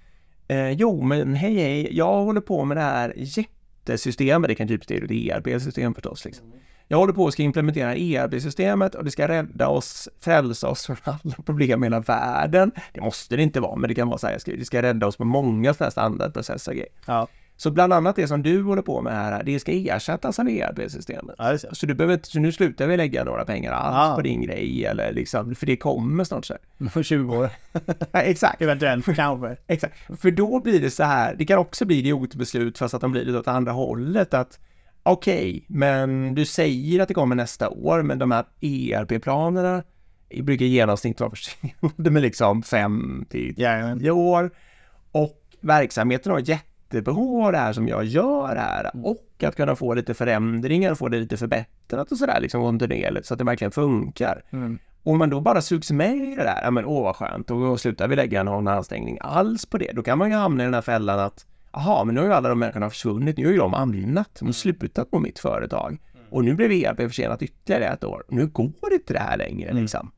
eh, 0.48 0.72
jo 0.72 1.02
men 1.02 1.36
hej 1.36 1.56
hej, 1.56 1.98
jag 1.98 2.24
håller 2.24 2.42
på 2.42 2.66
med 2.66 2.78
det 2.78 2.82
här 2.82 3.14
jättesystemet, 3.18 4.48
det 4.48 4.56
kan 4.56 4.68
typ 4.68 4.88
det 4.88 4.98
är 4.98 5.04
ett 5.04 5.12
ERP-system 5.12 5.94
förstås 5.94 6.26
liksom. 6.26 6.54
Jag 6.88 6.98
håller 6.98 7.14
på 7.14 7.28
att 7.28 7.34
ska 7.34 7.44
implementera 7.44 7.96
ERP-systemet 7.96 8.96
och 8.96 9.04
det 9.04 9.12
ska 9.12 9.28
rädda 9.28 9.68
oss, 9.68 10.10
frälsa 10.20 10.68
oss 10.68 10.86
från 10.86 10.98
alla 11.04 11.36
problem 11.46 11.84
i 11.84 11.86
hela 11.86 12.00
världen. 12.00 12.72
Det 12.94 13.02
måste 13.02 13.36
det 13.36 13.44
inte 13.44 13.60
vara, 13.60 13.76
men 13.76 13.88
det 13.88 13.96
kan 13.96 14.08
vara 14.08 14.18
så 14.18 14.28
här, 14.28 14.40
det 14.46 14.66
ska 14.66 14.82
rädda 14.82 15.08
oss 15.08 15.18
på 15.18 15.26
många 15.26 15.74
sådana 15.74 15.86
här 15.86 15.92
standardprocesser 15.92 16.72
och 16.72 16.76
grejer. 16.76 16.92
Ja. 17.06 17.28
Så 17.64 17.72
bland 17.72 17.94
annat 17.94 18.16
det 18.16 18.28
som 18.28 18.44
du 18.44 18.62
håller 18.64 18.82
på 18.82 19.02
med 19.02 19.14
här, 19.14 19.44
det 19.44 19.60
ska 19.60 19.72
ersättas 19.72 20.40
av 20.40 20.50
ERP-systemet. 20.50 21.36
Ja. 21.38 21.58
Så 21.72 21.86
du 21.86 21.94
behöver 21.94 22.14
inte, 22.14 22.28
så 22.30 22.40
nu 22.40 22.52
slutar 22.52 22.88
vi 22.88 22.98
lägga 22.98 23.24
några 23.24 23.46
pengar 23.46 23.72
alls 23.72 23.96
Ah. 24.12 24.16
på 24.16 24.22
din 24.22 24.42
grej 24.42 24.86
eller 24.86 25.14
liksom, 25.14 25.56
för 25.56 25.66
det 25.66 25.78
kommer 25.78 26.24
snart 26.24 26.46
så. 26.46 26.54
här. 26.80 26.90
För 26.90 27.04
20 27.04 27.38
år. 27.38 27.50
Ja, 28.12 28.20
exakt, 28.22 28.62
Eventuellt 28.62 29.06
kanske. 29.16 29.58
exakt. 29.68 30.22
För 30.22 30.32
då 30.32 30.60
blir 30.60 30.82
det 30.82 30.92
så 30.92 31.04
här, 31.04 31.36
det 31.36 31.46
kan 31.46 31.58
också 31.60 31.86
bli 31.86 31.98
idiotbeslut 32.00 32.78
fast 32.78 32.94
att 32.94 33.02
de 33.02 33.12
blir 33.12 33.26
det 33.26 33.40
åt 33.40 33.48
andra 33.48 33.72
hållet 33.72 34.34
att 34.34 34.60
okej, 35.04 35.66
men 35.68 36.36
du 36.36 36.46
säger 36.46 37.00
att 37.02 37.08
det 37.08 37.14
kommer 37.14 37.36
nästa 37.36 37.70
år, 37.70 38.02
men 38.02 38.20
de 38.20 38.32
här 38.32 38.46
ERP-planerna 38.62 39.84
brukar 40.42 40.66
i 40.66 40.70
genomsnitt 40.70 41.20
vara 41.20 41.30
försenade 41.36 42.10
med 42.12 42.22
liksom 42.22 42.64
fem 42.64 43.26
till 43.30 43.56
tio 43.56 44.12
år. 44.12 44.52
Och 45.12 45.42
verksamheten 45.62 46.32
har 46.32 46.40
jättebehov 46.94 47.46
av 47.46 47.52
det 47.52 47.58
här 47.58 47.74
som 47.74 47.88
jag 47.88 48.06
gör 48.06 48.56
här. 48.56 48.92
Och 49.04 49.44
att 49.44 49.56
kunna 49.56 49.76
få 49.76 49.94
lite 49.94 50.14
förändringar, 50.14 50.96
få 50.96 51.10
det 51.10 51.20
lite 51.20 51.38
förbättrat 51.38 52.12
och 52.12 52.18
sådär 52.18 52.40
liksom 52.42 52.62
kontinuerligt 52.62 53.26
så 53.26 53.34
att 53.34 53.38
det 53.38 53.44
verkligen 53.44 53.72
funkar. 53.72 54.44
Mm. 54.52 54.80
Om 55.04 55.18
man 55.18 55.30
då 55.30 55.42
bara 55.42 55.62
sugs 55.62 55.92
med 55.92 56.16
i 56.16 56.36
det 56.36 56.44
där, 56.44 56.62
ja 56.64 56.72
men 56.72 56.86
åh 56.86 57.04
vad 57.04 57.16
skönt, 57.16 57.48
då 57.48 57.78
slutar 57.78 58.08
vi 58.08 58.16
lägga 58.16 58.44
någon 58.44 58.68
ansträngning 58.68 59.18
alls 59.22 59.66
på 59.66 59.78
det. 59.78 59.92
Då 59.94 60.04
kan 60.04 60.18
man 60.18 60.30
ju 60.30 60.36
hamna 60.36 60.64
i 60.64 60.66
den 60.66 60.74
här 60.74 60.82
fällan 60.82 61.20
att 61.20 61.46
Jaha, 61.76 62.04
men 62.04 62.16
nu 62.16 62.22
har 62.22 62.28
ju 62.28 62.34
alla 62.34 62.50
de 62.50 62.60
människorna 62.60 62.90
försvunnit, 62.90 63.38
nu 63.38 63.46
har 63.46 63.52
ju 63.52 63.58
de 63.58 63.74
annat, 63.74 64.30
de 64.40 64.46
har 64.46 64.54
slutat 64.54 65.12
på 65.12 65.20
mitt 65.20 65.40
företag. 65.40 65.98
Och 66.30 66.46
nu 66.46 66.54
blev 66.54 66.72
ERP 66.72 66.98
försenat 66.98 67.42
ytterligare 67.42 67.94
ett 67.94 68.04
år. 68.04 68.24
Nu 68.30 68.48
går 68.48 68.94
inte 68.94 69.14
det 69.14 69.20
här 69.20 69.38
längre 69.38 69.74
liksom. 69.74 70.12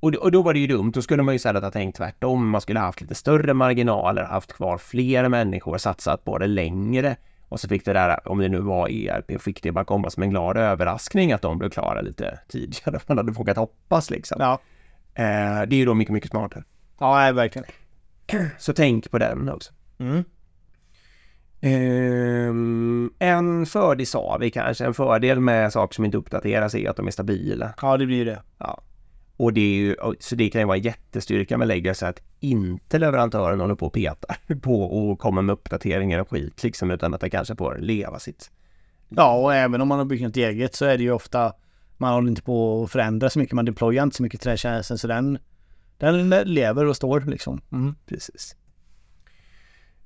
Och, 0.00 0.14
och 0.14 0.32
då 0.32 0.42
var 0.42 0.54
det 0.54 0.60
ju 0.60 0.66
dumt, 0.66 0.90
då 0.94 1.02
skulle 1.02 1.22
man 1.22 1.34
ju 1.34 1.36
istället 1.36 1.62
ha 1.62 1.70
tänkt 1.70 1.96
tvärtom. 1.96 2.48
Man 2.48 2.60
skulle 2.60 2.78
ha 2.80 2.86
haft 2.86 3.00
lite 3.00 3.14
större 3.14 3.54
marginaler, 3.54 4.24
haft 4.24 4.52
kvar 4.52 4.78
fler 4.78 5.28
människor, 5.28 5.78
satsat 5.78 6.24
på 6.24 6.38
det 6.38 6.46
längre. 6.46 7.16
Och 7.48 7.60
så 7.60 7.68
fick 7.68 7.84
det 7.84 7.92
där, 7.92 8.28
om 8.28 8.38
det 8.38 8.48
nu 8.48 8.60
var 8.60 8.88
ERP, 8.88 9.42
fick 9.42 9.62
det 9.62 9.72
bara 9.72 9.84
komma 9.84 10.10
som 10.10 10.22
en 10.22 10.30
glad 10.30 10.56
överraskning 10.56 11.32
att 11.32 11.42
de 11.42 11.58
blev 11.58 11.70
klara 11.70 12.00
lite 12.00 12.40
tidigare 12.48 13.00
man 13.06 13.18
hade 13.18 13.32
vågat 13.32 13.56
hoppas 13.56 14.10
liksom. 14.10 14.36
Ja. 14.40 14.60
Eh, 15.14 15.62
det 15.66 15.74
är 15.74 15.78
ju 15.78 15.84
då 15.84 15.94
mycket, 15.94 16.12
mycket 16.12 16.30
smartare. 16.30 16.64
Ja, 16.98 17.32
verkligen. 17.32 17.66
Så 18.58 18.72
tänk 18.72 19.10
på 19.10 19.18
den 19.18 19.48
också. 19.48 19.72
Mm. 19.98 20.24
Ehm, 21.60 23.10
en 23.18 23.66
fördel 23.66 24.06
sa 24.06 24.36
vi 24.40 24.50
kanske, 24.50 24.84
en 24.84 24.94
fördel 24.94 25.40
med 25.40 25.72
saker 25.72 25.94
som 25.94 26.04
inte 26.04 26.16
uppdateras 26.16 26.74
är 26.74 26.90
att 26.90 26.96
de 26.96 27.06
är 27.06 27.10
stabila. 27.10 27.74
Ja, 27.82 27.96
det 27.96 28.06
blir 28.06 28.24
det. 28.24 28.42
Ja. 28.58 28.80
Och 29.38 29.52
det 29.52 29.60
är 29.60 29.74
ju, 29.74 29.96
så 30.20 30.34
det 30.34 30.50
kan 30.50 30.60
ju 30.60 30.66
vara 30.66 30.76
en 30.76 30.82
jättestyrka 30.82 31.58
med 31.58 31.68
Legacy 31.68 32.06
att 32.06 32.22
inte 32.40 32.98
leverantören 32.98 33.60
håller 33.60 33.74
på 33.74 33.86
och 33.86 33.92
petar 33.92 34.36
på 34.62 34.82
och 34.82 35.18
kommer 35.18 35.42
med 35.42 35.52
uppdateringar 35.52 36.18
och 36.18 36.30
skit 36.30 36.62
liksom 36.62 36.90
utan 36.90 37.14
att 37.14 37.20
det 37.20 37.30
kanske 37.30 37.56
får 37.56 37.78
leva 37.80 38.18
sitt. 38.18 38.50
Ja, 39.08 39.34
och 39.34 39.54
även 39.54 39.80
om 39.80 39.88
man 39.88 39.98
har 39.98 40.04
byggt 40.04 40.22
något 40.22 40.36
eget 40.36 40.74
så 40.74 40.84
är 40.84 40.96
det 40.96 41.02
ju 41.02 41.12
ofta 41.12 41.52
man 41.96 42.14
håller 42.14 42.28
inte 42.28 42.42
på 42.42 42.82
att 42.84 42.90
förändra 42.90 43.30
så 43.30 43.38
mycket, 43.38 43.54
man 43.54 43.64
deployar 43.64 44.02
inte 44.02 44.16
så 44.16 44.22
mycket 44.22 44.40
till 44.40 44.48
den 44.48 44.56
tjänsten 44.56 44.98
så 44.98 45.06
den, 45.06 45.38
den 45.98 46.30
lever 46.30 46.86
och 46.86 46.96
står 46.96 47.20
liksom. 47.20 47.60
Mm, 47.72 47.94
precis. 48.06 48.56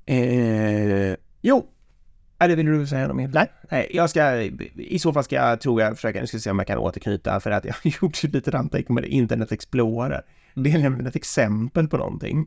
Eh, 0.06 1.16
jo, 1.40 1.66
eller 2.44 2.56
vill 2.56 2.66
du 2.66 2.86
säga 2.86 3.06
något 3.06 3.16
mer? 3.16 3.30
Nej. 3.34 3.52
Nej, 3.70 3.90
jag 3.94 4.10
ska, 4.10 4.42
i 4.74 4.98
så 4.98 5.12
fall 5.12 5.24
ska 5.24 5.36
jag, 5.36 5.60
tror 5.60 5.80
jag, 5.80 5.96
försöka, 5.96 6.20
nu 6.20 6.26
ska 6.26 6.38
se 6.38 6.50
om 6.50 6.58
jag 6.58 6.66
kan 6.66 6.78
återknyta 6.78 7.40
för 7.40 7.50
att 7.50 7.64
jag 7.64 7.74
har 7.82 7.92
gjort 8.02 8.22
lite 8.22 8.50
ranteckning 8.50 8.94
med 8.94 9.04
Internet 9.04 9.52
Explorer. 9.52 10.22
Det 10.54 10.72
är 10.72 10.78
nämligen 10.78 11.06
ett 11.06 11.16
exempel 11.16 11.88
på 11.88 11.96
någonting. 11.96 12.46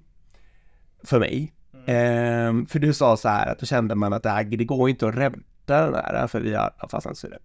För 1.04 1.20
mig. 1.20 1.54
Mm. 1.88 2.62
Eh, 2.62 2.68
för 2.68 2.80
du 2.80 2.94
sa 2.94 3.18
så 3.18 3.30
här 3.30 3.52
att 3.52 3.60
då 3.60 3.66
kände 3.66 3.96
man 3.96 4.14
att 4.14 4.24
det, 4.24 4.30
här, 4.30 4.44
det 4.44 4.66
går 4.66 4.90
inte 4.90 5.08
att 5.08 5.16
rädda 5.16 5.42
den 5.66 5.94
här 5.94 6.28
för 6.28 6.40
vi 6.40 6.54
har 6.54 6.74
fastnat 6.90 7.24
i 7.24 7.28
det. 7.28 7.40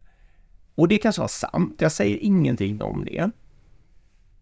Och 0.75 0.89
det 0.89 0.99
kanske 0.99 1.21
var 1.21 1.29
sant, 1.29 1.75
jag 1.79 1.93
säger 1.93 2.19
ingenting 2.19 2.83
om 2.83 3.05
det. 3.05 3.31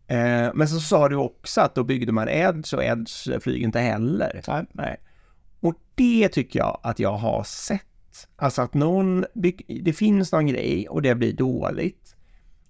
Eh, 0.07 0.51
men 0.55 0.69
så 0.69 0.81
sa 0.81 1.09
du 1.09 1.17
också 1.17 1.61
att 1.61 1.75
då 1.75 1.85
byggde 1.85 2.13
man 2.13 2.29
Edge 2.29 2.75
och 2.75 2.85
Edge 2.85 3.41
flyger 3.41 3.65
inte 3.65 3.81
heller. 3.81 4.43
Nej. 4.49 4.67
Nej. 4.73 4.97
Och 5.61 5.75
det 5.95 6.29
tycker 6.29 6.59
jag 6.59 6.81
att 6.83 6.99
jag 6.99 7.13
har 7.13 7.45
sett 7.45 7.83
Alltså 8.37 8.63
att 8.63 8.75
någon, 8.75 9.25
det 9.83 9.93
finns 9.93 10.33
någon 10.33 10.47
grej 10.47 10.89
och 10.89 11.03
det 11.03 11.15
blir 11.15 11.33
dåligt. 11.33 12.15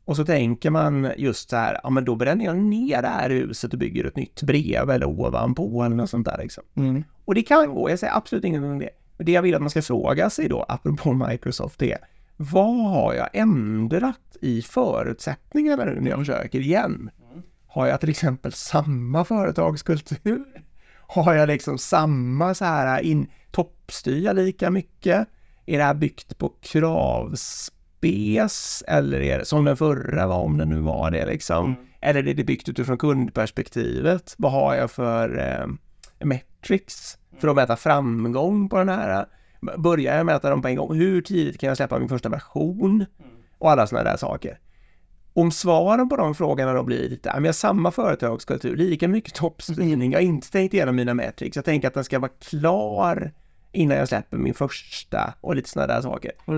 Och 0.04 0.16
så 0.16 0.24
tänker 0.24 0.70
man 0.70 1.12
just 1.16 1.50
så 1.50 1.56
här, 1.56 1.80
ja 1.82 1.90
men 1.90 2.04
då 2.04 2.14
bränner 2.14 2.44
jag 2.44 2.56
ner 2.56 3.02
det 3.02 3.08
här 3.08 3.30
huset 3.30 3.72
och 3.72 3.78
bygger 3.78 4.04
ett 4.04 4.16
nytt 4.16 4.42
brev 4.42 4.90
eller 4.90 5.06
ovanpå 5.06 5.82
eller 5.82 5.96
något 5.96 6.10
sånt 6.10 6.26
där 6.26 6.38
liksom. 6.38 6.64
Mm. 6.74 7.04
Och 7.24 7.34
det 7.34 7.42
kan 7.42 7.74
gå, 7.74 7.90
jag 7.90 7.98
säger 7.98 8.16
absolut 8.16 8.44
ingenting 8.44 8.70
om 8.70 8.78
det. 8.78 8.90
Men 9.16 9.26
det 9.26 9.32
jag 9.32 9.42
vill 9.42 9.54
att 9.54 9.60
man 9.60 9.70
ska 9.70 9.82
fråga 9.82 10.30
sig 10.30 10.48
då, 10.48 10.64
apropå 10.68 11.12
Microsoft, 11.12 11.82
är 11.82 11.98
vad 12.36 12.90
har 12.90 13.14
jag 13.14 13.28
ändrat 13.32 14.36
i 14.40 14.62
förutsättningarna 14.62 15.84
nu 15.84 16.00
när 16.00 16.10
jag 16.10 16.18
försöker 16.18 16.60
igen? 16.60 17.10
Har 17.66 17.86
jag 17.86 18.00
till 18.00 18.10
exempel 18.10 18.52
samma 18.52 19.24
företagskultur? 19.24 20.44
Har 21.06 21.34
jag 21.34 21.46
liksom 21.46 21.78
samma 21.78 22.54
så 22.54 22.64
här 22.64 23.00
in, 23.00 23.26
toppstyra 23.50 24.32
lika 24.32 24.70
mycket? 24.70 25.28
Är 25.68 25.78
det 25.78 25.84
här 25.84 25.94
byggt 25.94 26.38
på 26.38 26.52
kravspes 26.60 27.64
eller 28.86 29.20
är 29.20 29.38
det 29.38 29.44
som 29.44 29.64
den 29.64 29.76
förra 29.76 30.26
var, 30.26 30.38
om 30.38 30.58
det 30.58 30.64
nu 30.64 30.80
var 30.80 31.10
det 31.10 31.26
liksom? 31.26 31.64
Mm. 31.64 31.78
Eller 32.00 32.28
är 32.28 32.34
det 32.34 32.44
byggt 32.44 32.68
utifrån 32.68 32.98
kundperspektivet? 32.98 34.34
Vad 34.38 34.52
har 34.52 34.74
jag 34.74 34.90
för 34.90 35.38
eh, 35.38 35.66
metrics 36.26 37.18
för 37.38 37.48
att 37.48 37.56
mäta 37.56 37.76
framgång 37.76 38.68
på 38.68 38.76
den 38.76 38.88
här? 38.88 39.26
Börjar 39.78 40.16
jag 40.16 40.26
mäta 40.26 40.50
dem 40.50 40.62
på 40.62 40.68
en 40.68 40.76
gång? 40.76 40.96
Hur 40.96 41.22
tidigt 41.22 41.60
kan 41.60 41.68
jag 41.68 41.76
släppa 41.76 41.98
min 41.98 42.08
första 42.08 42.28
version? 42.28 42.94
Mm. 42.94 43.06
Och 43.58 43.70
alla 43.70 43.86
sådana 43.86 44.10
där 44.10 44.16
saker. 44.16 44.58
Om 45.32 45.50
svaren 45.50 46.08
på 46.08 46.16
de 46.16 46.34
frågorna 46.34 46.72
då 46.72 46.82
blir 46.82 47.08
lite, 47.08 47.28
jag 47.34 47.40
har 47.40 47.52
samma 47.52 47.90
företagskultur, 47.90 48.76
lika 48.76 49.08
mycket 49.08 49.34
toppstyrning, 49.34 50.12
jag 50.12 50.18
har 50.18 50.24
inte 50.24 50.50
tänkt 50.50 50.74
igenom 50.74 50.96
mina 50.96 51.14
metrics, 51.14 51.56
jag 51.56 51.64
tänker 51.64 51.88
att 51.88 51.94
den 51.94 52.04
ska 52.04 52.18
vara 52.18 52.30
klar 52.38 53.32
innan 53.72 53.96
jag 53.96 54.08
släpper 54.08 54.36
min 54.36 54.54
första 54.54 55.34
och 55.40 55.56
lite 55.56 55.68
sådana 55.68 55.94
där 55.94 56.02
saker. 56.02 56.32
Och 56.44 56.54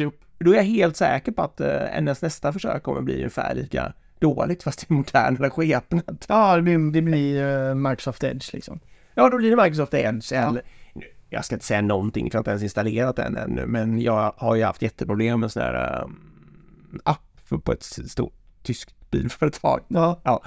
upp. 0.00 0.24
Då 0.38 0.52
är 0.52 0.56
jag 0.56 0.62
helt 0.62 0.96
säker 0.96 1.32
på 1.32 1.42
att 1.42 1.60
eh, 1.60 1.80
hennes 1.92 2.22
nästa 2.22 2.52
försök 2.52 2.82
kommer 2.82 3.00
bli 3.00 3.14
ungefär 3.14 3.54
lika 3.54 3.92
dåligt 4.18 4.62
fast 4.62 4.82
i 4.82 4.92
modernare 4.92 5.50
skepnad. 5.50 6.24
Ja, 6.28 6.56
det 6.56 6.62
blir, 6.62 6.92
det 6.92 7.02
blir 7.02 7.44
uh, 7.44 7.74
Microsoft 7.74 8.24
Edge 8.24 8.54
liksom. 8.54 8.80
Ja, 9.14 9.28
då 9.30 9.36
blir 9.36 9.56
det 9.56 9.62
Microsoft 9.62 9.94
Edge 9.94 10.32
eller 10.32 10.62
ja. 10.94 11.02
jag 11.28 11.44
ska 11.44 11.54
inte 11.54 11.66
säga 11.66 11.80
någonting 11.80 12.30
för 12.30 12.36
jag 12.36 12.38
har 12.38 12.40
inte 12.40 12.50
ens 12.50 12.62
installerat 12.62 13.16
den 13.16 13.36
ännu, 13.36 13.66
men 13.66 14.00
jag 14.00 14.34
har 14.36 14.54
ju 14.54 14.64
haft 14.64 14.82
jätteproblem 14.82 15.40
med 15.40 15.52
sån 15.52 15.62
här 15.62 16.02
um, 16.04 16.20
app 17.04 17.64
på 17.64 17.72
ett 17.72 17.82
stort 17.82 18.34
tyskt 18.62 19.10
bilföretag. 19.10 19.80
Ja. 19.88 20.20
ja. 20.24 20.42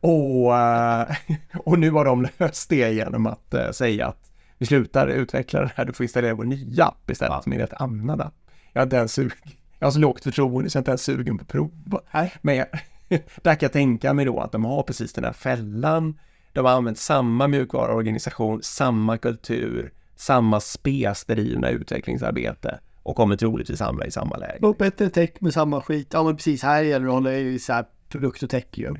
Och, 0.00 0.52
uh, 0.52 1.36
och 1.66 1.78
nu 1.78 1.90
har 1.90 2.04
de 2.04 2.28
löst 2.38 2.68
det 2.68 2.92
genom 2.92 3.26
att 3.26 3.54
uh, 3.54 3.70
säga 3.70 4.06
att 4.06 4.27
vi 4.58 4.66
slutar 4.66 5.08
utveckla 5.08 5.60
det 5.60 5.72
här, 5.74 5.84
du 5.84 5.92
får 5.92 6.04
installera 6.04 6.34
vår 6.34 6.44
nya 6.44 6.84
app 6.84 7.10
istället 7.10 7.32
ja. 7.32 7.42
som 7.42 7.52
är 7.52 7.60
ett 7.60 7.80
annan 7.80 8.20
app. 8.20 8.34
Jag 8.72 8.80
har 8.80 8.86
inte 8.86 8.96
ens 8.96 9.12
sugen, 9.12 9.38
jag 9.78 9.86
har 9.86 9.92
så 9.92 9.98
lågt 9.98 10.22
förtroende 10.24 10.70
så 10.70 10.76
jag 10.76 10.80
är 10.80 10.82
inte 10.82 10.90
ens 10.90 11.02
sugen 11.02 11.38
på 11.38 11.42
att 11.42 11.48
prova. 11.48 12.00
Nej. 12.12 12.32
Men 12.42 12.56
jag, 12.56 12.66
där 13.42 13.54
kan 13.54 13.58
jag 13.60 13.72
tänka 13.72 14.12
mig 14.12 14.24
då 14.24 14.40
att 14.40 14.52
de 14.52 14.64
har 14.64 14.82
precis 14.82 15.12
den 15.12 15.24
här 15.24 15.32
fällan. 15.32 16.18
De 16.52 16.64
har 16.64 16.72
använt 16.72 16.98
samma 16.98 17.48
mjukvaruorganisation, 17.48 18.62
samma 18.62 19.18
kultur, 19.18 19.92
samma 20.16 20.60
spesdrivna 20.60 21.70
utvecklingsarbete 21.70 22.78
och 23.02 23.16
kommer 23.16 23.36
troligtvis 23.36 23.80
hamna 23.80 24.06
i 24.06 24.10
samma 24.10 24.36
läge. 24.36 24.66
Och 24.66 24.76
bättre 24.76 25.10
tech 25.10 25.30
med 25.40 25.54
samma 25.54 25.82
skit. 25.82 26.08
Ja 26.12 26.24
men 26.24 26.36
precis, 26.36 26.62
här 26.62 26.82
gäller 26.82 27.06
det 27.06 27.12
att 27.12 27.14
hålla 27.14 27.34
i 27.34 27.60
produkt 28.08 28.42
och 28.42 28.50
tech 28.50 28.64
ju. 28.72 28.94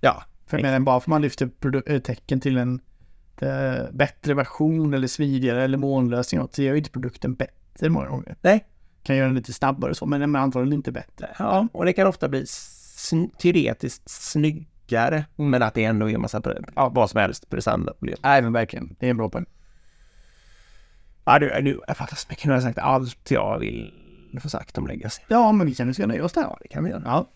Ja. 0.00 0.22
För 0.46 0.58
men 0.58 0.84
bara 0.84 1.00
för 1.00 1.10
man 1.10 1.22
lyfter 1.22 1.50
eh, 1.90 1.98
tecken 1.98 2.40
till 2.40 2.56
en 2.56 2.80
eh, 3.42 3.90
bättre 3.92 4.34
version 4.34 4.94
eller 4.94 5.06
smidigare 5.06 5.62
eller 5.62 5.78
molnlösning 5.78 6.48
så 6.52 6.62
gör 6.62 6.72
ju 6.72 6.78
inte 6.78 6.90
produkten 6.90 7.34
bättre 7.34 7.88
många 7.88 8.08
gånger. 8.08 8.36
Nej. 8.40 8.64
Kan 9.02 9.16
göra 9.16 9.26
den 9.26 9.36
lite 9.36 9.52
snabbare 9.52 9.94
så, 9.94 10.06
men 10.06 10.36
antagligen 10.36 10.72
inte 10.72 10.92
bättre. 10.92 11.28
Ja, 11.38 11.68
och 11.72 11.84
det 11.84 11.92
kan 11.92 12.06
ofta 12.06 12.28
bli 12.28 12.46
sn 12.46 13.24
teoretiskt 13.38 14.10
snyggare, 14.10 15.24
mm. 15.38 15.50
men 15.50 15.62
att 15.62 15.74
det 15.74 15.84
ändå 15.84 16.10
är 16.10 16.14
en 16.14 16.20
massa, 16.20 16.42
ja, 16.74 16.88
vad 16.88 17.10
som 17.10 17.20
helst 17.20 17.50
prestanda. 17.50 17.92
Nej, 18.00 18.42
men 18.42 18.52
verkligen. 18.52 18.96
Det 18.98 19.06
är 19.06 19.10
en 19.10 19.16
bra 19.16 19.28
poäng. 19.28 19.46
Ja, 21.24 21.38
du, 21.38 21.80
så 22.16 22.26
mycket. 22.28 22.44
Nu 22.44 22.50
har 22.50 22.56
jag 22.56 22.62
sagt 22.62 22.78
allt 22.78 23.30
jag 23.30 23.58
vill 23.58 23.92
få 24.40 24.48
sagt 24.48 24.78
om 24.78 24.86
Legacy. 24.86 25.22
Ja, 25.28 25.52
men 25.52 25.66
vi 25.66 25.74
kan 25.74 25.92
ju 25.92 26.06
nöja 26.06 26.24
oss 26.24 26.32
där. 26.32 26.42
Ja, 26.42 26.58
det 26.62 26.68
kan 26.68 26.84
vi 26.84 26.90
göra. 26.90 27.02
Ja. 27.04 27.28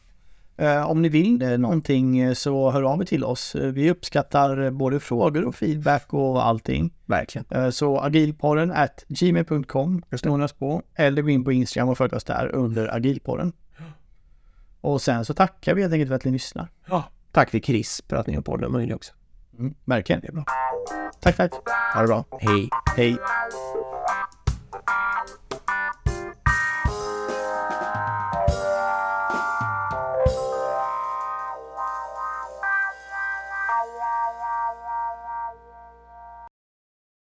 Eh, 0.58 0.90
om 0.90 1.02
ni 1.02 1.08
vill 1.08 1.42
eh, 1.42 1.58
någonting 1.58 2.18
eh, 2.18 2.34
så 2.34 2.70
hör 2.70 2.82
av 2.82 3.00
er 3.00 3.04
till 3.04 3.24
oss. 3.24 3.54
Vi 3.54 3.90
uppskattar 3.90 4.70
både 4.70 5.00
frågor 5.00 5.44
och 5.44 5.54
feedback 5.54 6.12
och 6.14 6.46
allting. 6.46 6.92
Verkligen. 7.06 7.72
Så 7.72 8.00
agilpodden 8.00 8.72
at 8.72 9.04
gmail.com 9.08 10.02
oss 10.42 10.52
på. 10.52 10.82
Eller 10.94 11.22
gå 11.22 11.28
in 11.28 11.44
på 11.44 11.52
Instagram 11.52 11.88
och 11.88 11.98
följ 11.98 12.14
oss 12.14 12.24
där 12.24 12.54
under 12.54 12.94
agilpodden. 12.96 13.52
Och 14.80 15.02
sen 15.02 15.24
så 15.24 15.34
tackar 15.34 15.74
vi 15.74 15.82
helt 15.82 15.92
enkelt 15.92 16.08
för 16.08 16.14
att 16.14 16.24
ni 16.24 16.30
lyssnar. 16.30 16.68
Ja, 16.88 17.04
tack 17.32 17.50
till 17.50 17.62
Chris 17.62 18.02
för 18.08 18.16
att 18.16 18.26
ni 18.26 18.34
har 18.34 18.42
podden 18.42 18.72
möjlig 18.72 18.96
också. 18.96 19.12
Mm, 19.58 19.74
verkligen. 19.84 20.20
Det 20.20 20.28
är 20.28 20.32
bra. 20.32 20.44
Tack, 21.20 21.36
tack. 21.36 21.52
Ha 21.94 22.00
det 22.00 22.06
bra. 22.06 22.24
Hej. 22.40 22.68
Hej. 22.96 23.16